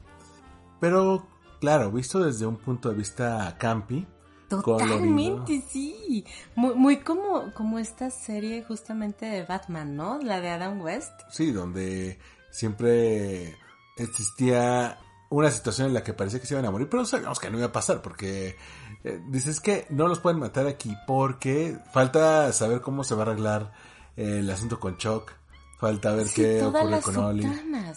Pero, 0.79 1.25
claro, 1.59 1.91
visto 1.91 2.19
desde 2.19 2.45
un 2.45 2.57
punto 2.57 2.89
de 2.89 2.95
vista 2.95 3.55
campi, 3.57 4.05
Totalmente, 4.47 5.61
sí. 5.67 6.25
Muy, 6.55 6.75
muy 6.75 6.97
como, 6.97 7.53
como 7.53 7.79
esta 7.79 8.09
serie 8.09 8.63
justamente 8.63 9.25
de 9.25 9.43
Batman, 9.43 9.95
¿no? 9.95 10.19
La 10.21 10.39
de 10.39 10.49
Adam 10.49 10.81
West. 10.81 11.11
Sí, 11.29 11.51
donde 11.51 12.17
siempre 12.49 13.57
existía 13.97 14.97
una 15.29 15.51
situación 15.51 15.87
en 15.87 15.93
la 15.93 16.03
que 16.03 16.13
parecía 16.13 16.39
que 16.39 16.47
se 16.47 16.53
iban 16.53 16.65
a 16.65 16.71
morir, 16.71 16.87
pero 16.89 17.05
sabíamos 17.05 17.39
que 17.39 17.49
no 17.49 17.57
iba 17.57 17.67
a 17.67 17.71
pasar 17.71 18.01
porque 18.01 18.55
eh, 19.03 19.21
dices 19.27 19.59
que 19.59 19.85
no 19.89 20.07
los 20.07 20.19
pueden 20.19 20.39
matar 20.39 20.67
aquí 20.67 20.95
porque 21.05 21.77
falta 21.91 22.51
saber 22.53 22.81
cómo 22.81 23.03
se 23.03 23.15
va 23.15 23.23
a 23.23 23.25
arreglar 23.27 23.73
el 24.15 24.49
asunto 24.49 24.79
con 24.79 24.97
Chuck. 24.97 25.31
Falta 25.77 26.11
ver 26.13 26.25
qué 26.33 26.63
ocurre 26.63 27.01
con 27.01 27.17
Oli. 27.17 27.45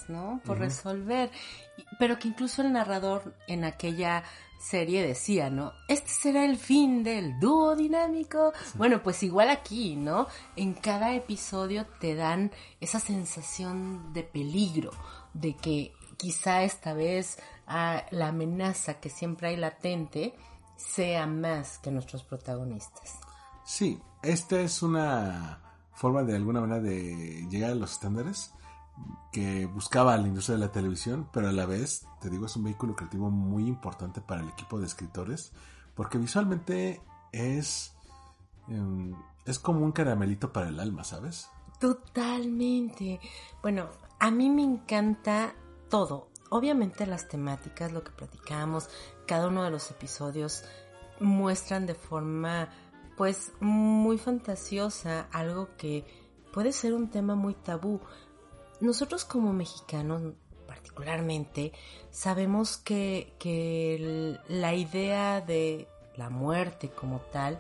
¿no? 0.09 0.41
Por 0.45 0.59
resolver. 0.59 1.31
Pero 1.99 2.19
que 2.19 2.29
incluso 2.29 2.61
el 2.61 2.73
narrador 2.73 3.35
en 3.47 3.65
aquella 3.65 4.23
serie 4.61 5.07
decía, 5.07 5.51
¿no? 5.51 5.73
Este 5.89 6.11
será 6.11 6.45
el 6.45 6.57
fin 6.59 7.03
del 7.03 7.41
dúo 7.41 7.75
dinámico. 7.75 8.53
Bueno, 8.75 9.03
pues 9.03 9.23
igual 9.23 9.49
aquí, 9.49 9.97
¿no? 9.97 10.27
En 10.55 10.75
cada 10.75 11.15
episodio 11.15 11.87
te 11.99 12.15
dan 12.15 12.53
esa 12.81 13.01
sensación 13.01 14.13
de 14.13 14.23
peligro, 14.23 14.91
de 15.33 15.57
que 15.57 15.93
quizá 16.17 16.63
esta 16.63 16.93
vez 16.93 17.39
ah, 17.67 18.05
la 18.11 18.29
amenaza 18.29 19.01
que 19.01 19.09
siempre 19.09 19.49
hay 19.49 19.57
latente 19.57 20.35
sea 20.77 21.27
más 21.27 21.79
que 21.79 21.91
nuestros 21.91 22.23
protagonistas. 22.23 23.19
Sí, 23.65 23.99
esta 24.23 24.61
es 24.61 24.83
una 24.83 25.61
forma 25.95 26.23
de 26.23 26.37
alguna 26.37 26.61
manera 26.61 26.81
de 26.81 27.47
llegar 27.51 27.71
a 27.71 27.75
los 27.75 27.93
estándares 27.93 28.53
que 29.33 29.67
buscaba 29.67 30.17
la 30.17 30.27
industria 30.27 30.57
de 30.57 30.67
la 30.67 30.73
televisión, 30.73 31.29
pero 31.33 31.49
a 31.49 31.53
la 31.53 31.67
vez, 31.67 32.07
te 32.21 32.31
digo, 32.31 32.47
es 32.47 32.57
un 32.57 32.65
vehículo 32.65 32.97
creativo 32.97 33.31
muy 33.31 33.67
importante 33.67 34.21
para 34.21 34.41
el 34.43 34.49
equipo 34.49 34.79
de 34.79 34.87
escritores, 34.87 35.53
porque 35.95 36.19
visualmente 36.19 37.01
es, 37.33 37.93
em, 38.69 39.15
es 39.45 39.59
como 39.59 39.85
un 39.85 39.93
caramelito 39.93 40.53
para 40.53 40.69
el 40.69 40.81
alma, 40.81 41.05
¿sabes? 41.05 41.49
Totalmente. 41.79 43.21
Bueno, 43.63 43.89
a 44.19 44.31
mí 44.31 44.51
me 44.51 44.63
encanta 44.63 45.55
todo. 45.89 46.29
Obviamente 46.51 47.07
las 47.07 47.29
temáticas, 47.29 47.93
lo 47.93 48.03
que 48.03 48.11
platicamos, 48.11 48.89
cada 49.27 49.49
uno 49.49 49.63
de 49.63 49.71
los 49.71 49.91
episodios 49.91 50.65
muestran 51.21 51.87
de 51.87 51.95
forma 51.95 52.69
pues 53.17 53.53
muy 53.61 54.19
fantasiosa 54.19 55.29
algo 55.33 55.77
que 55.77 56.07
puede 56.53 56.73
ser 56.73 56.95
un 56.95 57.11
tema 57.11 57.35
muy 57.35 57.55
tabú. 57.55 58.01
Nosotros 58.81 59.25
como 59.25 59.53
mexicanos 59.53 60.35
particularmente 60.67 61.73
sabemos 62.11 62.77
que, 62.77 63.35
que 63.39 64.39
la 64.49 64.75
idea 64.75 65.41
de 65.41 65.89
la 66.17 66.31
muerte 66.31 66.91
como 66.91 67.21
tal 67.33 67.59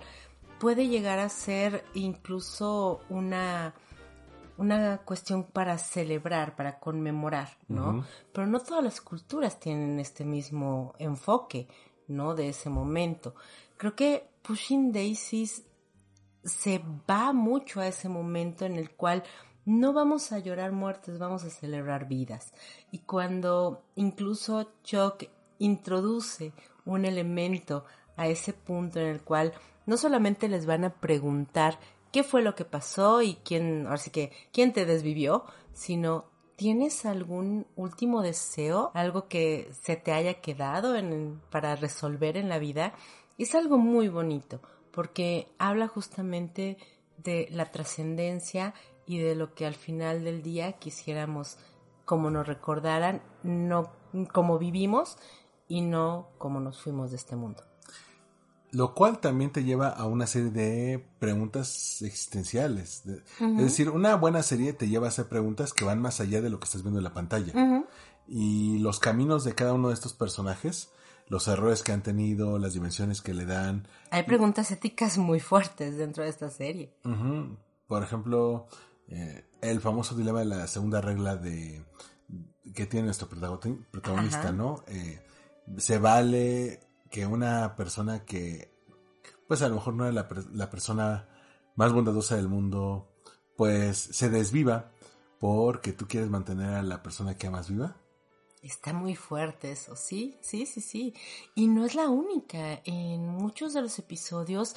puede 0.58 0.88
llegar 0.88 1.18
a 1.18 1.28
ser 1.28 1.84
incluso 1.94 3.00
una 3.08 3.74
una 4.60 4.98
cuestión 4.98 5.44
para 5.44 5.78
celebrar, 5.78 6.54
para 6.54 6.78
conmemorar, 6.78 7.56
¿no? 7.66 8.04
Pero 8.30 8.46
no 8.46 8.60
todas 8.60 8.84
las 8.84 9.00
culturas 9.00 9.58
tienen 9.58 9.98
este 9.98 10.22
mismo 10.22 10.94
enfoque, 10.98 11.66
¿no? 12.08 12.34
De 12.34 12.50
ese 12.50 12.68
momento. 12.68 13.34
Creo 13.78 13.96
que 13.96 14.28
Pushing 14.42 14.92
Daisies 14.92 15.64
se 16.44 16.84
va 17.08 17.32
mucho 17.32 17.80
a 17.80 17.86
ese 17.86 18.10
momento 18.10 18.66
en 18.66 18.76
el 18.76 18.90
cual 18.90 19.24
no 19.64 19.92
vamos 19.92 20.32
a 20.32 20.38
llorar 20.38 20.72
muertes, 20.72 21.18
vamos 21.18 21.44
a 21.44 21.50
celebrar 21.50 22.08
vidas. 22.08 22.52
Y 22.90 22.98
cuando 22.98 23.82
incluso 23.94 24.72
Chuck 24.82 25.24
introduce 25.58 26.52
un 26.84 27.04
elemento 27.04 27.84
a 28.16 28.28
ese 28.28 28.52
punto 28.52 29.00
en 29.00 29.06
el 29.06 29.22
cual 29.22 29.52
no 29.86 29.96
solamente 29.96 30.48
les 30.48 30.66
van 30.66 30.84
a 30.84 30.94
preguntar 30.94 31.78
qué 32.12 32.22
fue 32.22 32.42
lo 32.42 32.54
que 32.54 32.64
pasó 32.64 33.22
y 33.22 33.34
quién, 33.36 33.86
así 33.86 34.10
que, 34.10 34.32
quién 34.52 34.72
te 34.72 34.86
desvivió, 34.86 35.44
sino 35.72 36.30
¿Tienes 36.60 37.06
algún 37.06 37.66
último 37.74 38.20
deseo? 38.20 38.90
¿Algo 38.92 39.28
que 39.28 39.70
se 39.80 39.96
te 39.96 40.12
haya 40.12 40.42
quedado 40.42 40.94
en, 40.94 41.40
para 41.50 41.74
resolver 41.74 42.36
en 42.36 42.50
la 42.50 42.58
vida? 42.58 42.92
Es 43.38 43.54
algo 43.54 43.78
muy 43.78 44.08
bonito 44.08 44.60
porque 44.90 45.48
habla 45.56 45.88
justamente 45.88 46.76
de 47.16 47.48
la 47.50 47.70
trascendencia 47.70 48.74
y 49.10 49.18
de 49.18 49.34
lo 49.34 49.54
que 49.54 49.66
al 49.66 49.74
final 49.74 50.22
del 50.22 50.40
día 50.40 50.74
quisiéramos 50.74 51.56
como 52.04 52.30
nos 52.30 52.46
recordaran, 52.46 53.22
no 53.42 53.90
como 54.32 54.56
vivimos 54.56 55.18
y 55.66 55.80
no 55.80 56.28
como 56.38 56.60
nos 56.60 56.80
fuimos 56.80 57.10
de 57.10 57.16
este 57.16 57.34
mundo. 57.34 57.64
Lo 58.70 58.94
cual 58.94 59.18
también 59.18 59.50
te 59.50 59.64
lleva 59.64 59.88
a 59.88 60.06
una 60.06 60.28
serie 60.28 60.50
de 60.50 61.04
preguntas 61.18 62.02
existenciales. 62.02 63.02
Es 63.40 63.56
decir, 63.56 63.90
una 63.90 64.14
buena 64.14 64.44
serie 64.44 64.74
te 64.74 64.86
lleva 64.86 65.06
a 65.06 65.08
hacer 65.08 65.28
preguntas 65.28 65.72
que 65.72 65.84
van 65.84 66.00
más 66.00 66.20
allá 66.20 66.40
de 66.40 66.48
lo 66.48 66.60
que 66.60 66.66
estás 66.66 66.84
viendo 66.84 67.00
en 67.00 67.04
la 67.04 67.12
pantalla. 67.12 67.52
Y 68.28 68.78
los 68.78 69.00
caminos 69.00 69.42
de 69.42 69.56
cada 69.56 69.72
uno 69.72 69.88
de 69.88 69.94
estos 69.94 70.12
personajes, 70.12 70.92
los 71.26 71.48
errores 71.48 71.82
que 71.82 71.90
han 71.90 72.04
tenido, 72.04 72.60
las 72.60 72.74
dimensiones 72.74 73.22
que 73.22 73.34
le 73.34 73.44
dan. 73.44 73.88
Hay 74.12 74.22
preguntas 74.22 74.70
éticas 74.70 75.18
muy 75.18 75.40
fuertes 75.40 75.96
dentro 75.96 76.22
de 76.22 76.30
esta 76.30 76.48
serie. 76.48 76.94
Por 77.88 78.04
ejemplo, 78.04 78.68
eh, 79.10 79.44
el 79.60 79.80
famoso 79.80 80.14
dilema 80.14 80.38
de 80.40 80.46
la 80.46 80.66
segunda 80.66 81.00
regla 81.00 81.36
de 81.36 81.84
que 82.74 82.86
tiene 82.86 83.06
nuestro 83.06 83.28
protagonista, 83.28 84.52
¿no? 84.52 84.84
Eh, 84.86 85.20
se 85.78 85.98
vale 85.98 86.80
que 87.10 87.26
una 87.26 87.74
persona 87.74 88.24
que, 88.24 88.72
pues 89.48 89.62
a 89.62 89.68
lo 89.68 89.76
mejor 89.76 89.94
no 89.94 90.06
era 90.06 90.28
la, 90.52 90.70
persona 90.70 91.28
más 91.74 91.92
bondadosa 91.92 92.36
del 92.36 92.48
mundo, 92.48 93.12
pues 93.56 93.98
se 93.98 94.30
desviva 94.30 94.92
porque 95.40 95.92
tú 95.92 96.06
quieres 96.06 96.30
mantener 96.30 96.74
a 96.74 96.82
la 96.82 97.02
persona 97.02 97.36
que 97.36 97.48
amas 97.48 97.68
viva. 97.68 97.96
Está 98.62 98.92
muy 98.92 99.16
fuerte 99.16 99.72
eso, 99.72 99.96
sí, 99.96 100.38
sí, 100.42 100.66
sí, 100.66 100.80
sí. 100.80 101.14
Y 101.54 101.66
no 101.66 101.84
es 101.86 101.94
la 101.94 102.08
única. 102.10 102.80
En 102.84 103.26
muchos 103.26 103.72
de 103.72 103.80
los 103.80 103.98
episodios, 103.98 104.76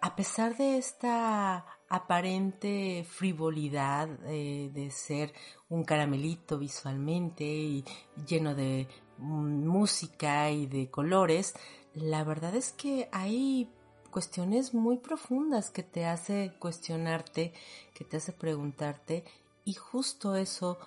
a 0.00 0.14
pesar 0.14 0.56
de 0.56 0.78
esta 0.78 1.66
aparente 1.94 3.06
frivolidad 3.08 4.08
eh, 4.26 4.70
de 4.72 4.90
ser 4.90 5.32
un 5.68 5.84
caramelito 5.84 6.58
visualmente 6.58 7.44
y 7.44 7.84
lleno 8.26 8.54
de 8.54 8.88
música 9.18 10.50
y 10.50 10.66
de 10.66 10.90
colores, 10.90 11.54
la 11.94 12.24
verdad 12.24 12.54
es 12.56 12.72
que 12.72 13.08
hay 13.12 13.70
cuestiones 14.10 14.74
muy 14.74 14.98
profundas 14.98 15.70
que 15.70 15.82
te 15.82 16.06
hace 16.06 16.54
cuestionarte, 16.58 17.52
que 17.94 18.04
te 18.04 18.16
hace 18.16 18.32
preguntarte 18.32 19.24
y 19.64 19.74
justo 19.74 20.34
eso 20.36 20.78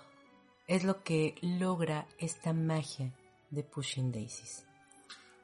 es 0.67 0.83
lo 0.83 1.03
que 1.03 1.35
logra 1.41 2.07
esta 2.19 2.51
magia 2.51 3.13
de 3.49 3.63
Pushing 3.63 4.11
Daisies. 4.11 4.65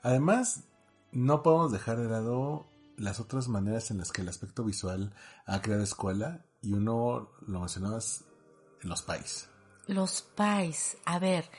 Además, 0.02 0.66
no 1.14 1.42
podemos 1.42 1.72
dejar 1.72 1.98
de 1.98 2.10
lado 2.10 2.66
las 2.98 3.20
otras 3.20 3.48
maneras 3.48 3.92
en 3.92 3.98
las 3.98 4.12
que 4.12 4.22
el 4.22 4.30
aspecto 4.30 4.64
visual 4.64 5.14
ha 5.46 5.62
creado 5.62 5.84
escuela 5.84 6.46
y 6.62 6.74
uno 6.74 7.30
lo 7.46 7.60
mencionabas 7.60 8.26
los 8.82 9.02
pais. 9.02 9.50
Los 9.88 10.22
pais, 10.22 10.98
a 11.06 11.20
ver, 11.20 11.50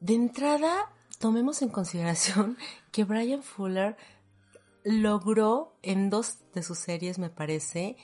de 0.00 0.14
entrada, 0.14 0.92
tomemos 1.18 1.62
en 1.62 1.70
consideración 1.70 2.56
que 2.92 3.04
Brian 3.04 3.42
Fuller 3.42 3.96
logró 4.84 5.76
en 5.82 6.10
dos 6.10 6.38
de 6.54 6.62
sus 6.62 6.78
series, 6.78 7.18
me 7.18 7.30
parece, 7.30 7.96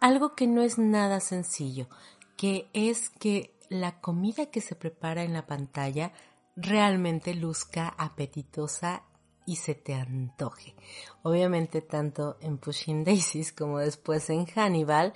algo 0.00 0.34
que 0.34 0.46
no 0.46 0.62
es 0.62 0.78
nada 0.78 1.20
sencillo, 1.20 1.88
que 2.36 2.70
es 2.72 3.10
que 3.10 3.54
la 3.68 4.00
comida 4.00 4.46
que 4.46 4.60
se 4.60 4.74
prepara 4.74 5.24
en 5.24 5.32
la 5.32 5.46
pantalla 5.46 6.12
realmente 6.56 7.34
luzca 7.34 7.88
apetitosa 7.98 9.04
y 9.48 9.56
se 9.56 9.74
te 9.74 9.94
antoje. 9.94 10.74
Obviamente 11.22 11.80
tanto 11.80 12.36
en 12.42 12.58
Pushing 12.58 13.02
Daisies 13.02 13.50
como 13.50 13.78
después 13.78 14.28
en 14.28 14.44
Hannibal, 14.44 15.14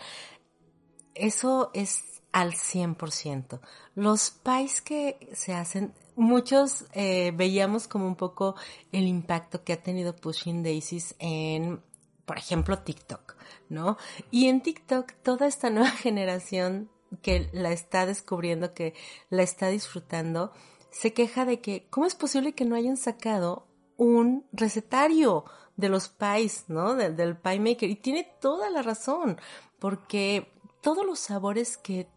eso 1.15 1.71
es 1.75 2.23
al 2.33 2.55
100%. 2.55 3.61
Los 3.95 4.31
pies 4.31 4.81
que 4.81 5.29
se 5.35 5.53
hacen, 5.53 5.93
muchos 6.17 6.87
eh, 6.95 7.33
veíamos 7.35 7.87
como 7.87 8.07
un 8.07 8.17
poco 8.17 8.57
el 8.91 9.07
impacto 9.07 9.65
que 9.65 9.75
ha 9.75 9.83
tenido 9.83 10.17
Pushing 10.17 10.63
Daisies 10.63 11.15
en, 11.19 11.83
por 12.25 12.39
ejemplo, 12.39 12.79
TikTok, 12.79 13.37
¿no? 13.69 13.99
Y 14.31 14.49
en 14.49 14.63
TikTok 14.63 15.13
toda 15.23 15.47
esta 15.47 15.69
nueva 15.69 15.91
generación 16.07 16.91
que 17.21 17.51
la 17.53 17.71
está 17.71 18.07
descubriendo, 18.07 18.73
que 18.73 18.95
la 19.29 19.43
está 19.43 19.69
disfrutando, 19.69 20.53
se 20.91 21.13
queja 21.13 21.45
de 21.45 21.61
que, 21.61 21.87
¿cómo 21.91 22.07
es 22.07 22.15
posible 22.15 22.55
que 22.55 22.65
no 22.65 22.77
hayan 22.77 22.97
sacado 22.97 23.67
un 24.03 24.47
recetario 24.53 25.45
de 25.77 25.89
los 25.89 26.09
pies, 26.09 26.65
¿no? 26.69 26.95
Del, 26.95 27.37
pie 27.37 27.61
maker. 27.61 27.89
Y 27.89 27.97
tiene 27.97 28.25
toda 28.41 28.69
la 28.69 28.83
razón, 28.83 29.41
porque 29.79 30.53
todos 30.83 31.07
los 31.07 31.21
sabores 31.21 31.77
que 31.77 32.09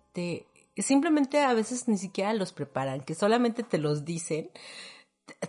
simplemente 0.78 1.42
a 1.42 1.54
veces 1.54 1.88
ni 1.88 1.98
siquiera 1.98 2.34
los 2.34 2.52
preparan, 2.52 3.02
que 3.02 3.14
solamente 3.14 3.64
te 3.64 3.78
los 3.78 4.04
dicen, 4.04 4.50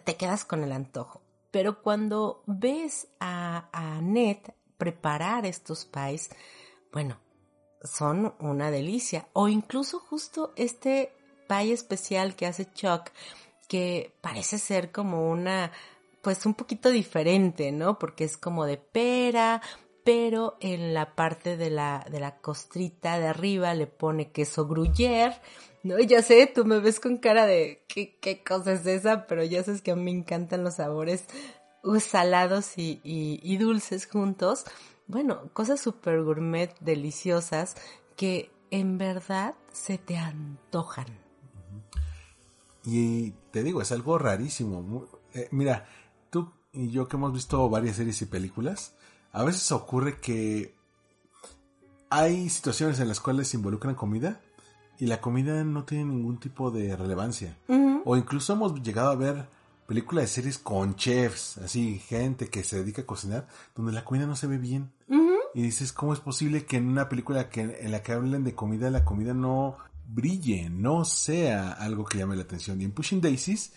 te 0.04 0.16
quedas 0.16 0.44
con 0.44 0.62
el 0.62 0.72
antojo. 0.72 1.22
Pero 1.50 1.82
cuando 1.82 2.42
ves 2.46 3.08
a, 3.18 3.70
a 3.72 4.00
Ned 4.02 4.38
preparar 4.76 5.46
estos 5.46 5.86
pies, 5.86 6.28
bueno, 6.92 7.18
son 7.82 8.34
una 8.40 8.70
delicia. 8.70 9.28
O 9.32 9.48
incluso 9.48 9.98
justo 10.00 10.52
este 10.56 11.12
pie 11.48 11.72
especial 11.72 12.36
que 12.36 12.46
hace 12.46 12.70
Chuck, 12.72 13.10
que 13.68 14.14
parece 14.20 14.58
ser 14.58 14.92
como 14.92 15.30
una, 15.30 15.72
pues 16.26 16.44
un 16.44 16.54
poquito 16.54 16.90
diferente, 16.90 17.70
¿no? 17.70 18.00
Porque 18.00 18.24
es 18.24 18.36
como 18.36 18.66
de 18.66 18.78
pera, 18.78 19.62
pero 20.02 20.56
en 20.58 20.92
la 20.92 21.14
parte 21.14 21.56
de 21.56 21.70
la, 21.70 22.04
de 22.10 22.18
la 22.18 22.38
costrita 22.38 23.20
de 23.20 23.28
arriba 23.28 23.72
le 23.74 23.86
pone 23.86 24.32
queso 24.32 24.66
gruyère, 24.66 25.40
¿no? 25.84 26.00
Ya 26.00 26.22
sé, 26.22 26.50
tú 26.52 26.64
me 26.64 26.80
ves 26.80 26.98
con 26.98 27.18
cara 27.18 27.46
de 27.46 27.84
¿qué, 27.86 28.42
cosa 28.44 28.72
es 28.72 28.84
esa, 28.86 29.28
pero 29.28 29.44
ya 29.44 29.62
sabes 29.62 29.82
que 29.82 29.92
a 29.92 29.94
mí 29.94 30.02
me 30.02 30.10
encantan 30.18 30.64
los 30.64 30.74
sabores 30.74 31.26
uh, 31.84 32.00
salados 32.00 32.72
y, 32.76 33.56
dulces 33.58 34.06
juntos. 34.06 34.64
Bueno, 35.06 35.48
cosas 35.52 35.80
súper 35.80 36.24
gourmet, 36.24 36.76
deliciosas, 36.80 37.76
que 38.16 38.50
en 38.72 38.98
verdad 38.98 39.54
se 39.72 39.96
te 39.96 40.16
antojan. 40.16 41.06
Y 42.84 43.30
te 43.52 43.62
digo, 43.62 43.80
es 43.80 43.92
algo 43.92 44.18
rarísimo. 44.18 45.06
Eh, 45.34 45.46
mira, 45.52 45.86
y 46.76 46.90
yo 46.90 47.08
que 47.08 47.16
hemos 47.16 47.32
visto 47.32 47.68
varias 47.70 47.96
series 47.96 48.20
y 48.22 48.26
películas, 48.26 48.92
a 49.32 49.42
veces 49.42 49.72
ocurre 49.72 50.20
que 50.20 50.74
hay 52.10 52.48
situaciones 52.48 53.00
en 53.00 53.08
las 53.08 53.18
cuales 53.18 53.48
se 53.48 53.56
involucran 53.56 53.94
comida 53.94 54.40
y 54.98 55.06
la 55.06 55.20
comida 55.20 55.64
no 55.64 55.84
tiene 55.84 56.04
ningún 56.04 56.38
tipo 56.38 56.70
de 56.70 56.94
relevancia. 56.94 57.56
O 58.04 58.16
incluso 58.16 58.52
hemos 58.52 58.80
llegado 58.82 59.10
a 59.10 59.16
ver 59.16 59.48
películas 59.86 60.24
de 60.24 60.28
series 60.28 60.58
con 60.58 60.94
chefs, 60.96 61.58
así, 61.58 61.98
gente 61.98 62.48
que 62.48 62.62
se 62.62 62.76
dedica 62.76 63.02
a 63.02 63.06
cocinar, 63.06 63.48
donde 63.74 63.92
la 63.92 64.04
comida 64.04 64.26
no 64.26 64.36
se 64.36 64.46
ve 64.46 64.58
bien. 64.58 64.92
Y 65.54 65.62
dices, 65.62 65.92
¿cómo 65.92 66.12
es 66.12 66.20
posible 66.20 66.66
que 66.66 66.76
en 66.76 66.86
una 66.86 67.08
película 67.08 67.48
que, 67.48 67.78
en 67.80 67.90
la 67.90 68.02
que 68.02 68.12
hablen 68.12 68.44
de 68.44 68.54
comida, 68.54 68.90
la 68.90 69.04
comida 69.04 69.32
no 69.32 69.78
brille, 70.06 70.68
no 70.68 71.04
sea 71.04 71.72
algo 71.72 72.04
que 72.04 72.18
llame 72.18 72.36
la 72.36 72.42
atención? 72.42 72.80
Y 72.80 72.84
en 72.84 72.92
Pushing 72.92 73.22
Daisies, 73.22 73.72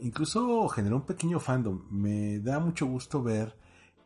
incluso 0.00 0.68
generó 0.68 0.96
un 0.96 1.06
pequeño 1.06 1.40
fandom. 1.40 1.82
Me 1.90 2.38
da 2.40 2.58
mucho 2.58 2.86
gusto 2.86 3.22
ver 3.22 3.56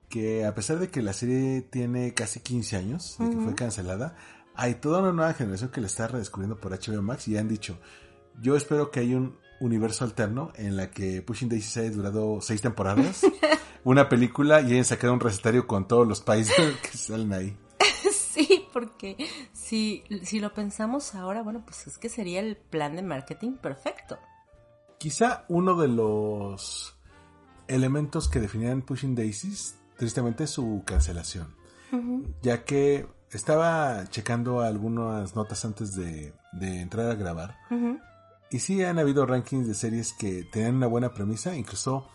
que 0.09 0.45
a 0.45 0.55
pesar 0.55 0.79
de 0.79 0.91
que 0.91 1.03
la 1.03 1.13
serie 1.13 1.63
tiene 1.63 2.15
casi 2.15 2.41
15 2.41 2.77
años, 2.77 3.17
de 3.19 3.31
que 3.31 3.37
fue 3.37 3.55
cancelada, 3.55 4.17
hay 4.55 4.77
toda 4.77 5.01
una 5.01 5.13
nueva 5.13 5.35
generación 5.35 5.71
que 5.71 5.81
le 5.81 5.87
está 5.87 6.07
redescubriendo 6.07 6.61
por 6.61 6.73
HBO 6.73 7.03
Max 7.03 7.27
y 7.29 7.37
han 7.37 7.49
dicho, 7.49 7.79
yo 8.41 8.57
espero 8.57 8.91
que 8.91 9.01
haya 9.01 9.17
un 9.17 9.37
universo 9.61 10.05
alterno 10.05 10.53
en 10.57 10.77
la 10.77 10.91
que 10.91 11.23
Pushing 11.23 11.49
Daisies 11.49 11.77
haya 11.79 11.91
durado 11.91 12.41
seis 12.41 12.61
temporadas, 12.61 13.23
una 13.85 14.09
película 14.09 14.61
y 14.61 14.73
hayan 14.73 14.85
sacado 14.85 15.13
un 15.13 15.21
recetario 15.21 15.67
con 15.67 15.89
todos 15.89 16.07
los 16.07 16.21
países 16.21 16.55
que 16.83 16.97
salen 16.97 17.33
ahí. 17.33 17.57
Sí, 18.35 18.67
porque 18.73 19.17
si, 19.53 20.03
si 20.25 20.41
lo 20.41 20.53
pensamos 20.53 21.15
ahora, 21.15 21.45
bueno, 21.45 21.63
pues 21.65 21.87
es 21.87 21.99
que 21.99 22.09
sería 22.09 22.41
el 22.41 22.57
plan 22.57 22.97
de 22.97 23.03
marketing 23.03 23.53
perfecto. 23.53 24.19
Quizá 25.05 25.45
uno 25.49 25.75
de 25.77 25.87
los 25.87 26.97
elementos 27.69 28.27
que 28.27 28.41
definían 28.41 28.81
Pushing 28.81 29.15
Daisies, 29.15 29.79
tristemente, 29.99 30.45
es 30.45 30.51
su 30.51 30.83
cancelación. 30.87 31.55
Ya 32.41 32.65
que 32.65 33.07
estaba 33.31 34.09
checando 34.09 34.63
algunas 34.63 35.37
notas 35.37 35.63
antes 35.67 35.95
de, 35.95 36.33
entrar 36.59 37.11
a 37.11 37.17
grabar. 37.17 37.59
Y 38.51 38.61
sí 38.61 38.83
han 38.83 38.99
habido 38.99 39.27
rankings 39.27 39.69
de 39.69 39.75
series 39.75 40.15
que 40.15 40.45
tenían 40.45 40.77
una 40.77 40.87
buena 40.87 41.13
premisa, 41.13 41.55
incluso 41.55 42.09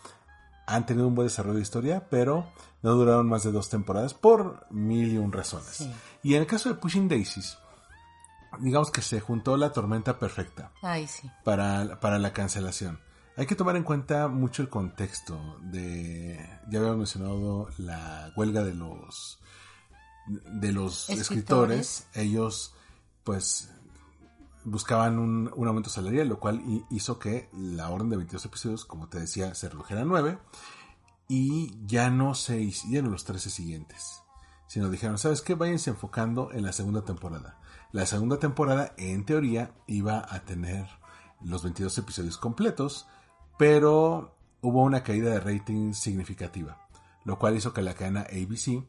han 0.65 0.87
tenido 0.87 1.07
un 1.07 1.13
buen 1.13 1.27
desarrollo 1.27 1.57
de 1.57 1.61
historia, 1.61 2.07
pero 2.09 2.47
no 2.81 2.93
duraron 2.95 3.29
más 3.29 3.43
de 3.43 3.51
dos 3.51 3.69
temporadas 3.69 4.15
por 4.15 4.65
mil 4.71 5.13
y 5.13 5.19
un 5.19 5.31
razones. 5.31 5.87
Y 6.23 6.33
en 6.33 6.41
el 6.41 6.47
caso 6.47 6.69
de 6.69 6.75
Pushing 6.75 7.07
Daisies, 7.07 7.59
digamos 8.60 8.91
que 8.91 9.02
se 9.02 9.20
juntó 9.20 9.58
la 9.58 9.72
tormenta 9.72 10.18
perfecta 10.18 10.72
Ay, 10.82 11.08
sí. 11.08 11.30
para, 11.43 12.00
para 12.00 12.20
la 12.20 12.34
cancelación. 12.34 13.00
Hay 13.38 13.45
que 13.45 13.56
tomar 13.56 13.78
en 13.78 13.84
cuenta 13.84 14.28
mucho 14.28 14.62
el 14.62 14.70
contexto 14.70 15.58
de, 15.62 16.38
ya 16.70 16.80
habíamos 16.80 16.97
mencionado 16.97 17.70
la 17.78 18.34
huelga 18.36 18.64
de 18.64 18.74
los 18.74 19.39
de 20.28 20.72
los 20.72 21.10
escritores, 21.10 22.08
ellos 22.14 22.74
pues 23.24 23.72
buscaban 24.64 25.20
un, 25.20 25.52
aumento 25.56 25.89
salarial, 25.89 26.28
lo 26.28 26.39
cual 26.39 26.62
hizo 26.89 27.20
que 27.20 27.50
la 27.54 27.89
orden 27.89 28.10
de 28.10 28.18
22 28.18 28.45
episodios, 28.45 28.86
como 28.86 29.08
te 29.08 29.20
decía, 29.20 29.56
se 29.56 29.70
redujera 29.70 30.02
a 30.02 30.06
9 30.06 30.38
y 31.28 31.74
ya 31.86 32.10
no 32.10 32.36
se 32.36 32.60
hicieron 32.60 33.12
los 33.12 33.24
13 33.24 33.50
siguientes, 33.50 34.22
sino 34.68 34.89
dijeron, 34.89 35.18
¿sabes 35.18 35.41
qué? 35.41 35.56
Váyanse 35.56 35.89
enfocando 35.91 36.52
en 36.52 36.64
la 36.64 36.74
segunda 36.74 37.04
temporada. 37.04 37.59
La 37.91 38.05
segunda 38.05 38.37
temporada, 38.37 38.93
en 38.97 39.25
teoría, 39.25 39.71
iba 39.87 40.23
a 40.29 40.41
tener 40.41 40.87
los 41.41 41.63
22 41.63 41.97
episodios 41.97 42.37
completos, 42.37 43.07
pero 43.57 44.35
hubo 44.61 44.83
una 44.83 45.01
caída 45.01 45.31
de 45.31 45.39
rating 45.39 45.93
significativa, 45.93 46.87
lo 47.25 47.39
cual 47.39 47.55
hizo 47.55 47.73
que 47.73 47.81
la 47.81 47.95
cadena 47.95 48.21
ABC 48.21 48.83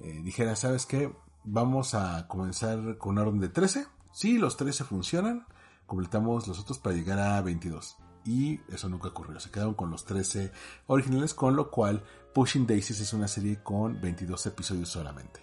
eh, 0.00 0.20
dijera, 0.22 0.54
¿sabes 0.54 0.86
qué? 0.86 1.12
Vamos 1.42 1.94
a 1.94 2.28
comenzar 2.28 2.98
con 2.98 3.12
una 3.12 3.22
orden 3.22 3.40
de 3.40 3.48
13. 3.48 3.86
Si 4.12 4.38
los 4.38 4.56
13 4.56 4.84
funcionan, 4.84 5.46
completamos 5.86 6.46
los 6.46 6.60
otros 6.60 6.78
para 6.78 6.94
llegar 6.94 7.18
a 7.18 7.40
22. 7.42 7.96
Y 8.24 8.60
eso 8.68 8.88
nunca 8.88 9.08
ocurrió. 9.08 9.40
Se 9.40 9.50
quedaron 9.50 9.74
con 9.74 9.90
los 9.90 10.04
13 10.04 10.52
originales, 10.86 11.34
con 11.34 11.56
lo 11.56 11.70
cual 11.70 12.04
Pushing 12.34 12.66
Daisies 12.66 13.00
es 13.00 13.12
una 13.12 13.28
serie 13.28 13.60
con 13.62 14.00
22 14.00 14.46
episodios 14.46 14.88
solamente. 14.88 15.40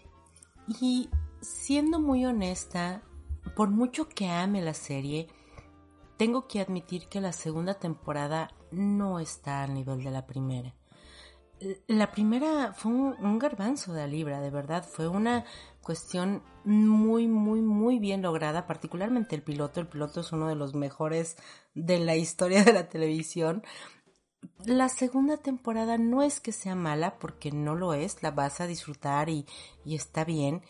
Y 0.67 1.09
siendo 1.43 1.99
muy 1.99 2.25
honesta, 2.25 3.03
por 3.55 3.69
mucho 3.69 4.09
que 4.09 4.27
ame 4.29 4.61
la 4.61 4.73
serie, 4.73 5.27
tengo 6.17 6.47
que 6.47 6.61
admitir 6.61 7.07
que 7.07 7.21
la 7.21 7.33
segunda 7.33 7.75
temporada 7.75 8.51
no 8.71 9.19
está 9.19 9.63
al 9.63 9.73
nivel 9.73 10.03
de 10.03 10.11
la 10.11 10.25
primera 10.25 10.73
la 11.87 12.11
primera 12.11 12.73
fue 12.73 12.91
un, 12.91 13.39
garbanzo 13.39 13.93
de 13.93 14.07
libra, 14.07 14.41
de 14.41 14.49
verdad. 14.49 14.85
Fue 14.87 15.07
una 15.07 15.45
cuestión 15.81 16.43
muy, 16.63 17.27
muy, 17.27 17.61
muy 17.61 17.99
bien 17.99 18.21
lograda, 18.21 18.67
particularmente 18.67 19.35
el 19.35 19.43
piloto. 19.43 19.79
El 19.79 19.87
piloto 19.87 20.21
es 20.21 20.31
uno 20.31 20.47
de 20.47 20.55
los 20.55 20.73
mejores 20.73 21.37
de 21.73 21.99
la 21.99 22.15
historia 22.15 22.63
de 22.63 22.73
la 22.73 22.89
televisión. 22.89 23.63
La 24.65 24.89
segunda 24.89 25.37
temporada 25.37 25.97
no 25.97 26.21
es 26.21 26.39
que 26.39 26.51
sea 26.51 26.75
mala, 26.75 27.17
porque 27.17 27.51
no 27.51 27.75
lo 27.75 27.93
es, 27.93 28.21
la 28.23 28.31
vas 28.31 28.59
a 28.59 28.67
disfrutar 28.67 29.29
y, 29.29 29.45
y 29.85 29.95
está 29.95 30.25
bien, 30.25 30.61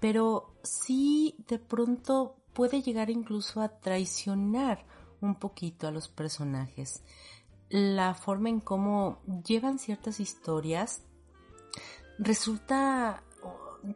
pero 0.00 0.54
sí 0.62 1.36
de 1.48 1.58
pronto 1.58 2.36
puede 2.52 2.82
llegar 2.82 3.10
incluso 3.10 3.60
a 3.60 3.68
traicionar 3.68 4.84
un 5.20 5.34
poquito 5.34 5.86
a 5.86 5.90
los 5.90 6.08
personajes 6.08 7.02
la 7.68 8.14
forma 8.14 8.48
en 8.48 8.60
cómo 8.60 9.20
llevan 9.46 9.78
ciertas 9.78 10.18
historias 10.18 11.02
resulta 12.18 13.22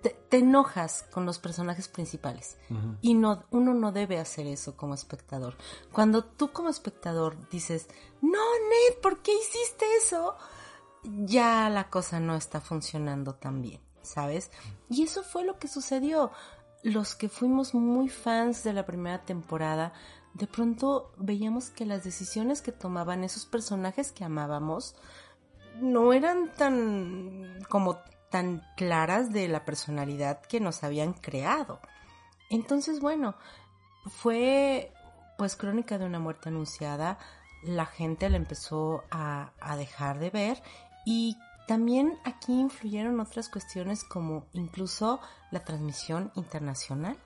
te, 0.01 0.39
enojas 0.39 1.05
con 1.11 1.27
los 1.27 1.39
personajes 1.39 1.89
principales 1.89 2.57
y 3.01 3.15
no 3.15 3.45
uno 3.51 3.75
no 3.75 3.93
debe 3.93 4.19
hacer 4.19 4.47
eso 4.47 4.77
como 4.77 4.95
espectador. 4.95 5.57
Cuando 5.93 6.25
tú 6.25 6.53
como 6.53 6.71
espectador 6.71 7.49
dices, 7.51 7.89
"No, 8.23 8.39
Ned, 8.39 8.99
¿por 9.03 9.23
qué 9.23 9.33
hiciste 9.33 9.85
eso?" 9.99 10.37
ya 11.05 11.69
la 11.69 11.91
cosa 11.91 12.19
no 12.19 12.35
está 12.35 12.63
funcionando 12.63 13.35
tan 13.35 13.61
bien, 13.61 13.81
¿sabes? 14.05 14.51
Y 14.89 15.03
eso 15.03 15.23
fue 15.23 15.45
lo 15.45 15.59
que 15.59 15.69
sucedió. 15.69 16.31
Los 16.83 17.15
que 17.15 17.29
fuimos 17.29 17.75
muy 17.75 18.09
fans 18.09 18.63
de 18.63 18.73
la 18.73 18.85
primera 18.87 19.25
temporada 19.25 19.93
de 20.35 20.49
pronto 20.49 21.13
veíamos 21.17 21.71
que 21.71 21.87
las 21.87 22.03
decisiones 22.03 22.61
que 22.61 22.73
tomaban 22.73 23.23
esos 23.23 23.47
personajes 23.47 24.11
que 24.11 24.25
amábamos 24.25 24.97
no 25.81 26.13
eran 26.13 26.53
tan 26.53 27.65
como 27.69 27.99
tan 28.31 28.63
claras 28.77 29.33
de 29.33 29.47
la 29.47 29.65
personalidad 29.65 30.43
que 30.43 30.59
nos 30.59 30.83
habían 30.83 31.13
creado. 31.13 31.81
Entonces, 32.51 32.99
bueno, 33.01 33.37
fue 34.07 34.93
pues 35.39 35.55
crónica 35.55 35.99
de 35.99 36.05
una 36.05 36.19
muerte 36.19 36.49
anunciada, 36.49 37.19
la 37.63 37.87
gente 37.87 38.29
la 38.29 38.37
empezó 38.37 39.05
a, 39.13 39.53
a 39.61 39.77
dejar 39.77 40.19
de 40.19 40.31
ver 40.31 40.63
y 41.07 41.37
también 41.67 42.19
aquí 42.25 42.53
influyeron 42.53 43.21
otras 43.21 43.49
cuestiones 43.49 44.05
como 44.05 44.47
incluso 44.53 45.21
la 45.51 45.65
transmisión 45.65 46.31
internacional. 46.35 47.17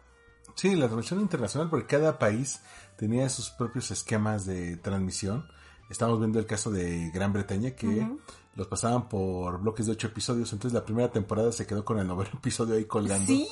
Sí, 0.55 0.75
la 0.75 0.87
transmisión 0.87 1.21
internacional, 1.21 1.71
porque 1.71 1.87
cada 1.87 2.19
país 2.19 2.61
tenía 2.97 3.29
sus 3.29 3.51
propios 3.51 3.91
esquemas 3.91 4.45
de 4.47 4.77
transmisión. 4.77 5.47
Estamos 5.91 6.19
viendo 6.19 6.39
el 6.39 6.47
caso 6.47 6.71
de 6.71 7.11
Gran 7.11 7.33
Bretaña 7.33 7.71
que 7.73 8.07
los 8.55 8.67
pasaban 8.67 9.09
por 9.09 9.61
bloques 9.61 9.87
de 9.87 9.93
ocho 9.93 10.09
episodios. 10.09 10.53
Entonces 10.53 10.75
la 10.75 10.85
primera 10.85 11.11
temporada 11.11 11.53
se 11.53 11.67
quedó 11.67 11.85
con 11.85 11.99
el 11.99 12.07
noveno 12.07 12.31
episodio 12.39 12.75
ahí 12.75 12.85
colgando. 12.85 13.33
Y 13.33 13.49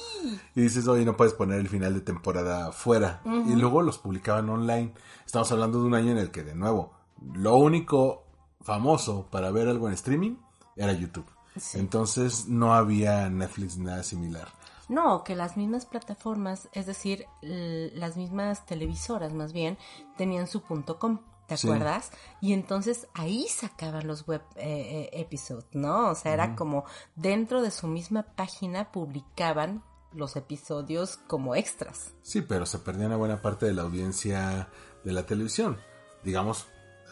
dices, 0.55 0.87
oye, 0.89 1.05
no 1.05 1.17
puedes 1.17 1.33
poner 1.33 1.61
el 1.61 1.69
final 1.69 1.95
de 1.95 2.01
temporada 2.01 2.73
fuera. 2.73 3.23
Y 3.25 3.55
luego 3.55 3.83
los 3.83 3.99
publicaban 3.99 4.49
online. 4.49 4.93
Estamos 5.25 5.51
hablando 5.53 5.81
de 5.81 5.87
un 5.87 5.95
año 5.95 6.13
en 6.13 6.19
el 6.19 6.31
que, 6.31 6.43
de 6.43 6.55
nuevo, 6.55 6.93
lo 7.35 7.57
único 7.57 8.25
famoso 8.63 9.29
para 9.31 9.53
ver 9.53 9.69
algo 9.69 9.87
en 9.87 9.95
streaming 9.95 10.37
era 10.77 10.93
YouTube. 10.93 11.27
Entonces 11.75 12.47
no 12.47 12.75
había 12.75 13.29
Netflix 13.31 13.79
nada 13.79 14.03
similar. 14.03 14.49
No, 14.89 15.25
que 15.25 15.35
las 15.35 15.57
mismas 15.57 15.87
plataformas, 15.87 16.69
es 16.73 16.87
decir, 16.87 17.27
las 17.43 18.17
mismas 18.17 18.67
televisoras 18.67 19.33
más 19.33 19.53
bien, 19.53 19.79
tenían 20.17 20.47
su 20.47 20.63
punto 20.63 20.99
com. 20.99 21.21
¿Te 21.47 21.55
acuerdas? 21.55 22.11
Y 22.41 22.53
entonces 22.53 23.07
ahí 23.15 23.47
sacaban 23.49 24.09
los 24.09 24.27
web 24.27 24.43
eh, 24.57 24.65
eh, 25.13 25.21
episodios, 25.21 25.69
¿no? 25.73 26.11
O 26.11 26.15
sea, 26.17 26.33
era 26.33 26.57
como 26.57 26.85
dentro 27.15 27.63
de 27.63 27.71
su 27.71 27.87
misma 27.87 28.25
página 28.25 28.91
publicaban 28.91 29.85
los 30.13 30.35
episodios 30.35 31.19
como 31.29 31.55
extras. 31.55 32.15
Sí, 32.23 32.43
pero 32.43 32.67
se 32.67 32.81
perdía 32.81 33.07
una 33.07 33.17
buena 33.17 33.43
parte 33.43 33.65
de 33.67 33.75
la 33.75 33.83
audiencia 33.83 34.71
de 35.05 35.13
la 35.13 35.25
televisión. 35.25 35.79
Digamos, 36.25 36.67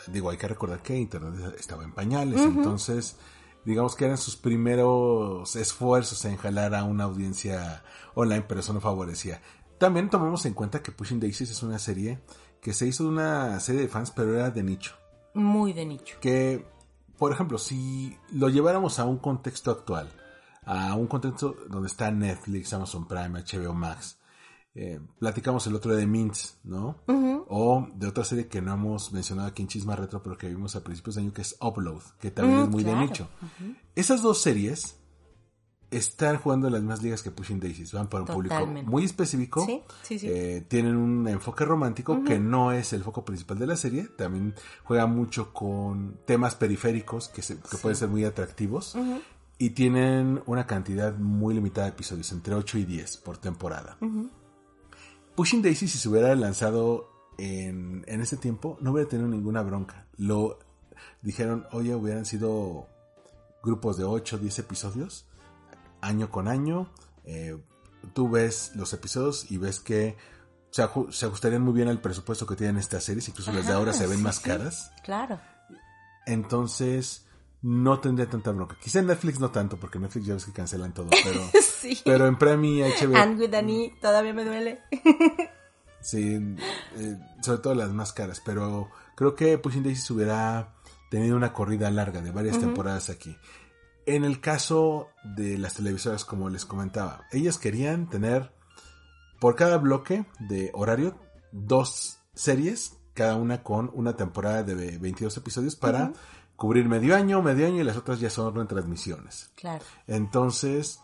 digo, 0.08 0.30
hay 0.30 0.36
que 0.36 0.48
recordar 0.48 0.82
que 0.82 0.96
Internet 0.96 1.54
estaba 1.56 1.84
en 1.84 1.92
pañales, 1.92 2.40
entonces 2.40 3.16
digamos 3.64 3.96
que 3.96 4.04
eran 4.04 4.18
sus 4.18 4.36
primeros 4.36 5.56
esfuerzos 5.56 6.24
en 6.24 6.36
jalar 6.36 6.74
a 6.74 6.84
una 6.84 7.04
audiencia 7.04 7.82
online, 8.14 8.44
pero 8.46 8.60
eso 8.60 8.72
no 8.72 8.80
favorecía. 8.80 9.40
También 9.78 10.10
tomamos 10.10 10.46
en 10.46 10.54
cuenta 10.54 10.82
que 10.82 10.92
Pushing 10.92 11.20
Daisies 11.20 11.50
es 11.50 11.62
una 11.62 11.78
serie 11.78 12.20
que 12.60 12.72
se 12.72 12.86
hizo 12.86 13.04
de 13.04 13.10
una 13.10 13.60
serie 13.60 13.82
de 13.82 13.88
fans, 13.88 14.10
pero 14.10 14.34
era 14.34 14.50
de 14.50 14.62
nicho. 14.62 14.94
Muy 15.34 15.72
de 15.72 15.84
nicho. 15.84 16.16
Que, 16.20 16.64
por 17.18 17.32
ejemplo, 17.32 17.58
si 17.58 18.16
lo 18.32 18.48
lleváramos 18.48 18.98
a 18.98 19.04
un 19.04 19.18
contexto 19.18 19.70
actual, 19.70 20.08
a 20.64 20.94
un 20.94 21.06
contexto 21.06 21.56
donde 21.68 21.88
está 21.88 22.10
Netflix, 22.10 22.72
Amazon 22.72 23.06
Prime, 23.06 23.42
HBO 23.42 23.74
Max, 23.74 24.18
eh, 24.74 25.00
platicamos 25.18 25.66
el 25.66 25.74
otro 25.76 25.92
día 25.92 26.00
de 26.00 26.06
Mints, 26.06 26.58
¿no? 26.64 26.96
O 27.48 27.86
de 27.94 28.08
otra 28.08 28.24
serie 28.24 28.48
que 28.48 28.60
no 28.60 28.74
hemos 28.74 29.12
mencionado 29.12 29.48
aquí 29.48 29.62
en 29.62 29.68
Chisma 29.68 29.94
Retro, 29.94 30.22
pero 30.22 30.36
que 30.36 30.48
vimos 30.48 30.74
a 30.74 30.82
principios 30.82 31.14
de 31.14 31.22
año, 31.22 31.32
que 31.32 31.42
es 31.42 31.56
Upload, 31.60 32.02
que 32.18 32.30
también 32.30 32.60
es 32.60 32.68
mm, 32.68 32.70
muy 32.70 32.84
de 32.84 32.96
nicho. 32.96 33.28
Esas 33.94 34.22
dos 34.22 34.40
series 34.40 34.96
están 35.90 36.38
jugando 36.38 36.66
en 36.66 36.72
las 36.72 36.82
mismas 36.82 37.02
ligas 37.02 37.22
que 37.22 37.30
Pushing 37.30 37.60
Daisies, 37.60 37.92
van 37.92 38.08
para 38.08 38.24
un 38.24 38.28
público 38.28 38.66
muy 38.66 39.04
específico, 39.04 39.64
eh, 40.10 40.64
tienen 40.66 40.96
un 40.96 41.28
enfoque 41.28 41.64
romántico 41.64 42.24
que 42.24 42.40
no 42.40 42.72
es 42.72 42.92
el 42.92 43.04
foco 43.04 43.24
principal 43.24 43.58
de 43.58 43.66
la 43.68 43.76
serie, 43.76 44.08
también 44.16 44.54
juega 44.82 45.06
mucho 45.06 45.52
con 45.52 46.18
temas 46.26 46.56
periféricos 46.56 47.28
que, 47.28 47.42
que 47.42 47.76
pueden 47.80 47.96
ser 47.96 48.08
muy 48.08 48.24
atractivos 48.24 48.96
y 49.56 49.70
tienen 49.70 50.42
una 50.46 50.66
cantidad 50.66 51.16
muy 51.16 51.54
limitada 51.54 51.86
de 51.86 51.92
episodios, 51.92 52.32
entre 52.32 52.54
8 52.54 52.78
y 52.78 52.84
10 52.86 53.18
por 53.18 53.38
temporada. 53.38 53.96
Pushing 55.34 55.62
Daisy, 55.62 55.88
si 55.88 55.98
se 55.98 56.08
hubiera 56.08 56.34
lanzado 56.34 57.10
en, 57.38 58.04
en 58.06 58.20
ese 58.20 58.36
tiempo, 58.36 58.78
no 58.80 58.92
hubiera 58.92 59.08
tenido 59.08 59.28
ninguna 59.28 59.62
bronca. 59.62 60.06
Lo 60.16 60.58
dijeron, 61.22 61.66
oye, 61.72 61.94
hubieran 61.94 62.24
sido 62.24 62.88
grupos 63.62 63.96
de 63.96 64.04
8 64.04 64.36
o 64.36 64.38
10 64.38 64.58
episodios, 64.60 65.26
año 66.00 66.30
con 66.30 66.48
año. 66.48 66.90
Eh, 67.24 67.58
tú 68.12 68.28
ves 68.28 68.72
los 68.74 68.92
episodios 68.92 69.50
y 69.50 69.56
ves 69.56 69.80
que 69.80 70.16
se, 70.70 70.82
ajustarían 70.82 71.62
muy 71.62 71.72
bien 71.72 71.88
al 71.88 72.00
presupuesto 72.00 72.46
que 72.46 72.56
tienen 72.56 72.76
estas 72.76 73.04
series, 73.04 73.28
incluso 73.28 73.52
las 73.52 73.66
de 73.66 73.72
ahora 73.72 73.92
se 73.92 74.06
ven 74.06 74.22
más 74.22 74.40
caras. 74.40 74.92
Claro. 75.02 75.40
Entonces, 76.26 77.26
no 77.64 77.98
tendría 77.98 78.28
tanta 78.28 78.50
bronca. 78.52 78.76
Quizá 78.78 78.98
en 78.98 79.06
Netflix 79.06 79.40
no 79.40 79.50
tanto, 79.50 79.78
porque 79.78 79.98
Netflix 79.98 80.26
ya 80.26 80.34
ves 80.34 80.44
que 80.44 80.52
cancelan 80.52 80.92
todo, 80.92 81.08
pero, 81.24 81.40
pero 82.04 82.26
en 82.26 82.36
Premi, 82.36 82.82
HBO... 82.82 83.16
And 83.16 83.40
with 83.40 83.54
Annie, 83.54 83.94
todavía 84.02 84.34
me 84.34 84.44
duele. 84.44 84.82
sí, 86.00 86.56
eh, 86.96 87.18
sobre 87.40 87.58
todo 87.60 87.74
las 87.74 87.88
más 87.90 88.12
caras, 88.12 88.42
pero 88.44 88.90
creo 89.14 89.34
que 89.34 89.56
Pushing 89.56 89.82
Daisy 89.82 90.12
hubiera 90.12 90.74
tenido 91.10 91.38
una 91.38 91.54
corrida 91.54 91.90
larga 91.90 92.20
de 92.20 92.32
varias 92.32 92.60
temporadas 92.60 93.08
aquí. 93.08 93.34
En 94.04 94.26
el 94.26 94.42
caso 94.42 95.08
de 95.34 95.56
las 95.56 95.72
televisoras, 95.72 96.26
como 96.26 96.50
les 96.50 96.66
comentaba, 96.66 97.26
ellas 97.32 97.56
querían 97.56 98.10
tener 98.10 98.52
por 99.40 99.56
cada 99.56 99.78
bloque 99.78 100.26
de 100.38 100.70
horario 100.74 101.18
dos 101.50 102.18
series, 102.34 102.98
cada 103.14 103.36
una 103.36 103.62
con 103.62 103.90
una 103.94 104.16
temporada 104.16 104.62
de 104.64 104.98
22 104.98 105.34
episodios 105.38 105.76
para 105.76 106.12
cubrir 106.56 106.88
medio 106.88 107.14
año, 107.14 107.42
medio 107.42 107.66
año 107.66 107.80
y 107.80 107.84
las 107.84 107.96
otras 107.96 108.20
ya 108.20 108.30
son 108.30 108.54
retransmisiones. 108.54 109.50
Claro. 109.54 109.84
Entonces, 110.06 111.00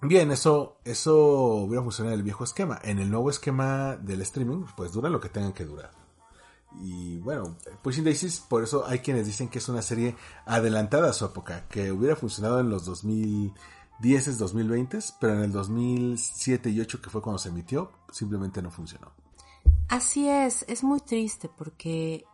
bien, 0.00 0.30
eso, 0.30 0.78
eso 0.84 1.16
hubiera 1.16 1.82
funcionado 1.82 2.14
en 2.14 2.20
el 2.20 2.24
viejo 2.24 2.44
esquema. 2.44 2.78
En 2.82 2.98
el 2.98 3.10
nuevo 3.10 3.30
esquema 3.30 3.96
del 3.96 4.22
streaming, 4.22 4.64
pues 4.76 4.92
dura 4.92 5.08
lo 5.08 5.20
que 5.20 5.28
tengan 5.28 5.52
que 5.52 5.64
durar. 5.64 5.90
Y 6.80 7.18
bueno, 7.18 7.56
Pushing 7.82 8.04
Daisies, 8.04 8.40
por 8.40 8.62
eso 8.62 8.86
hay 8.86 9.00
quienes 9.00 9.26
dicen 9.26 9.48
que 9.48 9.58
es 9.58 9.68
una 9.68 9.82
serie 9.82 10.16
adelantada 10.46 11.10
a 11.10 11.12
su 11.12 11.24
época, 11.24 11.66
que 11.68 11.92
hubiera 11.92 12.16
funcionado 12.16 12.60
en 12.60 12.70
los 12.70 12.86
2010, 12.86 14.38
2020, 14.38 14.98
pero 15.20 15.34
en 15.34 15.40
el 15.40 15.52
2007 15.52 16.70
y 16.70 16.76
2008, 16.76 17.02
que 17.02 17.10
fue 17.10 17.20
cuando 17.20 17.38
se 17.38 17.50
emitió, 17.50 17.92
simplemente 18.10 18.62
no 18.62 18.70
funcionó. 18.70 19.12
Así 19.88 20.28
es, 20.28 20.64
es 20.68 20.82
muy 20.82 21.00
triste 21.00 21.50
porque 21.50 22.24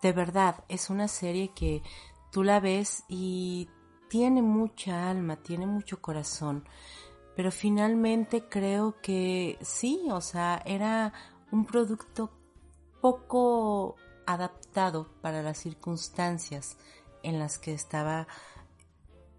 de 0.00 0.12
verdad, 0.12 0.64
es 0.68 0.90
una 0.90 1.08
serie 1.08 1.52
que 1.54 1.82
tú 2.30 2.42
la 2.42 2.60
ves 2.60 3.04
y 3.08 3.68
tiene 4.08 4.42
mucha 4.42 5.10
alma, 5.10 5.36
tiene 5.36 5.66
mucho 5.66 6.00
corazón, 6.00 6.64
pero 7.36 7.50
finalmente 7.50 8.48
creo 8.48 9.00
que 9.00 9.58
sí, 9.60 10.08
o 10.10 10.20
sea, 10.20 10.62
era 10.64 11.12
un 11.50 11.64
producto 11.66 12.30
poco 13.00 13.96
adaptado 14.26 15.08
para 15.20 15.42
las 15.42 15.58
circunstancias 15.58 16.76
en 17.22 17.38
las 17.38 17.58
que 17.58 17.72
estaba 17.72 18.26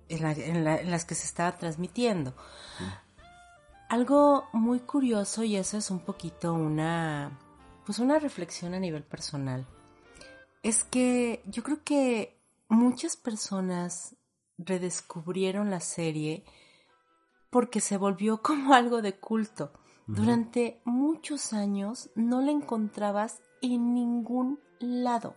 en, 0.07 0.64
las 0.64 1.05
que 1.05 1.14
se 1.14 1.26
estaba 1.26 1.55
transmitiendo. 1.57 2.34
Algo 3.89 4.49
muy 4.53 4.80
curioso 4.80 5.43
y 5.43 5.55
eso 5.55 5.78
es 5.78 5.91
un 5.91 5.99
poquito 5.99 6.53
una 6.53 7.38
pues 7.86 7.99
una 7.99 8.20
reflexión 8.20 8.74
a 8.74 8.80
nivel 8.80 9.03
personal 9.03 9.68
es 10.64 10.84
que 10.84 11.41
yo 11.45 11.64
creo 11.64 11.84
que 11.84 12.39
muchas 12.68 13.16
personas 13.16 14.16
redescubrieron 14.57 15.70
la 15.70 15.80
serie 15.80 16.43
porque 17.49 17.80
se 17.82 17.97
volvió 17.97 18.41
como 18.41 18.74
algo 18.74 19.01
de 19.01 19.20
culto. 19.20 19.74
Durante 20.07 20.82
muchos 20.86 21.53
años 21.53 22.10
no 22.16 22.41
la 22.41 22.49
encontrabas 22.49 23.43
en 23.62 23.93
ningún 23.93 24.60
lado. 24.80 25.36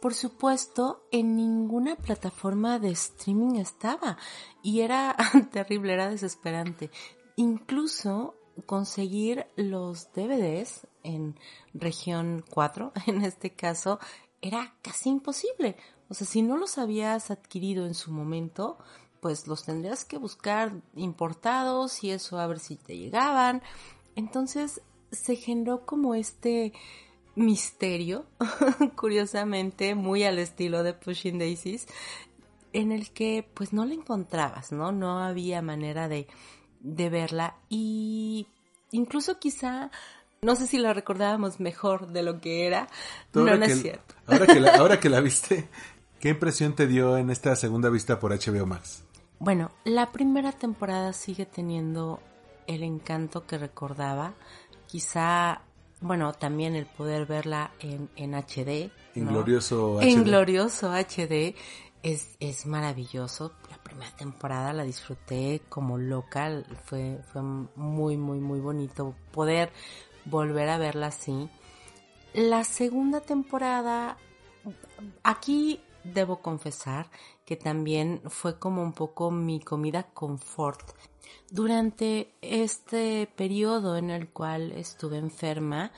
Por 0.00 0.14
supuesto, 0.14 1.06
en 1.12 1.36
ninguna 1.36 1.94
plataforma 1.94 2.80
de 2.80 2.90
streaming 2.90 3.60
estaba 3.60 4.18
y 4.64 4.80
era 4.80 5.14
terrible, 5.52 5.92
era 5.92 6.10
desesperante. 6.10 6.90
Incluso 7.36 8.34
conseguir 8.66 9.46
los 9.54 10.12
DVDs 10.12 10.88
en 11.02 11.36
región 11.74 12.44
4, 12.50 12.92
en 13.06 13.22
este 13.22 13.50
caso, 13.50 13.98
era 14.40 14.74
casi 14.82 15.10
imposible. 15.10 15.76
O 16.08 16.14
sea, 16.14 16.26
si 16.26 16.42
no 16.42 16.56
los 16.56 16.78
habías 16.78 17.30
adquirido 17.30 17.86
en 17.86 17.94
su 17.94 18.12
momento, 18.12 18.78
pues 19.20 19.46
los 19.46 19.64
tendrías 19.64 20.04
que 20.04 20.18
buscar 20.18 20.72
importados 20.96 22.02
y 22.04 22.10
eso 22.10 22.38
a 22.38 22.46
ver 22.46 22.58
si 22.58 22.76
te 22.76 22.96
llegaban. 22.96 23.62
Entonces 24.16 24.82
se 25.10 25.36
generó 25.36 25.86
como 25.86 26.14
este 26.14 26.72
misterio, 27.34 28.26
curiosamente 28.96 29.94
muy 29.94 30.24
al 30.24 30.38
estilo 30.38 30.82
de 30.82 30.92
Pushing 30.92 31.38
Daisies, 31.38 31.86
en 32.72 32.92
el 32.92 33.10
que 33.10 33.48
pues 33.54 33.72
no 33.72 33.84
la 33.84 33.94
encontrabas, 33.94 34.72
¿no? 34.72 34.92
No 34.92 35.18
había 35.18 35.62
manera 35.62 36.08
de 36.08 36.26
de 36.82 37.10
verla 37.10 37.56
y 37.68 38.46
incluso 38.90 39.38
quizá 39.38 39.90
no 40.44 40.56
sé 40.56 40.66
si 40.66 40.76
la 40.78 40.92
recordábamos 40.92 41.60
mejor 41.60 42.08
de 42.08 42.24
lo 42.24 42.40
que 42.40 42.66
era. 42.66 42.88
No, 43.32 43.44
no 43.44 43.64
es 43.64 43.80
cierto. 43.80 44.16
Ahora 44.26 44.46
que, 44.46 44.58
la, 44.58 44.74
ahora 44.78 44.98
que 44.98 45.08
la 45.08 45.20
viste, 45.20 45.68
¿qué 46.18 46.30
impresión 46.30 46.74
te 46.74 46.88
dio 46.88 47.16
en 47.16 47.30
esta 47.30 47.54
segunda 47.54 47.88
vista 47.90 48.18
por 48.18 48.32
HBO 48.32 48.66
Max? 48.66 49.04
Bueno, 49.38 49.70
la 49.84 50.10
primera 50.10 50.50
temporada 50.50 51.12
sigue 51.12 51.46
teniendo 51.46 52.20
el 52.66 52.82
encanto 52.82 53.46
que 53.46 53.56
recordaba. 53.56 54.34
Quizá, 54.88 55.62
bueno, 56.00 56.32
también 56.32 56.74
el 56.74 56.86
poder 56.86 57.24
verla 57.24 57.70
en, 57.78 58.10
en 58.16 58.34
HD. 58.34 58.90
En 59.14 59.28
glorioso 59.28 60.00
HD. 60.00 60.02
En 60.02 60.24
glorioso 60.24 60.92
HD. 60.92 61.54
Es, 62.02 62.30
es 62.40 62.66
maravilloso 62.66 63.52
primera 63.92 64.10
temporada 64.16 64.72
la 64.72 64.84
disfruté 64.84 65.62
como 65.68 65.98
local, 65.98 66.66
fue, 66.84 67.20
fue 67.32 67.42
muy, 67.42 68.16
muy, 68.16 68.40
muy 68.40 68.60
bonito 68.60 69.14
poder 69.32 69.70
volver 70.24 70.68
a 70.68 70.78
verla 70.78 71.08
así. 71.08 71.48
La 72.34 72.64
segunda 72.64 73.20
temporada, 73.20 74.16
aquí 75.22 75.80
debo 76.04 76.40
confesar 76.40 77.10
que 77.44 77.56
también 77.56 78.22
fue 78.28 78.58
como 78.58 78.82
un 78.82 78.92
poco 78.92 79.30
mi 79.30 79.60
comida 79.60 80.04
confort. 80.14 80.80
Durante 81.50 82.34
este 82.40 83.28
periodo 83.36 83.96
en 83.96 84.10
el 84.10 84.30
cual 84.30 84.72
estuve 84.72 85.18
enferma, 85.18 85.92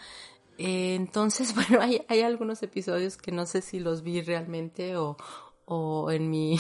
eh, 0.59 0.95
entonces, 0.95 1.55
bueno, 1.69 1.81
hay, 1.81 2.21
algunos 2.21 2.63
episodios 2.63 3.17
que 3.17 3.33
no 3.33 3.47
sé 3.47 3.63
si 3.63 3.81
los 3.81 4.03
vi 4.03 4.21
realmente 4.23 4.97
o, 4.97 5.17
o 5.65 6.11
en 6.11 6.31
mi, 6.31 6.59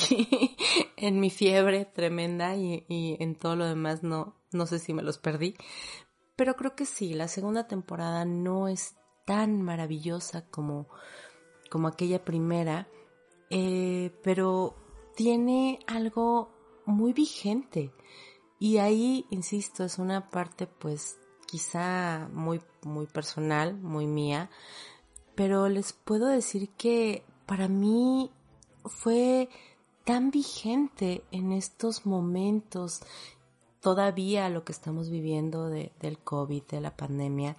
en 0.97 1.21
mi 1.21 1.31
fiebre 1.31 1.85
tremenda 1.85 2.57
y, 2.57 2.85
y, 2.89 3.17
en 3.21 3.35
todo 3.35 3.57
lo 3.57 3.67
demás 3.67 4.03
no, 4.03 4.35
no 4.53 4.67
sé 4.67 4.79
si 4.79 4.95
me 4.95 5.03
los 5.03 5.19
perdí. 5.19 5.55
Pero 6.37 6.57
creo 6.57 6.75
que 6.75 6.87
sí, 6.87 7.15
la 7.15 7.29
segunda 7.29 7.67
temporada 7.67 8.25
no 8.25 8.69
es 8.69 8.97
tan 9.25 9.63
maravillosa 9.63 10.47
como, 10.51 10.89
como 11.71 11.89
aquella 11.89 12.25
primera, 12.25 12.89
eh, 13.51 14.19
pero 14.23 14.75
tiene 15.15 15.79
algo 15.87 16.51
muy 16.87 17.13
vigente. 17.13 17.93
Y 18.59 18.79
ahí, 18.79 19.27
insisto, 19.31 19.85
es 19.85 19.99
una 19.99 20.31
parte 20.31 20.67
pues 20.67 21.19
quizá 21.47 22.29
muy, 22.33 22.61
muy 22.83 23.07
personal, 23.07 23.77
muy 23.77 24.07
mía, 24.07 24.51
pero 25.35 25.69
les 25.69 25.93
puedo 25.93 26.27
decir 26.27 26.71
que 26.71 27.25
para 27.47 27.69
mí 27.69 28.31
fue 28.85 29.49
tan 30.05 30.31
vigente 30.31 31.25
en 31.31 31.53
estos 31.53 32.07
momentos, 32.07 33.03
todavía 33.85 34.49
lo 34.49 34.65
que 34.65 34.73
estamos 34.73 35.11
viviendo 35.11 35.69
de, 35.69 35.93
del 36.01 36.19
COVID, 36.19 36.63
de 36.63 36.81
la 36.81 36.97
pandemia, 36.97 37.55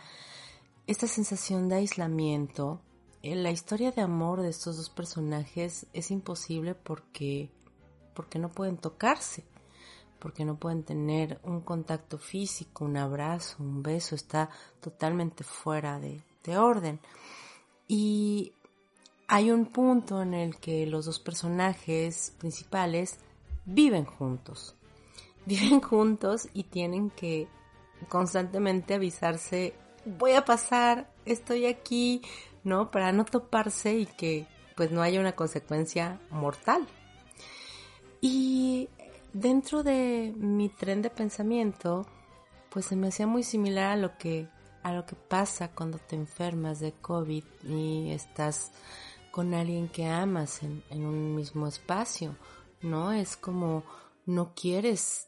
esta 0.87 1.05
sensación 1.05 1.69
de 1.69 1.75
aislamiento, 1.75 2.81
en 3.21 3.43
la 3.43 3.51
historia 3.51 3.91
de 3.91 4.01
amor 4.01 4.41
de 4.41 4.49
estos 4.49 4.77
dos 4.77 4.89
personajes 4.89 5.85
es 5.93 6.09
imposible 6.09 6.73
porque, 6.73 7.51
porque 8.15 8.39
no 8.39 8.49
pueden 8.49 8.77
tocarse, 8.77 9.43
porque 10.17 10.45
no 10.45 10.55
pueden 10.55 10.81
tener 10.81 11.39
un 11.43 11.61
contacto 11.61 12.17
físico, 12.17 12.85
un 12.85 12.97
abrazo, 12.97 13.57
un 13.59 13.83
beso, 13.83 14.15
está 14.15 14.49
totalmente 14.81 15.43
fuera 15.43 15.99
de, 15.99 16.23
de 16.43 16.57
orden. 16.57 16.99
Y 17.87 18.51
hay 19.27 19.51
un 19.51 19.67
punto 19.67 20.23
en 20.23 20.33
el 20.33 20.57
que 20.57 20.87
los 20.87 21.05
dos 21.05 21.19
personajes 21.19 22.33
principales 22.39 23.19
viven 23.65 24.05
juntos. 24.05 24.75
Viven 25.47 25.81
juntos 25.81 26.49
y 26.53 26.63
tienen 26.63 27.09
que 27.11 27.47
constantemente 28.09 28.95
avisarse, 28.95 29.73
voy 30.05 30.31
a 30.33 30.45
pasar, 30.45 31.11
estoy 31.25 31.65
aquí, 31.65 32.21
¿no? 32.63 32.91
Para 32.91 33.11
no 33.11 33.25
toparse 33.25 33.93
y 33.95 34.05
que 34.05 34.47
pues 34.75 34.91
no 34.91 35.01
haya 35.01 35.19
una 35.19 35.35
consecuencia 35.35 36.19
mortal. 36.29 36.85
Y 38.21 38.89
dentro 39.33 39.83
de 39.83 40.33
mi 40.35 40.69
tren 40.69 41.01
de 41.01 41.09
pensamiento, 41.09 42.05
pues 42.69 42.85
se 42.85 42.95
me 42.95 43.07
hacía 43.07 43.27
muy 43.27 43.43
similar 43.43 43.91
a 43.91 43.97
lo 43.97 44.17
que 44.17 44.47
a 44.83 44.93
lo 44.93 45.05
que 45.05 45.15
pasa 45.15 45.71
cuando 45.71 45.97
te 45.97 46.15
enfermas 46.15 46.79
de 46.79 46.91
COVID 46.91 47.43
y 47.63 48.11
estás 48.11 48.71
con 49.31 49.55
alguien 49.55 49.87
que 49.87 50.05
amas 50.05 50.61
en, 50.61 50.83
en 50.91 51.05
un 51.05 51.35
mismo 51.35 51.67
espacio, 51.67 52.35
¿no? 52.81 53.11
Es 53.11 53.35
como 53.35 53.83
no 54.27 54.53
quieres 54.53 55.27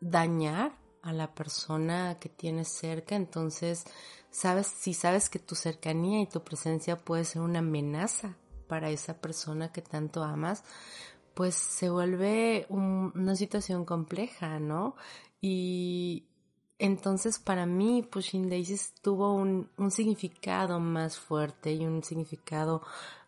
dañar 0.00 0.76
a 1.02 1.12
la 1.12 1.34
persona 1.34 2.18
que 2.18 2.28
tienes 2.28 2.68
cerca, 2.68 3.16
entonces 3.16 3.84
sabes, 4.30 4.66
si 4.66 4.94
sabes 4.94 5.30
que 5.30 5.38
tu 5.38 5.54
cercanía 5.54 6.20
y 6.20 6.26
tu 6.26 6.42
presencia 6.42 6.96
puede 6.96 7.24
ser 7.24 7.42
una 7.42 7.60
amenaza 7.60 8.36
para 8.66 8.90
esa 8.90 9.20
persona 9.20 9.72
que 9.72 9.82
tanto 9.82 10.22
amas, 10.22 10.64
pues 11.34 11.54
se 11.54 11.88
vuelve 11.88 12.66
una 12.68 13.36
situación 13.36 13.84
compleja, 13.84 14.58
¿no? 14.58 14.96
Y 15.40 16.26
entonces 16.78 17.38
para 17.38 17.64
mí 17.64 18.02
Pushing 18.02 18.48
Daisies 18.48 18.94
tuvo 19.02 19.34
un, 19.34 19.70
un 19.76 19.90
significado 19.90 20.80
más 20.80 21.16
fuerte 21.16 21.72
y 21.72 21.86
un 21.86 22.02
significado 22.02 22.82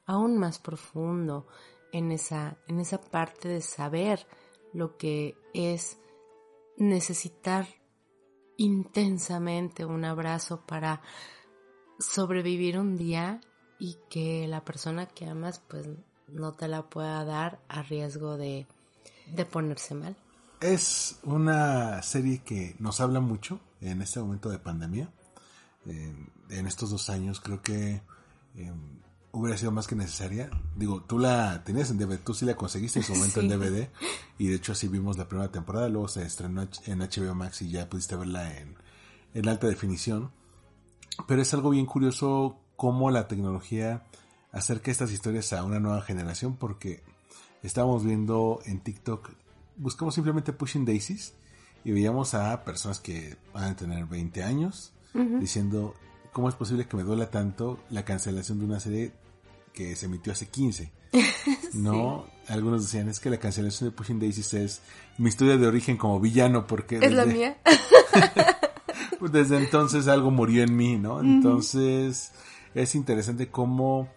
aún 0.07 0.39
más 0.39 0.59
profundo 0.59 1.47
en 1.93 2.13
esa, 2.13 2.57
en 2.67 2.81
esa 2.81 3.01
parte 3.01 3.49
de 3.49 3.61
saber 3.61 4.27
lo 4.73 4.97
que 4.97 5.37
es 5.55 5.99
necesitar 6.81 7.69
intensamente 8.57 9.85
un 9.85 10.05
abrazo 10.05 10.63
para 10.67 11.03
sobrevivir 11.99 12.79
un 12.79 12.97
día 12.97 13.41
y 13.79 13.97
que 14.09 14.49
la 14.49 14.65
persona 14.65 15.07
que 15.07 15.27
amas 15.27 15.61
pues 15.61 15.89
no 16.29 16.53
te 16.53 16.69
la 16.69 16.89
pueda 16.89 17.25
dar 17.25 17.61
a 17.69 17.83
riesgo 17.83 18.37
de, 18.37 18.67
de 19.35 19.45
ponerse 19.45 19.95
mal. 19.95 20.17
Es 20.61 21.19
una 21.23 22.03
serie 22.03 22.43
que 22.45 22.77
nos 22.79 23.01
habla 23.01 23.21
mucho 23.21 23.61
en 23.81 24.03
este 24.03 24.21
momento 24.21 24.51
de 24.51 24.59
pandemia. 24.59 25.11
Eh, 25.87 26.15
en 26.51 26.67
estos 26.67 26.91
dos 26.91 27.09
años 27.09 27.41
creo 27.41 27.63
que 27.63 28.03
eh, 28.57 28.73
hubiera 29.33 29.57
sido 29.57 29.73
más 29.73 29.87
que 29.87 29.95
necesaria. 29.95 30.51
Digo, 30.77 31.03
tú 31.03 31.19
la 31.19 31.63
tenías 31.65 31.91
en 31.91 31.99
DVD, 31.99 32.19
tú 32.19 32.35
sí 32.35 32.45
la 32.45 32.57
conseguiste 32.57 33.01
en 33.01 33.05
su 33.05 33.15
momento 33.15 33.41
en 33.41 33.49
DVD. 33.49 33.89
Y 34.39 34.49
de 34.49 34.57
hecho 34.57 34.73
así 34.73 34.89
vimos 34.89 35.19
la 35.19 35.29
primera 35.29 35.51
temporada, 35.51 35.89
luego 35.89 36.09
se 36.09 36.23
estrenó 36.23 36.67
en 36.87 36.99
HBO 36.99 37.35
Max 37.35 37.63
y 37.63 37.71
ya 37.71 37.89
pudiste 37.89 38.17
verla 38.17 38.57
en, 38.57 38.77
en 39.35 39.49
alta 39.49 39.67
definición. 39.67 40.31
Pero 41.27 41.43
es 41.43 41.53
algo 41.55 41.71
bien 41.71 41.87
curioso 41.87 42.59
cómo 42.77 43.11
la 43.11 43.29
tecnología 43.29 44.05
acerca 44.53 44.91
estas 44.91 45.13
historias 45.13 45.53
a 45.53 45.65
una 45.65 45.81
nueva 45.81 46.03
generación 46.03 46.57
porque 46.57 47.03
estábamos 47.63 48.05
viendo 48.05 48.61
en 48.65 48.81
TikTok, 48.81 49.31
buscamos 49.77 50.15
simplemente 50.15 50.53
Pushing 50.53 50.85
Daisies 50.85 51.35
y 51.85 51.93
veíamos 51.93 52.35
a 52.35 52.65
personas 52.65 53.01
que 53.01 53.37
van 53.53 53.65
a 53.65 53.77
tener 53.77 54.07
20 54.07 54.43
años 54.43 54.93
diciendo 55.13 55.95
¿cómo 56.33 56.49
es 56.49 56.55
posible 56.55 56.87
que 56.87 56.97
me 56.97 57.03
duela 57.03 57.31
tanto 57.31 57.79
la 57.91 58.05
cancelación 58.05 58.59
de 58.59 58.65
una 58.65 58.81
serie 58.81 59.13
que 59.73 59.97
se 59.97 60.07
emitió 60.07 60.33
hace 60.33 60.49
15? 60.49 60.93
No, 61.73 62.27
algunos 62.49 62.83
decían, 62.83 63.09
es 63.09 63.21
que 63.21 63.31
la 63.31 63.39
cancelación 63.39 63.91
de 63.91 63.97
Pushing 63.97 64.19
Daisies 64.19 64.55
es 64.55 64.83
mi 65.19 65.29
historia 65.29 65.57
de 65.57 65.69
origen 65.69 65.97
como 65.97 66.19
villano 66.19 66.67
porque... 66.67 66.99
Es 67.01 67.13
la 67.13 67.25
mía. 67.25 67.59
pues 69.21 69.31
desde 69.31 69.57
entonces 69.57 70.09
algo 70.09 70.33
murió 70.33 70.65
en 70.65 70.77
mí, 70.77 70.97
¿no? 70.97 71.21
Entonces 71.21 72.33
es 72.75 72.95
interesante 72.97 73.49
cómo, 73.49 74.09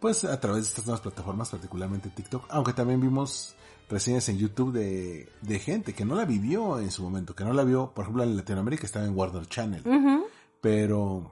pues 0.00 0.24
a 0.24 0.40
través 0.40 0.64
de 0.64 0.68
estas 0.70 0.86
nuevas 0.86 1.00
plataformas, 1.00 1.50
particularmente 1.50 2.10
TikTok, 2.10 2.46
aunque 2.48 2.72
también 2.72 3.00
vimos 3.00 3.54
reseñas 3.88 4.28
en 4.28 4.38
YouTube 4.38 4.72
de, 4.72 5.28
de 5.42 5.58
gente 5.60 5.94
que 5.94 6.04
no 6.04 6.16
la 6.16 6.24
vivió 6.24 6.80
en 6.80 6.90
su 6.90 7.04
momento, 7.04 7.36
que 7.36 7.44
no 7.44 7.52
la 7.52 7.62
vio, 7.62 7.92
por 7.94 8.02
ejemplo 8.02 8.24
en 8.24 8.36
Latinoamérica 8.36 8.86
estaba 8.86 9.06
en 9.06 9.16
Warner 9.16 9.46
Channel 9.46 9.82
pero 10.66 11.30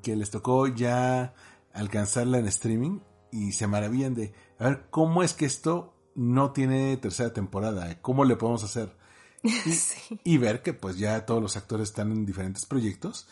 que 0.00 0.16
les 0.16 0.30
tocó 0.30 0.66
ya 0.66 1.34
alcanzarla 1.74 2.38
en 2.38 2.46
streaming 2.46 3.00
y 3.30 3.52
se 3.52 3.66
maravillan 3.66 4.14
de, 4.14 4.32
a 4.58 4.70
ver, 4.70 4.86
¿cómo 4.88 5.22
es 5.22 5.34
que 5.34 5.44
esto 5.44 5.94
no 6.14 6.50
tiene 6.52 6.96
tercera 6.96 7.34
temporada? 7.34 8.00
¿Cómo 8.00 8.24
le 8.24 8.36
podemos 8.36 8.64
hacer? 8.64 8.96
Y, 10.24 10.34
y 10.34 10.38
ver 10.38 10.62
que 10.62 10.72
pues 10.72 10.96
ya 10.96 11.26
todos 11.26 11.42
los 11.42 11.58
actores 11.58 11.90
están 11.90 12.10
en 12.10 12.24
diferentes 12.24 12.64
proyectos 12.64 13.28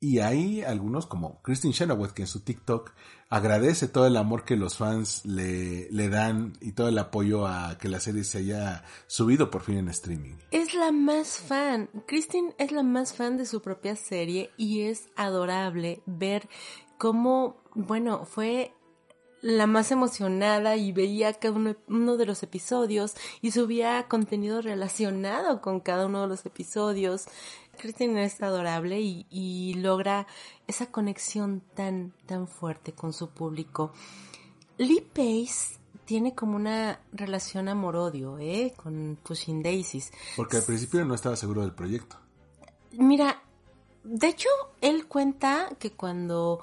y 0.00 0.20
hay 0.20 0.62
algunos 0.62 1.06
como 1.06 1.42
Christine 1.42 1.74
Chenoweth 1.74 2.12
que 2.12 2.22
en 2.22 2.28
su 2.28 2.40
TikTok 2.40 2.92
agradece 3.28 3.86
todo 3.86 4.06
el 4.06 4.16
amor 4.16 4.44
que 4.44 4.56
los 4.56 4.78
fans 4.78 5.26
le, 5.26 5.90
le, 5.90 6.08
dan 6.08 6.54
y 6.62 6.72
todo 6.72 6.88
el 6.88 6.98
apoyo 6.98 7.46
a 7.46 7.76
que 7.76 7.90
la 7.90 8.00
serie 8.00 8.24
se 8.24 8.38
haya 8.38 8.82
subido 9.06 9.50
por 9.50 9.60
fin 9.60 9.76
en 9.76 9.88
streaming. 9.88 10.36
Es 10.50 10.72
la 10.72 10.90
más 10.90 11.38
fan. 11.38 11.90
Christine 12.06 12.54
es 12.56 12.72
la 12.72 12.82
más 12.82 13.12
fan 13.12 13.36
de 13.36 13.44
su 13.44 13.60
propia 13.60 13.94
serie 13.94 14.50
y 14.56 14.80
es 14.82 15.10
adorable 15.16 16.02
ver 16.06 16.48
cómo, 16.96 17.58
bueno, 17.74 18.24
fue 18.24 18.72
la 19.42 19.66
más 19.66 19.90
emocionada 19.90 20.76
y 20.76 20.92
veía 20.92 21.32
cada 21.34 21.54
uno, 21.54 21.76
uno, 21.88 22.16
de 22.16 22.26
los 22.26 22.42
episodios 22.42 23.14
y 23.40 23.52
subía 23.52 24.06
contenido 24.08 24.60
relacionado 24.60 25.60
con 25.60 25.80
cada 25.80 26.06
uno 26.06 26.22
de 26.22 26.28
los 26.28 26.44
episodios. 26.46 27.26
Christine 27.80 28.24
es 28.24 28.42
adorable 28.42 29.00
y, 29.00 29.74
logra 29.74 30.26
esa 30.66 30.86
conexión 30.90 31.62
tan, 31.74 32.12
tan 32.26 32.46
fuerte 32.46 32.92
con 32.92 33.12
su 33.12 33.30
público. 33.30 33.92
Lee 34.76 35.00
Pace 35.00 35.78
tiene 36.04 36.34
como 36.34 36.56
una 36.56 37.00
relación 37.12 37.68
amor-odio, 37.68 38.38
¿eh? 38.38 38.74
Con 38.76 39.18
Pushing 39.22 39.62
Daisies. 39.62 40.12
Porque 40.36 40.58
al 40.58 40.64
principio 40.64 41.04
no 41.04 41.14
estaba 41.14 41.36
seguro 41.36 41.62
del 41.62 41.72
proyecto. 41.72 42.16
Mira, 42.92 43.42
de 44.04 44.28
hecho, 44.28 44.48
él 44.80 45.06
cuenta 45.06 45.68
que 45.78 45.92
cuando 45.92 46.60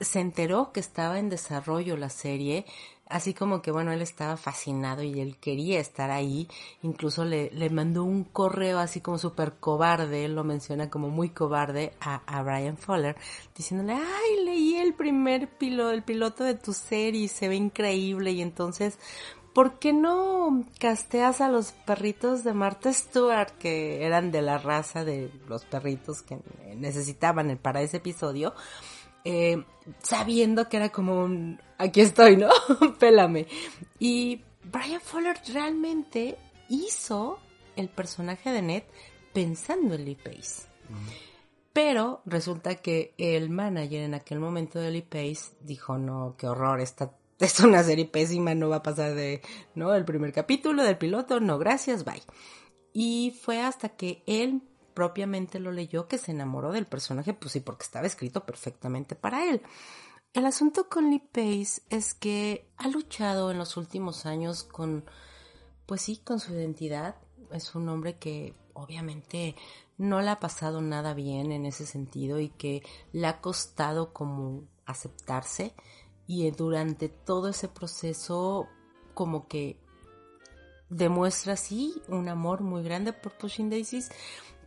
se 0.00 0.20
enteró 0.20 0.72
que 0.72 0.80
estaba 0.80 1.18
en 1.18 1.28
desarrollo 1.28 1.96
la 1.96 2.10
serie, 2.10 2.66
así 3.10 3.34
como 3.34 3.62
que 3.62 3.70
bueno, 3.70 3.92
él 3.92 4.02
estaba 4.02 4.36
fascinado 4.36 5.02
y 5.02 5.20
él 5.20 5.36
quería 5.36 5.80
estar 5.80 6.10
ahí, 6.10 6.48
incluso 6.82 7.24
le, 7.24 7.50
le 7.50 7.70
mandó 7.70 8.04
un 8.04 8.24
correo 8.24 8.78
así 8.78 9.00
como 9.00 9.18
súper 9.18 9.54
cobarde, 9.60 10.24
él 10.24 10.34
lo 10.34 10.44
menciona 10.44 10.88
como 10.88 11.08
muy 11.10 11.30
cobarde 11.30 11.92
a, 12.00 12.22
a 12.26 12.42
Brian 12.42 12.76
Fuller, 12.76 13.16
diciéndole, 13.56 13.94
ay, 13.94 14.44
leí 14.44 14.76
el 14.76 14.94
primer 14.94 15.48
piloto, 15.48 15.90
el 15.90 16.02
piloto 16.02 16.44
de 16.44 16.54
tu 16.54 16.72
serie, 16.72 17.28
se 17.28 17.48
ve 17.48 17.56
increíble 17.56 18.32
y 18.32 18.42
entonces 18.42 18.98
¿por 19.52 19.78
qué 19.78 19.92
no 19.92 20.64
casteas 20.78 21.40
a 21.40 21.48
los 21.48 21.72
perritos 21.72 22.44
de 22.44 22.54
Martha 22.54 22.92
Stewart 22.92 23.50
que 23.58 24.04
eran 24.04 24.30
de 24.30 24.42
la 24.42 24.58
raza 24.58 25.04
de 25.04 25.30
los 25.48 25.64
perritos 25.64 26.22
que 26.22 26.38
necesitaban 26.76 27.58
para 27.60 27.82
ese 27.82 27.98
episodio? 27.98 28.54
Eh, 29.24 29.64
sabiendo 30.02 30.68
que 30.68 30.76
era 30.76 30.90
como 30.90 31.24
un, 31.24 31.60
aquí 31.78 32.00
estoy, 32.00 32.36
¿no? 32.36 32.48
Pélame. 32.98 33.46
Y 33.98 34.42
Brian 34.64 35.00
Fuller 35.00 35.36
realmente 35.52 36.36
hizo 36.68 37.38
el 37.76 37.88
personaje 37.88 38.50
de 38.50 38.62
Ned 38.62 38.82
pensando 39.32 39.94
en 39.94 40.04
Lee 40.04 40.16
Pace. 40.16 40.68
Pero 41.72 42.22
resulta 42.26 42.76
que 42.76 43.14
el 43.16 43.48
manager 43.48 44.02
en 44.02 44.14
aquel 44.14 44.40
momento 44.40 44.78
de 44.80 44.90
Lee 44.90 45.02
Pace 45.02 45.56
dijo, 45.60 45.98
no, 45.98 46.34
qué 46.36 46.48
horror, 46.48 46.80
esta 46.80 47.14
es 47.38 47.60
una 47.60 47.82
serie 47.82 48.06
pésima, 48.06 48.54
no 48.54 48.68
va 48.68 48.76
a 48.76 48.82
pasar 48.82 49.14
de, 49.14 49.40
¿no? 49.74 49.94
El 49.94 50.04
primer 50.04 50.32
capítulo 50.32 50.82
del 50.82 50.98
piloto, 50.98 51.40
no, 51.40 51.58
gracias, 51.58 52.04
bye. 52.04 52.22
Y 52.92 53.38
fue 53.40 53.60
hasta 53.60 53.90
que 53.90 54.22
él 54.26 54.62
propiamente 55.00 55.60
lo 55.60 55.72
leyó 55.72 56.08
que 56.08 56.18
se 56.18 56.30
enamoró 56.30 56.72
del 56.72 56.84
personaje, 56.84 57.32
pues 57.32 57.52
sí, 57.52 57.60
porque 57.60 57.84
estaba 57.84 58.06
escrito 58.06 58.44
perfectamente 58.44 59.14
para 59.14 59.48
él. 59.48 59.62
El 60.34 60.44
asunto 60.44 60.90
con 60.90 61.08
Lee 61.08 61.26
Pace 61.32 61.80
es 61.88 62.12
que 62.12 62.68
ha 62.76 62.86
luchado 62.86 63.50
en 63.50 63.56
los 63.56 63.78
últimos 63.78 64.26
años 64.26 64.62
con, 64.62 65.06
pues 65.86 66.02
sí, 66.02 66.18
con 66.18 66.38
su 66.38 66.52
identidad. 66.52 67.14
Es 67.50 67.74
un 67.74 67.88
hombre 67.88 68.18
que 68.18 68.52
obviamente 68.74 69.56
no 69.96 70.20
le 70.20 70.28
ha 70.28 70.38
pasado 70.38 70.82
nada 70.82 71.14
bien 71.14 71.50
en 71.50 71.64
ese 71.64 71.86
sentido 71.86 72.38
y 72.38 72.50
que 72.50 72.82
le 73.14 73.26
ha 73.26 73.40
costado 73.40 74.12
como 74.12 74.64
aceptarse 74.84 75.72
y 76.26 76.50
durante 76.50 77.08
todo 77.08 77.48
ese 77.48 77.68
proceso 77.68 78.68
como 79.14 79.48
que 79.48 79.78
demuestra 80.90 81.56
sí 81.56 82.02
un 82.08 82.28
amor 82.28 82.60
muy 82.60 82.82
grande 82.82 83.14
por 83.14 83.32
Pushing 83.38 83.70
Daisies 83.70 84.10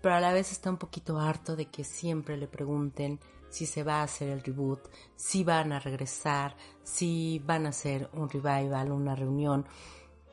pero 0.04 0.16
a 0.16 0.20
la 0.20 0.34
vez 0.34 0.52
está 0.52 0.70
un 0.70 0.76
poquito 0.76 1.18
harto 1.18 1.56
de 1.56 1.68
que 1.68 1.86
siempre 1.86 2.36
le 2.36 2.50
pregunten 2.50 3.22
si 3.50 3.66
se 3.66 3.84
va 3.84 4.02
a 4.02 4.04
hacer 4.04 4.28
el 4.28 4.44
reboot, 4.44 4.82
si 5.16 5.46
van 5.46 5.72
a 5.72 5.80
regresar, 5.80 6.58
si 6.84 7.42
van 7.46 7.66
a 7.66 7.70
hacer 7.70 8.10
un 8.12 8.30
revival, 8.30 8.92
una 8.92 9.16
reunión. 9.16 9.66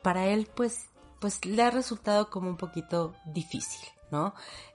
Para 0.03 0.27
él, 0.27 0.49
pues, 0.53 0.89
pues 1.21 1.45
le 1.45 1.63
ha 1.63 1.71
resultado 1.71 2.29
como 2.29 2.49
un 2.49 2.57
poquito 2.57 3.15
difícil, 3.25 3.87
¿no? 4.11 4.33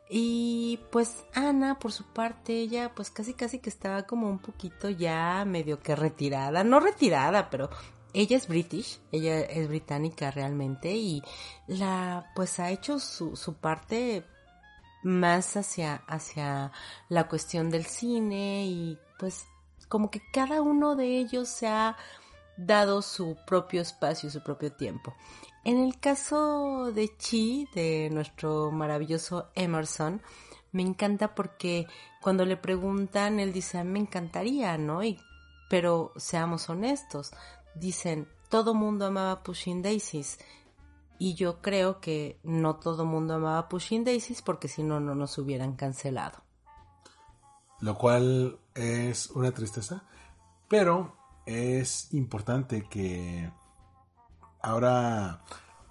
Y 0.09 0.81
pues 0.91 1.27
Ana, 1.35 1.79
por 1.79 1.93
su 1.93 2.05
parte, 2.05 2.55
ella 2.55 2.95
pues 2.95 3.11
casi 3.11 3.35
casi 3.35 3.59
que 3.59 3.69
estaba 3.69 4.05
como 4.05 4.31
un 4.31 4.39
poquito 4.39 4.89
ya 4.89 5.45
medio 5.45 5.81
que 5.81 5.95
retirada, 5.95 6.65
no 6.65 6.81
retirada, 6.81 7.51
pero 7.51 7.69
ella 8.15 8.39
es 8.39 8.49
british, 8.49 8.99
ella 9.13 9.41
es 9.41 9.69
británica 9.69 10.31
realmente 10.31 10.97
y 10.97 11.23
la 11.67 12.33
pues 12.35 12.59
ha 12.61 12.71
hecho 12.71 12.99
su, 12.99 13.37
su 13.37 13.57
parte 13.57 14.25
más 15.07 15.57
hacia, 15.57 16.03
hacia 16.07 16.73
la 17.09 17.29
cuestión 17.29 17.71
del 17.71 17.87
cine 17.87 18.67
y 18.67 18.99
pues 19.19 19.47
como 19.89 20.11
que 20.11 20.21
cada 20.33 20.61
uno 20.61 20.97
de 20.97 21.19
ellos 21.19 21.49
se 21.49 21.69
ha 21.69 21.97
dado 22.57 23.03
su 23.03 23.37
propio 23.47 23.83
espacio, 23.83 24.31
su 24.31 24.43
propio 24.43 24.73
tiempo. 24.73 25.15
En 25.65 25.79
el 25.79 25.99
caso 25.99 26.93
de 26.93 27.17
Chi, 27.17 27.69
de 27.75 28.09
nuestro 28.11 28.71
maravilloso 28.71 29.51
Emerson, 29.55 30.23
me 30.73 30.83
encanta 30.83 31.35
porque 31.35 31.87
cuando 32.21 32.45
le 32.45 32.57
preguntan, 32.57 33.41
él 33.41 33.53
dice, 33.53 33.83
me 33.85 33.99
encantaría, 33.99 34.77
¿no? 34.79 35.03
Y, 35.03 35.19
pero 35.69 36.13
seamos 36.17 36.69
honestos, 36.69 37.33
dicen, 37.75 38.29
todo 38.49 38.75
mundo 38.75 39.07
amaba 39.07 39.43
Pushing 39.43 39.83
Daisies. 39.83 40.39
Y 41.19 41.35
yo 41.35 41.63
creo 41.63 42.01
que 42.01 42.39
no 42.43 42.77
todo 42.77 43.05
mundo 43.05 43.35
amaba 43.35 43.69
Pushing 43.69 44.05
Daisies 44.05 44.43
porque 44.43 44.69
si 44.69 44.83
no, 44.83 45.01
no 45.01 45.15
nos 45.15 45.39
hubieran 45.39 45.77
cancelado. 45.77 46.43
Lo 47.81 47.97
cual 47.97 48.59
es 48.75 49.31
una 49.31 49.53
tristeza, 49.53 50.05
pero 50.69 51.17
es 51.47 52.13
importante 52.13 52.89
que 52.89 53.51
ahora 54.63 55.43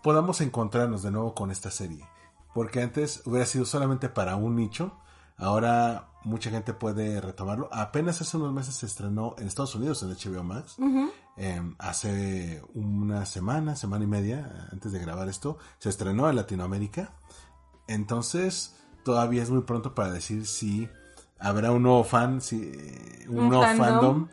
podamos 0.04 0.42
encontrarnos 0.42 1.04
de 1.04 1.12
nuevo 1.12 1.34
con 1.34 1.52
esta 1.52 1.72
serie. 1.72 2.08
Porque 2.54 2.82
antes 2.82 3.22
hubiera 3.26 3.46
sido 3.46 3.66
solamente 3.66 4.10
para 4.10 4.36
un 4.36 4.56
nicho, 4.56 4.98
ahora 5.38 6.10
mucha 6.24 6.50
gente 6.50 6.74
puede 6.74 7.22
retomarlo. 7.22 7.70
Apenas 7.72 8.22
hace 8.22 8.38
unos 8.38 8.54
meses 8.54 8.76
se 8.76 8.86
estrenó 8.86 9.36
en 9.38 9.48
Estados 9.48 9.76
Unidos 9.76 10.04
en 10.04 10.10
HBO 10.10 10.44
Max. 10.44 10.78
Em, 11.38 11.76
hace 11.80 12.62
una 12.74 13.26
semana, 13.26 13.76
semana 13.76 14.06
y 14.06 14.08
media 14.08 14.70
antes 14.72 14.92
de 14.94 15.00
grabar 15.00 15.28
esto, 15.28 15.58
se 15.80 15.90
estrenó 15.90 16.30
en 16.30 16.38
Latinoamérica. 16.38 17.14
Entonces, 17.88 18.76
todavía 19.04 19.44
es 19.44 19.50
muy 19.50 19.62
pronto 19.64 19.94
para 19.94 20.12
decir 20.12 20.46
si 20.46 20.90
habrá 21.40 21.72
un 21.72 21.84
nuevo 21.84 22.04
fan, 22.04 22.42
si, 22.42 22.56
un, 23.28 23.50
nuevo 23.50 23.64
fandom. 23.64 24.28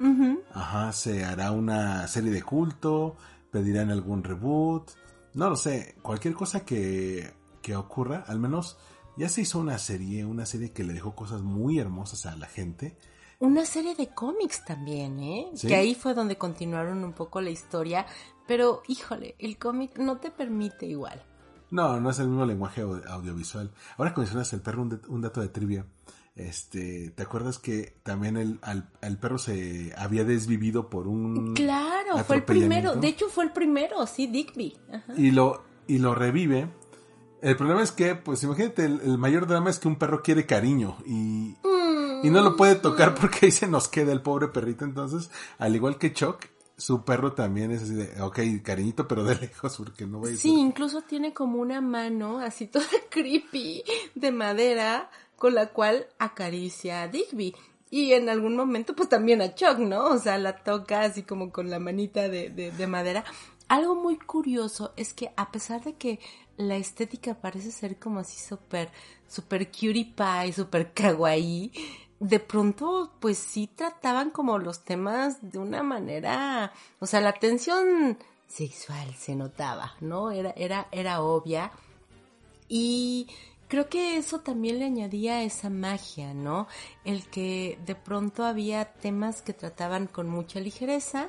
Ajá, 0.55 0.93
se 0.93 1.25
hará 1.25 1.51
una 1.51 2.07
serie 2.07 2.31
de 2.31 2.43
culto, 2.43 3.17
pedirán 3.51 3.91
algún 3.91 4.23
reboot. 4.23 4.91
No 5.35 5.51
lo 5.51 5.57
sé, 5.57 5.97
cualquier 6.03 6.35
cosa 6.35 6.65
que, 6.65 7.33
que 7.63 7.75
ocurra, 7.75 8.25
al 8.27 8.39
menos 8.39 8.79
ya 9.17 9.29
se 9.29 9.43
hizo 9.43 9.59
una 9.59 9.79
serie, 9.79 10.25
una 10.25 10.47
serie 10.47 10.73
que 10.73 10.85
le 10.85 10.93
dejó 10.93 11.15
cosas 11.15 11.43
muy 11.43 11.79
hermosas 11.79 12.27
a 12.27 12.37
la 12.37 12.47
gente. 12.47 12.97
Una 13.43 13.67
serie 13.67 13.97
de 13.97 14.07
cómics 14.07 14.65
también, 14.65 15.19
¿eh? 15.19 15.51
Que 15.61 15.75
ahí 15.75 15.97
fue 15.97 16.15
donde 16.15 16.39
continuaron 16.39 17.03
un 17.03 17.13
poco 17.13 17.41
la 17.41 17.51
historia, 17.51 18.07
pero 18.47 18.85
híjole, 18.87 19.35
el 19.41 19.59
cómic 19.59 19.99
no 19.99 20.19
te 20.19 20.31
permite 20.31 20.87
igual. 20.87 21.21
No, 21.69 21.99
no 21.99 22.11
es 22.11 22.21
el 22.21 22.29
mismo 22.29 22.47
lenguaje 22.47 22.83
audiovisual. 22.83 23.73
Ahora 23.99 24.15
que 24.15 24.21
mencionas 24.21 24.53
el 24.53 24.61
perro, 24.61 24.89
un, 25.09 25.21
dato 25.21 25.41
de 25.41 25.49
trivia. 25.49 25.87
Este, 26.37 27.11
¿te 27.11 27.23
acuerdas 27.25 27.59
que 27.59 27.97
también 28.05 28.37
el, 28.37 28.61
al, 28.63 29.19
perro 29.19 29.39
se 29.39 29.93
había 29.99 30.23
desvivido 30.23 30.89
por 30.89 31.09
un 31.09 31.55
Claro, 31.55 32.19
fue 32.19 32.37
el 32.37 32.45
primero, 32.45 32.95
de 32.95 33.09
hecho 33.09 33.29
fue 33.29 33.43
el 33.43 33.51
primero, 33.51 34.07
sí, 34.07 34.29
Digby. 34.29 34.79
Y 35.17 35.33
lo 35.33 35.65
y 35.89 35.99
lo 35.99 36.15
revive 36.15 36.69
el 37.43 37.57
problema 37.57 37.83
es 37.83 37.91
que, 37.91 38.15
pues 38.15 38.45
imagínate, 38.45 38.85
el, 38.85 39.19
mayor 39.19 39.49
drama 39.49 39.69
es 39.69 39.81
que 39.81 39.89
un 39.89 39.97
perro 39.97 40.23
quiere 40.23 40.47
cariño 40.47 40.97
y, 41.05 41.57
y 42.23 42.31
no 42.31 42.43
lo 42.43 42.57
puede 42.57 42.77
tocar 42.77 43.15
porque 43.15 43.47
ahí 43.47 43.53
se 43.53 43.67
nos 43.67 43.89
queda 43.89 44.13
el 44.13 44.23
pobre 44.23 44.49
perrito. 44.49 44.85
Entonces, 44.85 45.31
al 45.59 45.75
igual 45.75 45.99
que 45.99 46.13
Chuck, 46.13 46.47
su 46.77 47.05
perro 47.05 47.33
también 47.33 47.71
es 47.71 47.83
así 47.83 47.95
de, 47.95 48.21
ok, 48.21 48.39
cariñito, 48.63 49.07
pero 49.07 49.25
de 49.25 49.37
lejos 49.37 49.77
porque 49.77 50.07
no 50.07 50.19
voy 50.19 50.35
a 50.35 50.37
Sí, 50.37 50.51
incluso 50.51 51.03
tiene 51.03 51.33
como 51.33 51.59
una 51.59 51.81
mano 51.81 52.39
así 52.39 52.67
toda 52.67 52.87
creepy 53.11 53.85
de 54.15 54.33
madera 54.33 55.11
con 55.37 55.55
la 55.55 55.69
cual 55.69 56.07
acaricia 56.19 57.03
a 57.03 57.09
Digby. 57.09 57.55
Y 57.91 58.15
en 58.15 58.31
algún 58.31 58.57
momento, 58.57 58.95
pues 58.97 59.11
también 59.11 59.43
a 59.43 59.55
Chuck, 59.55 59.79
¿no? 59.79 60.07
O 60.07 60.19
sea, 60.19 60.39
la 60.39 60.57
toca 60.57 61.03
así 61.03 61.25
como 61.25 61.53
con 61.53 61.69
la 61.69 61.79
manita 61.79 62.29
de, 62.29 62.49
de, 62.49 62.71
de 62.71 62.87
madera. 62.87 63.23
Algo 63.69 63.95
muy 63.95 64.17
curioso 64.17 64.93
es 64.97 65.13
que 65.13 65.31
a 65.37 65.51
pesar 65.51 65.85
de 65.85 65.95
que 65.95 66.19
la 66.57 66.77
estética 66.77 67.35
parece 67.35 67.71
ser 67.71 67.99
como 67.99 68.21
así 68.21 68.39
súper, 68.39 68.91
súper 69.29 69.71
cutie 69.71 70.15
pie, 70.17 70.53
súper 70.53 70.93
kawaii, 70.93 71.73
de 72.23 72.39
pronto 72.39 73.11
pues 73.19 73.37
sí 73.37 73.67
trataban 73.67 74.31
como 74.31 74.57
los 74.59 74.85
temas 74.85 75.39
de 75.51 75.59
una 75.59 75.83
manera, 75.83 76.73
o 77.01 77.07
sea, 77.07 77.21
la 77.21 77.33
tensión 77.33 78.17
sexual 78.47 79.13
se 79.15 79.35
notaba, 79.35 79.95
¿no? 80.01 80.31
Era, 80.31 80.53
era, 80.57 80.87
era 80.93 81.21
obvia. 81.21 81.73
Y 82.69 83.27
creo 83.67 83.89
que 83.89 84.19
eso 84.19 84.39
también 84.39 84.79
le 84.79 84.85
añadía 84.85 85.43
esa 85.43 85.69
magia, 85.69 86.33
¿no? 86.33 86.69
El 87.05 87.27
que 87.27 87.77
de 87.87 87.97
pronto 87.97 88.45
había 88.45 88.85
temas 88.85 89.43
que 89.43 89.53
trataban 89.53 90.07
con 90.07 90.29
mucha 90.29 90.61
ligereza 90.61 91.29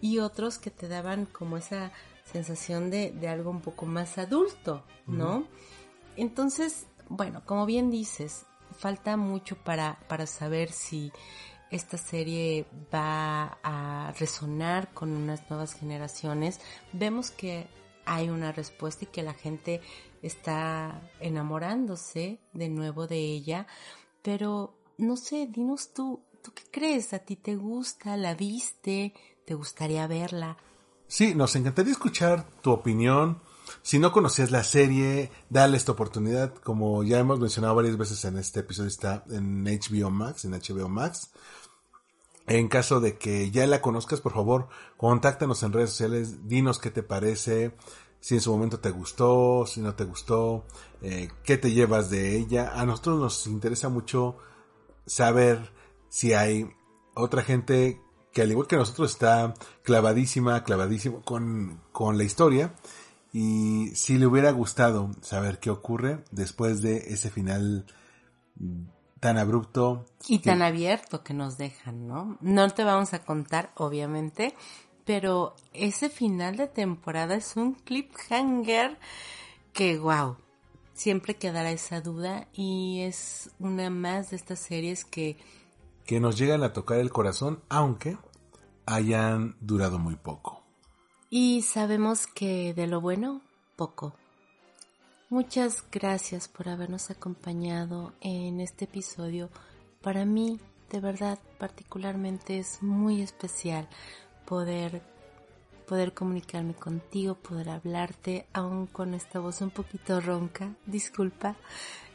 y 0.00 0.20
otros 0.20 0.56
que 0.56 0.70
te 0.70 0.88
daban 0.88 1.26
como 1.26 1.58
esa 1.58 1.92
sensación 2.24 2.88
de, 2.88 3.10
de 3.10 3.28
algo 3.28 3.50
un 3.50 3.60
poco 3.60 3.84
más 3.84 4.16
adulto, 4.16 4.84
¿no? 5.06 5.44
Entonces, 6.16 6.86
bueno, 7.10 7.42
como 7.44 7.66
bien 7.66 7.90
dices, 7.90 8.46
falta 8.80 9.16
mucho 9.16 9.56
para, 9.56 9.98
para 10.08 10.26
saber 10.26 10.72
si 10.72 11.12
esta 11.70 11.98
serie 11.98 12.66
va 12.92 13.58
a 13.62 14.12
resonar 14.18 14.92
con 14.92 15.10
unas 15.10 15.48
nuevas 15.50 15.74
generaciones. 15.74 16.60
Vemos 16.92 17.30
que 17.30 17.68
hay 18.06 18.30
una 18.30 18.52
respuesta 18.52 19.04
y 19.04 19.08
que 19.08 19.22
la 19.22 19.34
gente 19.34 19.80
está 20.22 21.00
enamorándose 21.20 22.40
de 22.52 22.68
nuevo 22.68 23.06
de 23.06 23.18
ella, 23.18 23.66
pero 24.22 24.74
no 24.98 25.16
sé, 25.16 25.46
dinos 25.46 25.92
tú, 25.92 26.24
¿tú 26.42 26.52
qué 26.52 26.64
crees? 26.70 27.12
¿A 27.12 27.20
ti 27.20 27.36
te 27.36 27.56
gusta? 27.56 28.16
¿La 28.16 28.34
viste? 28.34 29.14
¿Te 29.44 29.54
gustaría 29.54 30.06
verla? 30.06 30.56
Sí, 31.06 31.34
nos 31.34 31.54
encantaría 31.56 31.92
escuchar 31.92 32.48
tu 32.62 32.70
opinión. 32.70 33.42
Si 33.82 33.98
no 33.98 34.12
conocías 34.12 34.50
la 34.50 34.64
serie, 34.64 35.30
dale 35.48 35.76
esta 35.76 35.92
oportunidad. 35.92 36.54
Como 36.54 37.02
ya 37.02 37.18
hemos 37.18 37.40
mencionado 37.40 37.74
varias 37.74 37.96
veces 37.96 38.24
en 38.24 38.38
este 38.38 38.60
episodio, 38.60 38.88
está 38.88 39.24
en 39.30 39.64
HBO 39.64 40.10
Max, 40.10 40.44
en 40.44 40.52
HBO 40.52 40.88
Max. 40.88 41.30
En 42.46 42.68
caso 42.68 43.00
de 43.00 43.16
que 43.16 43.50
ya 43.50 43.66
la 43.66 43.80
conozcas, 43.80 44.20
por 44.20 44.32
favor, 44.32 44.68
contáctanos 44.96 45.62
en 45.62 45.72
redes 45.72 45.90
sociales, 45.90 46.48
dinos 46.48 46.78
qué 46.78 46.90
te 46.90 47.02
parece, 47.02 47.76
si 48.20 48.34
en 48.34 48.40
su 48.40 48.50
momento 48.50 48.80
te 48.80 48.90
gustó, 48.90 49.66
si 49.66 49.80
no 49.80 49.94
te 49.94 50.04
gustó, 50.04 50.64
eh, 51.00 51.30
qué 51.44 51.58
te 51.58 51.72
llevas 51.72 52.10
de 52.10 52.36
ella. 52.36 52.72
A 52.74 52.84
nosotros 52.84 53.20
nos 53.20 53.46
interesa 53.46 53.88
mucho 53.88 54.36
saber 55.06 55.72
si 56.08 56.34
hay 56.34 56.70
otra 57.14 57.42
gente 57.42 58.00
que 58.32 58.42
al 58.42 58.50
igual 58.50 58.66
que 58.66 58.76
nosotros 58.76 59.10
está 59.10 59.54
clavadísima, 59.82 60.62
clavadísimo 60.64 61.22
con, 61.22 61.80
con 61.92 62.18
la 62.18 62.24
historia. 62.24 62.74
Y 63.32 63.92
si 63.94 64.18
le 64.18 64.26
hubiera 64.26 64.50
gustado 64.50 65.10
saber 65.20 65.58
qué 65.60 65.70
ocurre 65.70 66.24
después 66.30 66.82
de 66.82 66.96
ese 67.12 67.30
final 67.30 67.86
tan 69.20 69.38
abrupto. 69.38 70.06
Y 70.26 70.40
tan 70.40 70.62
abierto 70.62 71.22
que 71.22 71.34
nos 71.34 71.58
dejan, 71.58 72.06
¿no? 72.06 72.38
No 72.40 72.68
te 72.70 72.84
vamos 72.84 73.14
a 73.14 73.22
contar, 73.24 73.70
obviamente, 73.76 74.54
pero 75.04 75.54
ese 75.72 76.08
final 76.08 76.56
de 76.56 76.66
temporada 76.66 77.36
es 77.36 77.56
un 77.56 77.74
cliffhanger 77.74 78.98
que, 79.72 79.98
wow, 79.98 80.36
siempre 80.92 81.36
quedará 81.36 81.70
esa 81.70 82.00
duda 82.00 82.48
y 82.52 83.02
es 83.02 83.50
una 83.58 83.90
más 83.90 84.30
de 84.30 84.36
estas 84.36 84.58
series 84.58 85.04
que 85.04 85.38
que 86.10 86.18
nos 86.18 86.36
llegan 86.36 86.64
a 86.64 86.72
tocar 86.72 86.98
el 86.98 87.12
corazón, 87.12 87.62
aunque 87.68 88.18
hayan 88.84 89.54
durado 89.60 90.00
muy 90.00 90.16
poco. 90.16 90.59
Y 91.32 91.62
sabemos 91.62 92.26
que 92.26 92.74
de 92.74 92.88
lo 92.88 93.00
bueno, 93.00 93.40
poco. 93.76 94.16
Muchas 95.28 95.84
gracias 95.92 96.48
por 96.48 96.68
habernos 96.68 97.08
acompañado 97.12 98.12
en 98.20 98.60
este 98.60 98.86
episodio. 98.86 99.48
Para 100.02 100.24
mí, 100.24 100.58
de 100.90 100.98
verdad, 100.98 101.38
particularmente 101.56 102.58
es 102.58 102.82
muy 102.82 103.22
especial 103.22 103.88
poder 104.44 105.02
poder 105.86 106.14
comunicarme 106.14 106.74
contigo, 106.74 107.36
poder 107.36 107.68
hablarte, 107.68 108.46
aún 108.52 108.86
con 108.86 109.14
esta 109.14 109.38
voz 109.38 109.60
un 109.60 109.70
poquito 109.70 110.20
ronca, 110.20 110.74
disculpa, 110.86 111.56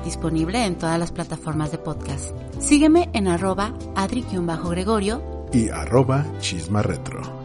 Disponible 0.04 0.64
en 0.64 0.78
todas 0.78 1.00
las 1.00 1.12
plataformas 1.12 1.72
de 1.72 1.80
podcast. 1.80 2.36
Sígueme 2.60 3.10
en 3.14 3.28
arroba 3.28 3.74
adri-gregorio 3.96 5.48
y 5.52 5.70
arroba 5.70 6.24
Chisma 6.40 6.84
Retro. 6.84 7.45